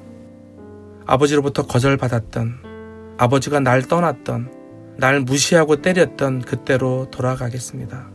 아버지로부터 1.06 1.64
거절받았던, 1.64 3.14
아버지가 3.18 3.60
날 3.60 3.82
떠났던, 3.82 4.96
날 4.96 5.20
무시하고 5.20 5.80
때렸던 5.80 6.42
그때로 6.42 7.06
돌아가겠습니다. 7.12 8.10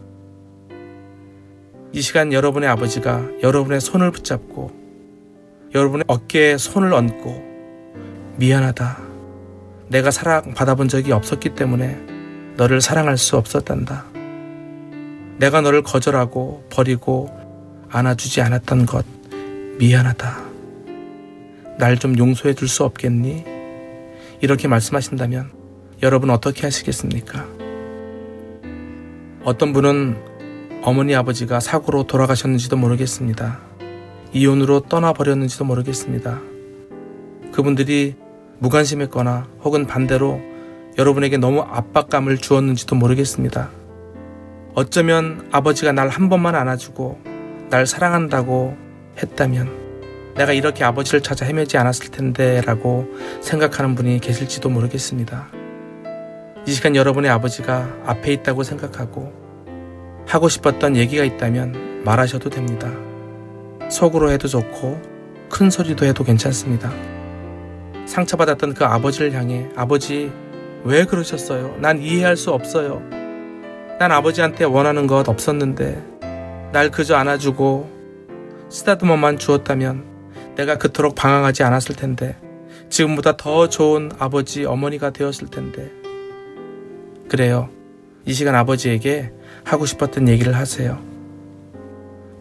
이 1.93 2.01
시간 2.01 2.33
여러분의 2.33 2.67
아버지가 2.67 3.25
여러분의 3.41 3.79
손을 3.79 4.11
붙잡고 4.11 4.69
여러분의 5.73 6.03
어깨에 6.07 6.57
손을 6.57 6.91
얹고 6.91 7.52
미안하다. 8.37 8.97
내가 9.89 10.11
사랑받아본 10.11 10.87
적이 10.87 11.11
없었기 11.11 11.55
때문에 11.55 11.97
너를 12.57 12.81
사랑할 12.81 13.17
수 13.17 13.37
없었단다. 13.37 14.05
내가 15.37 15.61
너를 15.61 15.83
거절하고 15.83 16.65
버리고 16.69 17.29
안아주지 17.89 18.41
않았던 18.41 18.85
것 18.85 19.05
미안하다. 19.77 20.41
날 21.79 21.97
좀 21.97 22.17
용서해 22.17 22.53
줄 22.53 22.67
수 22.67 22.83
없겠니? 22.83 23.45
이렇게 24.41 24.67
말씀하신다면 24.67 25.51
여러분 26.03 26.29
어떻게 26.29 26.61
하시겠습니까? 26.63 27.45
어떤 29.43 29.73
분은 29.73 30.17
어머니 30.83 31.15
아버지가 31.15 31.59
사고로 31.59 32.03
돌아가셨는지도 32.03 32.77
모르겠습니다. 32.77 33.59
이혼으로 34.33 34.81
떠나버렸는지도 34.81 35.65
모르겠습니다. 35.65 36.41
그분들이 37.51 38.15
무관심했거나 38.63 39.45
혹은 39.63 39.85
반대로 39.85 40.39
여러분에게 40.97 41.37
너무 41.37 41.61
압박감을 41.61 42.37
주었는지도 42.37 42.95
모르겠습니다. 42.95 43.69
어쩌면 44.73 45.47
아버지가 45.51 45.91
날 45.91 46.07
한 46.09 46.29
번만 46.29 46.55
안아주고 46.55 47.19
날 47.69 47.85
사랑한다고 47.85 48.77
했다면 49.21 50.33
내가 50.37 50.53
이렇게 50.53 50.83
아버지를 50.85 51.21
찾아 51.21 51.45
헤매지 51.45 51.77
않았을 51.77 52.09
텐데 52.09 52.61
라고 52.61 53.05
생각하는 53.41 53.95
분이 53.95 54.19
계실지도 54.19 54.69
모르겠습니다. 54.69 55.47
이 56.65 56.71
시간 56.71 56.95
여러분의 56.95 57.29
아버지가 57.31 57.89
앞에 58.05 58.31
있다고 58.31 58.63
생각하고 58.63 59.33
하고 60.25 60.47
싶었던 60.47 60.95
얘기가 60.95 61.25
있다면 61.25 62.03
말하셔도 62.05 62.49
됩니다. 62.49 62.89
속으로 63.89 64.31
해도 64.31 64.47
좋고 64.47 65.01
큰 65.49 65.69
소리도 65.69 66.05
해도 66.05 66.23
괜찮습니다. 66.23 66.91
상처받았던 68.05 68.73
그 68.73 68.85
아버지를 68.85 69.33
향해 69.33 69.69
아버지 69.75 70.31
왜 70.83 71.05
그러셨어요? 71.05 71.77
난 71.79 72.01
이해할 72.01 72.35
수 72.35 72.51
없어요. 72.51 73.01
난 73.99 74.11
아버지한테 74.11 74.65
원하는 74.65 75.07
것 75.07 75.27
없었는데 75.29 76.69
날 76.73 76.91
그저 76.91 77.15
안아주고 77.15 77.89
쓰다듬어만 78.69 79.37
주었다면 79.37 80.03
내가 80.55 80.77
그토록 80.77 81.15
방황하지 81.15 81.63
않았을 81.63 81.95
텐데 81.95 82.35
지금보다 82.89 83.37
더 83.37 83.69
좋은 83.69 84.11
아버지 84.19 84.65
어머니가 84.65 85.11
되었을 85.11 85.49
텐데 85.49 85.91
그래요. 87.29 87.69
이 88.25 88.33
시간 88.33 88.55
아버지에게 88.55 89.31
하고 89.63 89.85
싶었던 89.85 90.27
얘기를 90.27 90.55
하세요. 90.55 91.01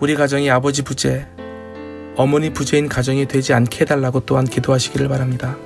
우리 0.01 0.15
가정이 0.15 0.51
아버지 0.51 0.83
부재, 0.83 1.29
어머니 2.17 2.51
부재인 2.51 2.89
가정이 2.89 3.27
되지 3.27 3.55
않게 3.55 3.83
해달라고 3.83 4.21
또한 4.21 4.45
기도하시기를 4.45 5.09
바랍니다. 5.09 5.57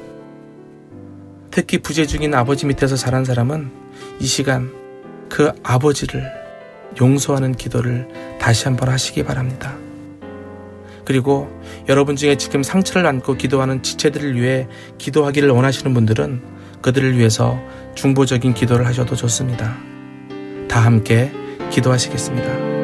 특히 1.51 1.78
부재 1.78 2.07
중인 2.07 2.34
아버지 2.34 2.66
밑에서 2.66 2.97
자란 2.97 3.24
사람은 3.24 3.70
이 4.20 4.26
시간 4.26 4.72
그 5.28 5.53
아버지를 5.62 6.30
용서하는 7.01 7.53
기도를 7.53 8.09
다시 8.38 8.66
한번 8.66 8.88
하시기 8.88 9.24
바랍니다. 9.24 9.76
그리고 11.05 11.49
여러분 11.88 12.16
중에 12.16 12.36
지금 12.36 12.62
상처를 12.62 13.07
안고 13.07 13.36
기도하는 13.36 13.82
지체들을 13.82 14.40
위해 14.40 14.66
기도하기를 14.99 15.49
원하시는 15.51 15.94
분들은 15.94 16.42
그들을 16.82 17.16
위해서 17.16 17.59
중보적인 17.94 18.55
기도를 18.55 18.86
하셔도 18.86 19.16
좋습니다. 19.16 19.76
다 20.68 20.80
함께 20.80 21.32
기도하시겠습니다. 21.70 22.76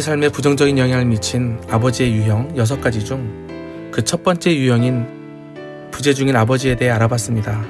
우리의 0.00 0.02
삶에 0.02 0.28
부정적인 0.30 0.78
영향을 0.78 1.04
미친 1.04 1.60
아버지의 1.68 2.12
유형 2.14 2.52
6가지 2.54 3.04
중 3.04 3.90
그 3.92 4.02
첫 4.02 4.22
번째 4.22 4.54
유형인 4.54 5.90
부재 5.90 6.14
중인 6.14 6.36
아버지에 6.36 6.76
대해 6.76 6.90
알아봤습니다. 6.90 7.64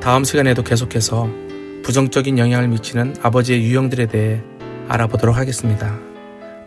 다음 0.00 0.24
시간에도 0.24 0.62
계속해서 0.62 1.28
부정적인 1.84 2.38
영향을 2.38 2.68
미치는 2.68 3.16
아버지의 3.22 3.62
유형들에 3.62 4.06
대해 4.06 4.42
알아보도록 4.88 5.36
하겠습니다. 5.36 5.96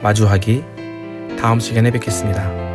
마주하기 0.02 0.64
다음 1.40 1.60
시간에 1.60 1.92
뵙겠습니다. 1.92 2.67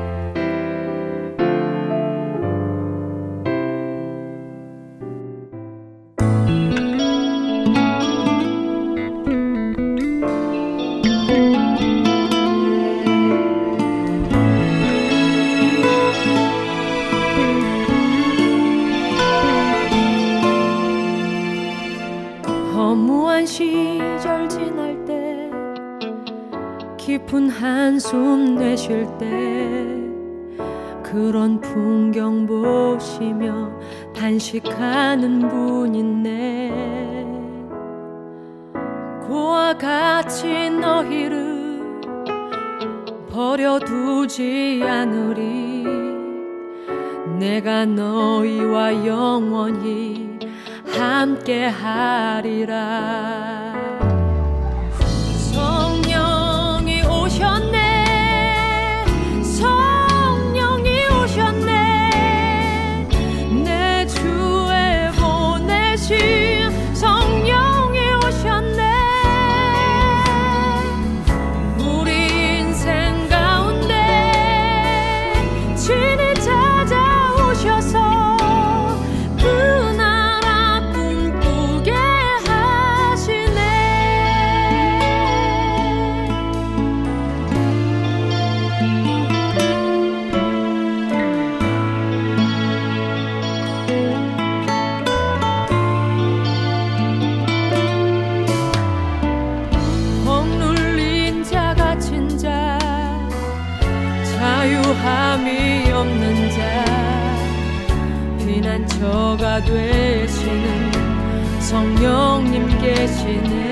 성령님 112.02 112.66
계시네 112.80 113.71